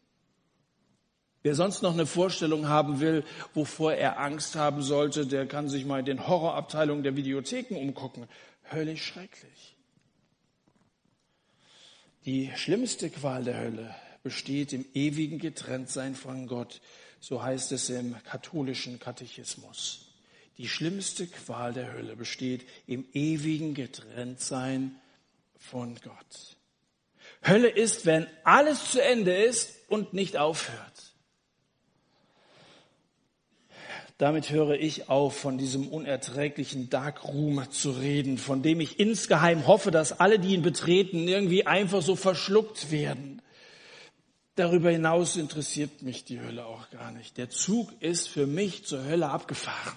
Wer 1.43 1.55
sonst 1.55 1.83
noch 1.83 1.95
eine 1.95 2.07
Vorstellung 2.07 2.69
haben 2.69 3.01
will, 3.01 3.25
wovor 3.55 3.95
er 3.95 4.19
Angst 4.19 4.57
haben 4.57 4.83
sollte, 4.83 5.27
der 5.27 5.47
kann 5.47 5.69
sich 5.69 5.87
mal 5.87 6.01
in 6.01 6.07
den 6.07 6.27
Horrorabteilungen 6.27 7.05
der 7.05 7.17
Videotheken 7.17 7.77
umgucken. 7.77 8.27
Höllisch 8.71 9.05
schrecklich. 9.05 9.77
Die 12.27 12.51
schlimmste 12.57 13.09
Qual 13.11 13.45
der 13.45 13.59
Hölle 13.59 13.95
besteht 14.23 14.73
im 14.73 14.85
ewigen 14.95 15.39
Getrenntsein 15.39 16.14
von 16.14 16.47
Gott. 16.47 16.81
So 17.21 17.43
heißt 17.43 17.73
es 17.73 17.91
im 17.91 18.16
katholischen 18.25 18.99
Katechismus. 18.99 20.07
Die 20.59 20.68
schlimmste 20.68 21.27
Qual 21.27 21.73
der 21.73 21.93
Hölle 21.93 22.16
besteht 22.16 22.66
im 22.87 23.07
ewigen 23.12 23.75
Getrenntsein 23.75 24.97
von 25.59 25.95
Gott. 26.03 26.57
Hölle 27.47 27.68
ist, 27.68 28.05
wenn 28.05 28.27
alles 28.45 28.91
zu 28.91 29.03
Ende 29.03 29.35
ist 29.35 29.75
und 29.89 30.12
nicht 30.12 30.37
aufhört. 30.37 31.14
Damit 34.18 34.51
höre 34.51 34.75
ich 34.75 35.09
auf, 35.09 35.35
von 35.35 35.57
diesem 35.57 35.89
unerträglichen 35.89 36.91
Darkroom 36.91 37.71
zu 37.71 37.93
reden, 37.93 38.37
von 38.37 38.61
dem 38.61 38.81
ich 38.81 39.01
insgeheim 39.01 39.66
hoffe, 39.66 39.91
dass 39.91 40.21
alle, 40.21 40.39
die 40.39 40.53
ihn 40.53 40.61
betreten, 40.61 41.27
irgendwie 41.27 41.66
einfach 41.66 42.03
so 42.03 42.16
verschluckt 42.16 42.91
werden. 42.91 43.41
Darüber 44.57 44.90
hinaus 44.90 45.36
interessiert 45.36 46.03
mich 46.03 46.24
die 46.24 46.40
Hölle 46.40 46.66
auch 46.66 46.90
gar 46.90 47.12
nicht. 47.12 47.36
Der 47.36 47.51
Zug 47.51 47.90
ist 48.01 48.28
für 48.28 48.46
mich 48.46 48.84
zur 48.84 49.05
Hölle 49.05 49.30
abgefahren. 49.30 49.96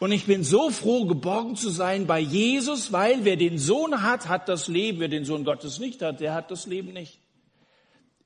Und 0.00 0.10
ich 0.10 0.26
bin 0.26 0.42
so 0.42 0.70
froh, 0.70 1.06
geborgen 1.06 1.54
zu 1.54 1.70
sein 1.70 2.06
bei 2.06 2.18
Jesus, 2.18 2.92
weil 2.92 3.24
wer 3.24 3.36
den 3.36 3.58
Sohn 3.58 4.02
hat, 4.02 4.28
hat 4.28 4.48
das 4.48 4.68
Leben. 4.68 5.00
Wer 5.00 5.08
den 5.08 5.24
Sohn 5.24 5.44
Gottes 5.44 5.78
nicht 5.78 6.02
hat, 6.02 6.20
der 6.20 6.34
hat 6.34 6.50
das 6.50 6.66
Leben 6.66 6.92
nicht. 6.92 7.18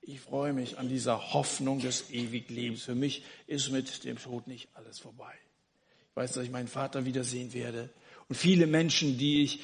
Ich 0.00 0.20
freue 0.20 0.52
mich 0.52 0.78
an 0.78 0.88
dieser 0.88 1.32
Hoffnung 1.32 1.80
des 1.80 2.10
Ewiglebens. 2.10 2.82
Für 2.82 2.94
mich 2.94 3.22
ist 3.46 3.70
mit 3.70 4.04
dem 4.04 4.18
Tod 4.18 4.46
nicht 4.46 4.68
alles 4.74 4.98
vorbei. 4.98 5.32
Ich 6.10 6.16
weiß, 6.16 6.32
dass 6.32 6.44
ich 6.44 6.50
meinen 6.50 6.68
Vater 6.68 7.04
wiedersehen 7.04 7.52
werde 7.52 7.90
und 8.28 8.34
viele 8.34 8.66
Menschen, 8.66 9.18
die 9.18 9.42
ich 9.42 9.60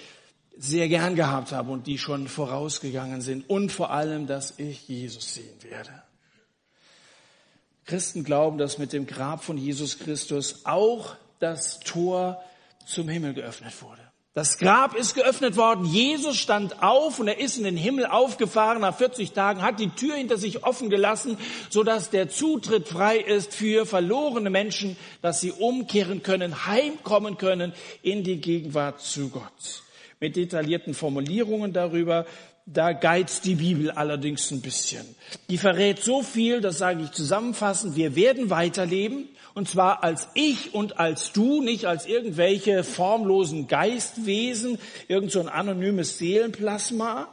sehr 0.59 0.89
gern 0.89 1.15
gehabt 1.15 1.53
habe 1.53 1.71
und 1.71 1.87
die 1.87 1.99
schon 1.99 2.27
vorausgegangen 2.27 3.23
sind 3.23 3.49
und 3.49 3.71
vor 3.71 3.91
allem, 3.91 4.27
dass 4.27 4.59
ich 4.59 4.89
Jesus 4.89 5.35
sehen 5.35 5.63
werde. 5.63 5.91
Christen 7.87 8.25
glauben, 8.25 8.59
dass 8.59 8.77
mit 8.77 8.93
dem 8.93 9.07
Grab 9.07 9.43
von 9.43 9.57
Jesus 9.57 9.99
Christus 9.99 10.67
auch 10.67 11.17
das 11.39 11.81
Tor 11.81 12.43
zum 12.85 13.09
Himmel 13.09 13.35
geöffnet 13.35 13.73
wurde. 13.81 14.03
Das 14.35 14.59
Grab 14.59 14.95
ist 14.95 15.15
geöffnet 15.15 15.57
worden. 15.57 15.85
Jesus 15.85 16.37
stand 16.37 16.83
auf 16.83 17.19
und 17.19 17.29
er 17.29 17.39
ist 17.39 17.57
in 17.57 17.65
den 17.65 17.77
Himmel 17.77 18.07
aufgefahren. 18.07 18.83
Nach 18.83 18.97
40 18.97 19.33
Tagen 19.33 19.63
hat 19.63 19.81
die 19.81 19.89
Tür 19.89 20.15
hinter 20.15 20.37
sich 20.37 20.65
offen 20.65 20.91
gelassen, 20.91 21.39
sodass 21.71 22.11
der 22.11 22.29
Zutritt 22.29 22.87
frei 22.89 23.19
ist 23.19 23.55
für 23.55 23.87
verlorene 23.87 24.51
Menschen, 24.51 24.97
dass 25.23 25.41
sie 25.41 25.51
umkehren 25.51 26.23
können, 26.23 26.67
heimkommen 26.67 27.37
können 27.37 27.73
in 28.03 28.23
die 28.23 28.41
Gegenwart 28.41 29.01
zu 29.01 29.29
Gott. 29.31 29.83
Mit 30.21 30.37
detaillierten 30.37 30.95
Formulierungen 30.95 31.73
darüber, 31.73 32.27
da 32.67 32.93
geizt 32.93 33.45
die 33.45 33.55
Bibel 33.55 33.91
allerdings 33.91 34.51
ein 34.51 34.61
bisschen. 34.61 35.07
Die 35.49 35.59
verrät 35.59 36.01
so 36.01 36.23
viel, 36.23 36.61
das 36.61 36.79
sage 36.79 37.03
ich 37.03 37.13
zusammenfassend, 37.13 37.97
wir 37.97 38.15
werden 38.15 38.51
weiterleben 38.51 39.29
und 39.55 39.69
zwar 39.69 40.05
als 40.05 40.29
ich 40.35 40.75
und 40.75 41.01
als 41.01 41.33
du, 41.33 41.63
nicht 41.63 41.87
als 41.87 42.07
irgendwelche 42.07 42.85
formlosen 42.85 43.67
Geistwesen, 43.67 44.79
irgend 45.09 45.33
so 45.33 45.41
ein 45.41 45.49
anonymes 45.49 46.19
Seelenplasma. 46.19 47.29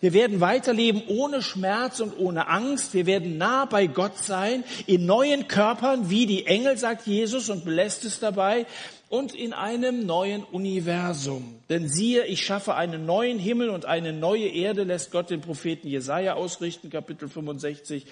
Wir 0.00 0.12
werden 0.12 0.40
weiterleben 0.40 1.02
ohne 1.08 1.42
Schmerz 1.42 2.00
und 2.00 2.18
ohne 2.18 2.48
Angst. 2.48 2.94
Wir 2.94 3.06
werden 3.06 3.38
nah 3.38 3.66
bei 3.66 3.86
Gott 3.86 4.18
sein, 4.18 4.64
in 4.86 5.06
neuen 5.06 5.46
Körpern, 5.46 6.10
wie 6.10 6.26
die 6.26 6.46
Engel, 6.46 6.76
sagt 6.76 7.06
Jesus 7.06 7.48
und 7.48 7.64
belässt 7.64 8.04
es 8.04 8.18
dabei, 8.18 8.66
und 9.10 9.34
in 9.34 9.52
einem 9.52 10.06
neuen 10.06 10.44
Universum. 10.44 11.58
Denn 11.68 11.88
siehe, 11.88 12.26
ich 12.26 12.46
schaffe 12.46 12.76
einen 12.76 13.06
neuen 13.06 13.40
Himmel 13.40 13.68
und 13.68 13.84
eine 13.84 14.12
neue 14.12 14.46
Erde, 14.46 14.84
lässt 14.84 15.10
Gott 15.10 15.30
den 15.30 15.40
Propheten 15.40 15.88
Jesaja 15.88 16.34
ausrichten, 16.34 16.90
Kapitel 16.90 17.28
65. 17.28 18.06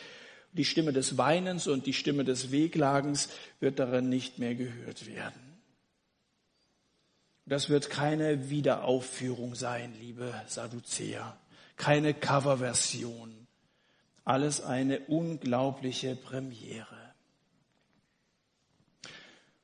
Die 0.54 0.64
Stimme 0.64 0.92
des 0.92 1.16
Weinens 1.16 1.68
und 1.68 1.86
die 1.86 1.92
Stimme 1.92 2.24
des 2.24 2.50
Wehklagens 2.50 3.28
wird 3.60 3.78
darin 3.78 4.08
nicht 4.08 4.40
mehr 4.40 4.56
gehört 4.56 5.06
werden. 5.06 5.40
Das 7.46 7.68
wird 7.68 7.90
keine 7.90 8.50
Wiederaufführung 8.50 9.54
sein, 9.54 9.94
liebe 10.00 10.34
Sadduzäer, 10.48 11.38
keine 11.76 12.12
Coverversion. 12.12 13.46
Alles 14.24 14.60
eine 14.60 14.98
unglaubliche 15.06 16.16
Premiere. 16.16 16.97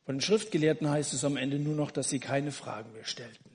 Von 0.05 0.17
den 0.17 0.21
Schriftgelehrten 0.21 0.89
heißt 0.89 1.15
es 1.15 1.25
am 1.25 1.37
Ende 1.37 1.59
nur 1.59 1.75
noch, 1.75 1.91
dass 1.91 2.11
sie 2.11 2.21
keine 2.21 2.53
Fragen 2.53 2.93
mehr 2.93 3.05
stellten. 3.05 3.51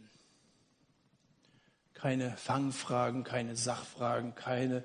Keine 1.94 2.36
Fangfragen, 2.38 3.24
keine 3.24 3.56
Sachfragen, 3.56 4.34
keine 4.36 4.84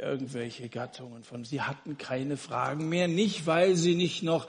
irgendwelche 0.00 0.68
Gattungen 0.68 1.24
von. 1.24 1.44
Sie 1.44 1.60
hatten 1.60 1.98
keine 1.98 2.36
Fragen 2.36 2.88
mehr, 2.88 3.06
nicht 3.06 3.46
weil 3.46 3.76
sie 3.76 3.94
nicht 3.94 4.22
noch 4.22 4.48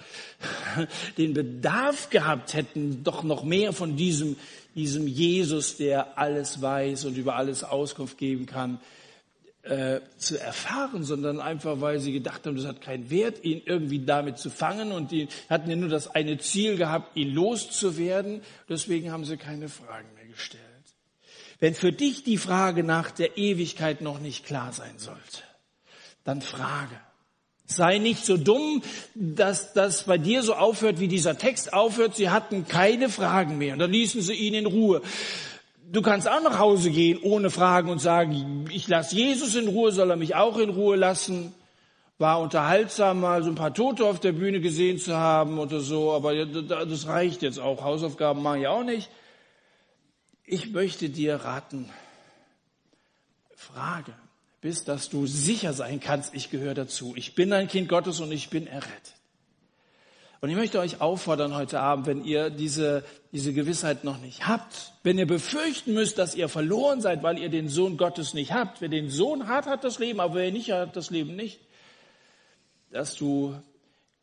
den 1.18 1.34
Bedarf 1.34 2.10
gehabt 2.10 2.54
hätten, 2.54 3.04
doch 3.04 3.24
noch 3.24 3.43
mehr 3.43 3.74
von 3.74 3.95
diesem, 3.95 4.38
diesem 4.76 5.08
Jesus, 5.08 5.78
der 5.78 6.18
alles 6.18 6.62
weiß 6.62 7.06
und 7.06 7.18
über 7.18 7.36
alles 7.36 7.64
Auskunft 7.64 8.18
geben 8.18 8.45
kann, 8.45 8.80
äh, 9.64 10.01
zu 10.18 10.39
erfahren, 10.39 11.03
sondern 11.03 11.39
einfach, 11.39 11.82
weil 11.82 11.99
sie 11.99 12.14
gedacht 12.14 12.45
haben, 12.45 12.55
das 12.55 12.66
hat 12.66 12.82
keinen 12.82 13.09
Wert, 13.09 13.43
ihn 13.43 13.62
irgendwie 13.66 14.03
damit 14.03 14.39
zu 14.39 14.49
fangen 14.49 14.91
und 14.91 15.12
die 15.12 15.28
hatten 15.49 15.70
ja 15.70 15.76
nur 15.76 15.89
das 15.89 16.07
eine 16.07 16.39
Ziel 16.39 16.78
gehabt, 16.78 17.16
ihn 17.16 17.34
loszuwerden. 17.34 18.41
Deswegen 18.68 19.12
haben 19.12 19.24
sie 19.24 19.38
keine 19.38 19.70
Fragen 19.70 20.07
mehr 20.16 20.26
gestellt. 20.26 20.64
Wenn 21.59 21.76
für 21.76 21.91
dich 21.91 22.24
die 22.24 22.38
Frage 22.38 22.84
nach 22.84 23.12
der 23.12 23.38
Ewigkeit 23.38 24.01
noch 24.01 24.20
nicht 24.20 24.45
klar 24.45 24.74
sein 24.74 24.97
sollte, 24.97 25.43
dann 26.24 26.41
frage. 26.41 26.99
Sei 27.68 27.99
nicht 27.99 28.26
so 28.26 28.38
dumm, 28.38 28.82
dass 29.14 29.74
das 29.74 30.03
bei 30.03 30.18
dir 30.18 30.41
so 30.41 30.55
aufhört, 30.55 30.99
wie 30.99 31.07
dieser 31.07 31.38
Text 31.38 31.72
aufhört. 31.72 32.16
Sie 32.16 32.30
hatten 32.30 32.68
keine 32.68 33.09
Fragen 33.09 33.59
mehr 33.59 33.74
und 33.74 33.80
dann 33.80 33.91
ließen 33.91 34.22
sie 34.22 34.34
ihn 34.34 34.55
in 34.55 34.66
Ruhe. 34.66 35.01
Du 35.92 36.02
kannst 36.02 36.26
auch 36.30 36.42
nach 36.42 36.58
Hause 36.58 36.89
gehen 36.89 37.20
ohne 37.22 37.50
Fragen 37.50 37.89
und 37.89 38.00
sagen, 38.00 38.66
ich 38.72 38.88
lasse 38.88 39.14
Jesus 39.14 39.56
in 39.56 39.68
Ruhe, 39.68 39.92
soll 39.92 40.10
er 40.10 40.16
mich 40.16 40.36
auch 40.36 40.58
in 40.58 40.70
Ruhe 40.70 40.96
lassen. 40.96 41.54
War 42.18 42.39
unterhaltsam, 42.39 43.20
mal 43.20 43.44
so 43.44 43.50
ein 43.50 43.56
paar 43.56 43.74
Tote 43.74 44.06
auf 44.06 44.22
der 44.22 44.32
Bühne 44.32 44.62
gesehen 44.62 45.00
zu 45.00 45.18
haben 45.18 45.60
oder 45.60 45.82
so, 45.82 46.14
aber 46.14 46.46
das 46.46 47.08
reicht 47.08 47.42
jetzt 47.42 47.60
auch. 47.60 47.84
Hausaufgaben 47.84 48.42
mache 48.42 48.60
ich 48.60 48.68
auch 48.68 48.86
nicht. 48.86 49.10
Ich 50.46 50.72
möchte 50.72 51.10
dir 51.10 51.36
raten, 51.36 51.89
frage, 53.54 54.14
bis 54.62 54.86
dass 54.86 55.10
du 55.10 55.28
sicher 55.28 55.74
sein 55.74 56.00
kannst, 56.00 56.34
ich 56.34 56.50
gehöre 56.50 56.74
dazu. 56.74 57.14
Ich 57.18 57.36
bin 57.36 57.52
ein 57.52 57.68
Kind 57.68 57.89
Gottes 57.89 58.22
und 58.22 58.32
ich 58.32 58.50
bin 58.50 58.66
errettet. 58.66 59.20
Und 60.42 60.50
ich 60.50 60.56
möchte 60.56 60.80
euch 60.80 61.02
auffordern 61.02 61.56
heute 61.56 61.80
Abend, 61.80 62.08
wenn 62.08 62.26
ihr 62.26 62.50
diese, 62.50 63.04
diese 63.32 63.54
Gewissheit 63.54 64.04
noch 64.04 64.18
nicht 64.18 64.48
habt, 64.48 64.94
wenn 65.04 65.20
ihr 65.20 65.28
befürchten 65.28 65.94
müsst, 65.94 66.18
dass 66.18 66.34
ihr 66.34 66.50
verloren 66.50 67.00
seid, 67.00 67.22
weil 67.22 67.38
ihr 67.38 67.50
den 67.50 67.70
Sohn 67.70 67.96
Gottes 67.96 68.34
nicht 68.34 68.52
habt. 68.52 68.82
Wer 68.82 68.89
den 68.89 69.12
Sohn 69.12 69.48
hat, 69.48 69.68
hat 69.68 69.84
das 69.84 70.00
Leben, 70.00 70.20
aber 70.20 70.34
wer 70.36 70.52
nicht 70.52 70.72
hat, 70.72 70.96
das 70.96 71.12
Leben 71.12 71.36
nicht. 71.36 71.60
Dass 72.89 73.16
du 73.16 73.56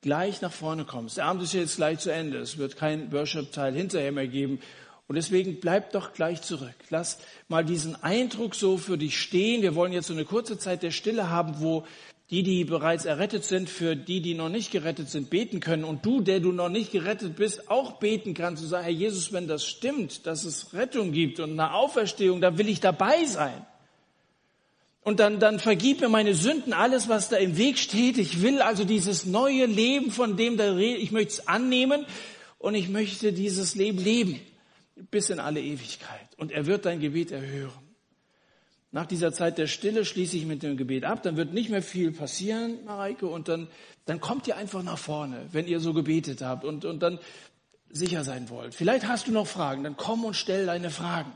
gleich 0.00 0.40
nach 0.40 0.52
vorne 0.52 0.84
kommst. 0.84 1.18
Der 1.18 1.26
Abend 1.26 1.44
ist 1.44 1.52
jetzt 1.52 1.76
gleich 1.76 2.00
zu 2.00 2.10
Ende. 2.10 2.38
Es 2.38 2.58
wird 2.58 2.76
kein 2.76 3.12
Worship-Teil 3.12 3.74
hinterher 3.74 4.10
mehr 4.10 4.26
geben. 4.26 4.60
Und 5.06 5.14
deswegen 5.14 5.60
bleib 5.60 5.92
doch 5.92 6.14
gleich 6.14 6.42
zurück. 6.42 6.74
Lass 6.90 7.18
mal 7.46 7.64
diesen 7.64 7.94
Eindruck 8.02 8.56
so 8.56 8.76
für 8.76 8.98
dich 8.98 9.20
stehen. 9.20 9.62
Wir 9.62 9.76
wollen 9.76 9.92
jetzt 9.92 10.08
so 10.08 10.14
eine 10.14 10.24
kurze 10.24 10.58
Zeit 10.58 10.82
der 10.82 10.90
Stille 10.90 11.30
haben, 11.30 11.60
wo 11.60 11.86
die, 12.30 12.42
die 12.42 12.64
bereits 12.64 13.06
errettet 13.06 13.44
sind, 13.44 13.70
für 13.70 13.96
die, 13.96 14.20
die 14.20 14.34
noch 14.34 14.50
nicht 14.50 14.70
gerettet 14.70 15.08
sind, 15.08 15.30
beten 15.30 15.60
können. 15.60 15.84
Und 15.84 16.04
du, 16.04 16.20
der 16.20 16.40
du 16.40 16.52
noch 16.52 16.68
nicht 16.68 16.92
gerettet 16.92 17.36
bist, 17.36 17.70
auch 17.70 17.92
beten 17.92 18.34
kannst 18.34 18.62
und 18.62 18.68
sagen, 18.68 18.84
Herr 18.84 18.92
Jesus, 18.92 19.32
wenn 19.32 19.48
das 19.48 19.64
stimmt, 19.64 20.26
dass 20.26 20.44
es 20.44 20.74
Rettung 20.74 21.12
gibt 21.12 21.40
und 21.40 21.52
eine 21.52 21.72
Auferstehung, 21.72 22.40
da 22.40 22.58
will 22.58 22.68
ich 22.68 22.80
dabei 22.80 23.24
sein. 23.24 23.66
Und 25.02 25.20
dann, 25.20 25.40
dann 25.40 25.58
vergib 25.58 26.02
mir 26.02 26.10
meine 26.10 26.34
Sünden, 26.34 26.74
alles, 26.74 27.08
was 27.08 27.30
da 27.30 27.38
im 27.38 27.56
Weg 27.56 27.78
steht. 27.78 28.18
Ich 28.18 28.42
will 28.42 28.60
also 28.60 28.84
dieses 28.84 29.24
neue 29.24 29.64
Leben, 29.64 30.10
von 30.10 30.36
dem 30.36 30.58
da 30.58 30.72
rede, 30.72 30.98
ich 30.98 31.12
möchte 31.12 31.32
es 31.32 31.48
annehmen 31.48 32.04
und 32.58 32.74
ich 32.74 32.90
möchte 32.90 33.32
dieses 33.32 33.74
Leben 33.74 33.98
leben 33.98 34.38
bis 35.10 35.30
in 35.30 35.40
alle 35.40 35.62
Ewigkeit. 35.62 36.28
Und 36.36 36.52
er 36.52 36.66
wird 36.66 36.84
dein 36.84 37.00
Gebet 37.00 37.30
erhören. 37.30 37.87
Nach 38.90 39.04
dieser 39.04 39.32
Zeit 39.32 39.58
der 39.58 39.66
Stille 39.66 40.04
schließe 40.04 40.36
ich 40.36 40.46
mit 40.46 40.62
dem 40.62 40.78
Gebet 40.78 41.04
ab. 41.04 41.22
Dann 41.22 41.36
wird 41.36 41.52
nicht 41.52 41.68
mehr 41.68 41.82
viel 41.82 42.10
passieren, 42.10 42.84
Mareike. 42.86 43.26
Und 43.26 43.48
dann, 43.48 43.68
dann 44.06 44.20
kommt 44.20 44.46
ihr 44.48 44.56
einfach 44.56 44.82
nach 44.82 44.98
vorne, 44.98 45.46
wenn 45.52 45.66
ihr 45.66 45.80
so 45.80 45.92
gebetet 45.92 46.40
habt 46.40 46.64
und, 46.64 46.86
und 46.86 47.02
dann 47.02 47.18
sicher 47.90 48.24
sein 48.24 48.48
wollt. 48.48 48.74
Vielleicht 48.74 49.06
hast 49.06 49.26
du 49.26 49.32
noch 49.32 49.46
Fragen. 49.46 49.84
Dann 49.84 49.96
komm 49.96 50.24
und 50.24 50.34
stell 50.34 50.66
deine 50.66 50.90
Fragen. 50.90 51.32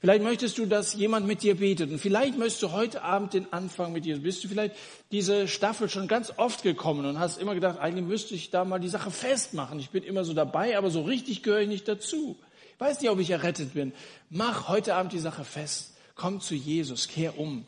Vielleicht 0.00 0.22
möchtest 0.22 0.56
du, 0.58 0.66
dass 0.66 0.94
jemand 0.94 1.26
mit 1.26 1.42
dir 1.42 1.56
betet. 1.56 1.90
Und 1.90 1.98
vielleicht 1.98 2.38
möchtest 2.38 2.62
du 2.62 2.72
heute 2.72 3.02
Abend 3.02 3.34
den 3.34 3.52
Anfang 3.52 3.92
mit 3.92 4.04
dir. 4.04 4.18
Bist 4.18 4.42
du 4.44 4.48
vielleicht 4.48 4.74
diese 5.12 5.46
Staffel 5.46 5.90
schon 5.90 6.08
ganz 6.08 6.32
oft 6.36 6.62
gekommen 6.62 7.04
und 7.04 7.18
hast 7.18 7.38
immer 7.38 7.54
gedacht, 7.54 7.78
eigentlich 7.78 8.06
müsste 8.06 8.34
ich 8.34 8.50
da 8.50 8.64
mal 8.64 8.78
die 8.78 8.88
Sache 8.88 9.10
festmachen. 9.10 9.78
Ich 9.78 9.90
bin 9.90 10.04
immer 10.04 10.24
so 10.24 10.32
dabei, 10.32 10.78
aber 10.78 10.90
so 10.90 11.02
richtig 11.02 11.42
gehöre 11.42 11.60
ich 11.60 11.68
nicht 11.68 11.88
dazu. 11.88 12.36
Ich 12.74 12.80
weiß 12.80 13.00
nicht, 13.00 13.10
ob 13.10 13.18
ich 13.18 13.30
errettet 13.30 13.74
bin. 13.74 13.92
Mach 14.30 14.68
heute 14.68 14.94
Abend 14.94 15.12
die 15.12 15.18
Sache 15.18 15.44
fest. 15.44 15.93
Komm 16.14 16.40
zu 16.40 16.54
Jesus, 16.54 17.08
kehr 17.08 17.38
um. 17.38 17.66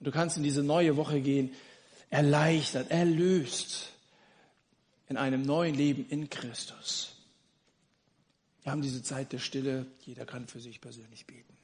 Du 0.00 0.10
kannst 0.10 0.36
in 0.36 0.42
diese 0.42 0.62
neue 0.62 0.96
Woche 0.96 1.20
gehen, 1.20 1.54
erleichtert, 2.10 2.90
erlöst 2.90 3.92
in 5.08 5.16
einem 5.16 5.42
neuen 5.42 5.74
Leben 5.74 6.06
in 6.08 6.28
Christus. 6.30 7.16
Wir 8.62 8.72
haben 8.72 8.82
diese 8.82 9.02
Zeit 9.02 9.32
der 9.32 9.38
Stille. 9.38 9.86
Jeder 10.04 10.26
kann 10.26 10.46
für 10.48 10.60
sich 10.60 10.80
persönlich 10.80 11.26
beten. 11.26 11.55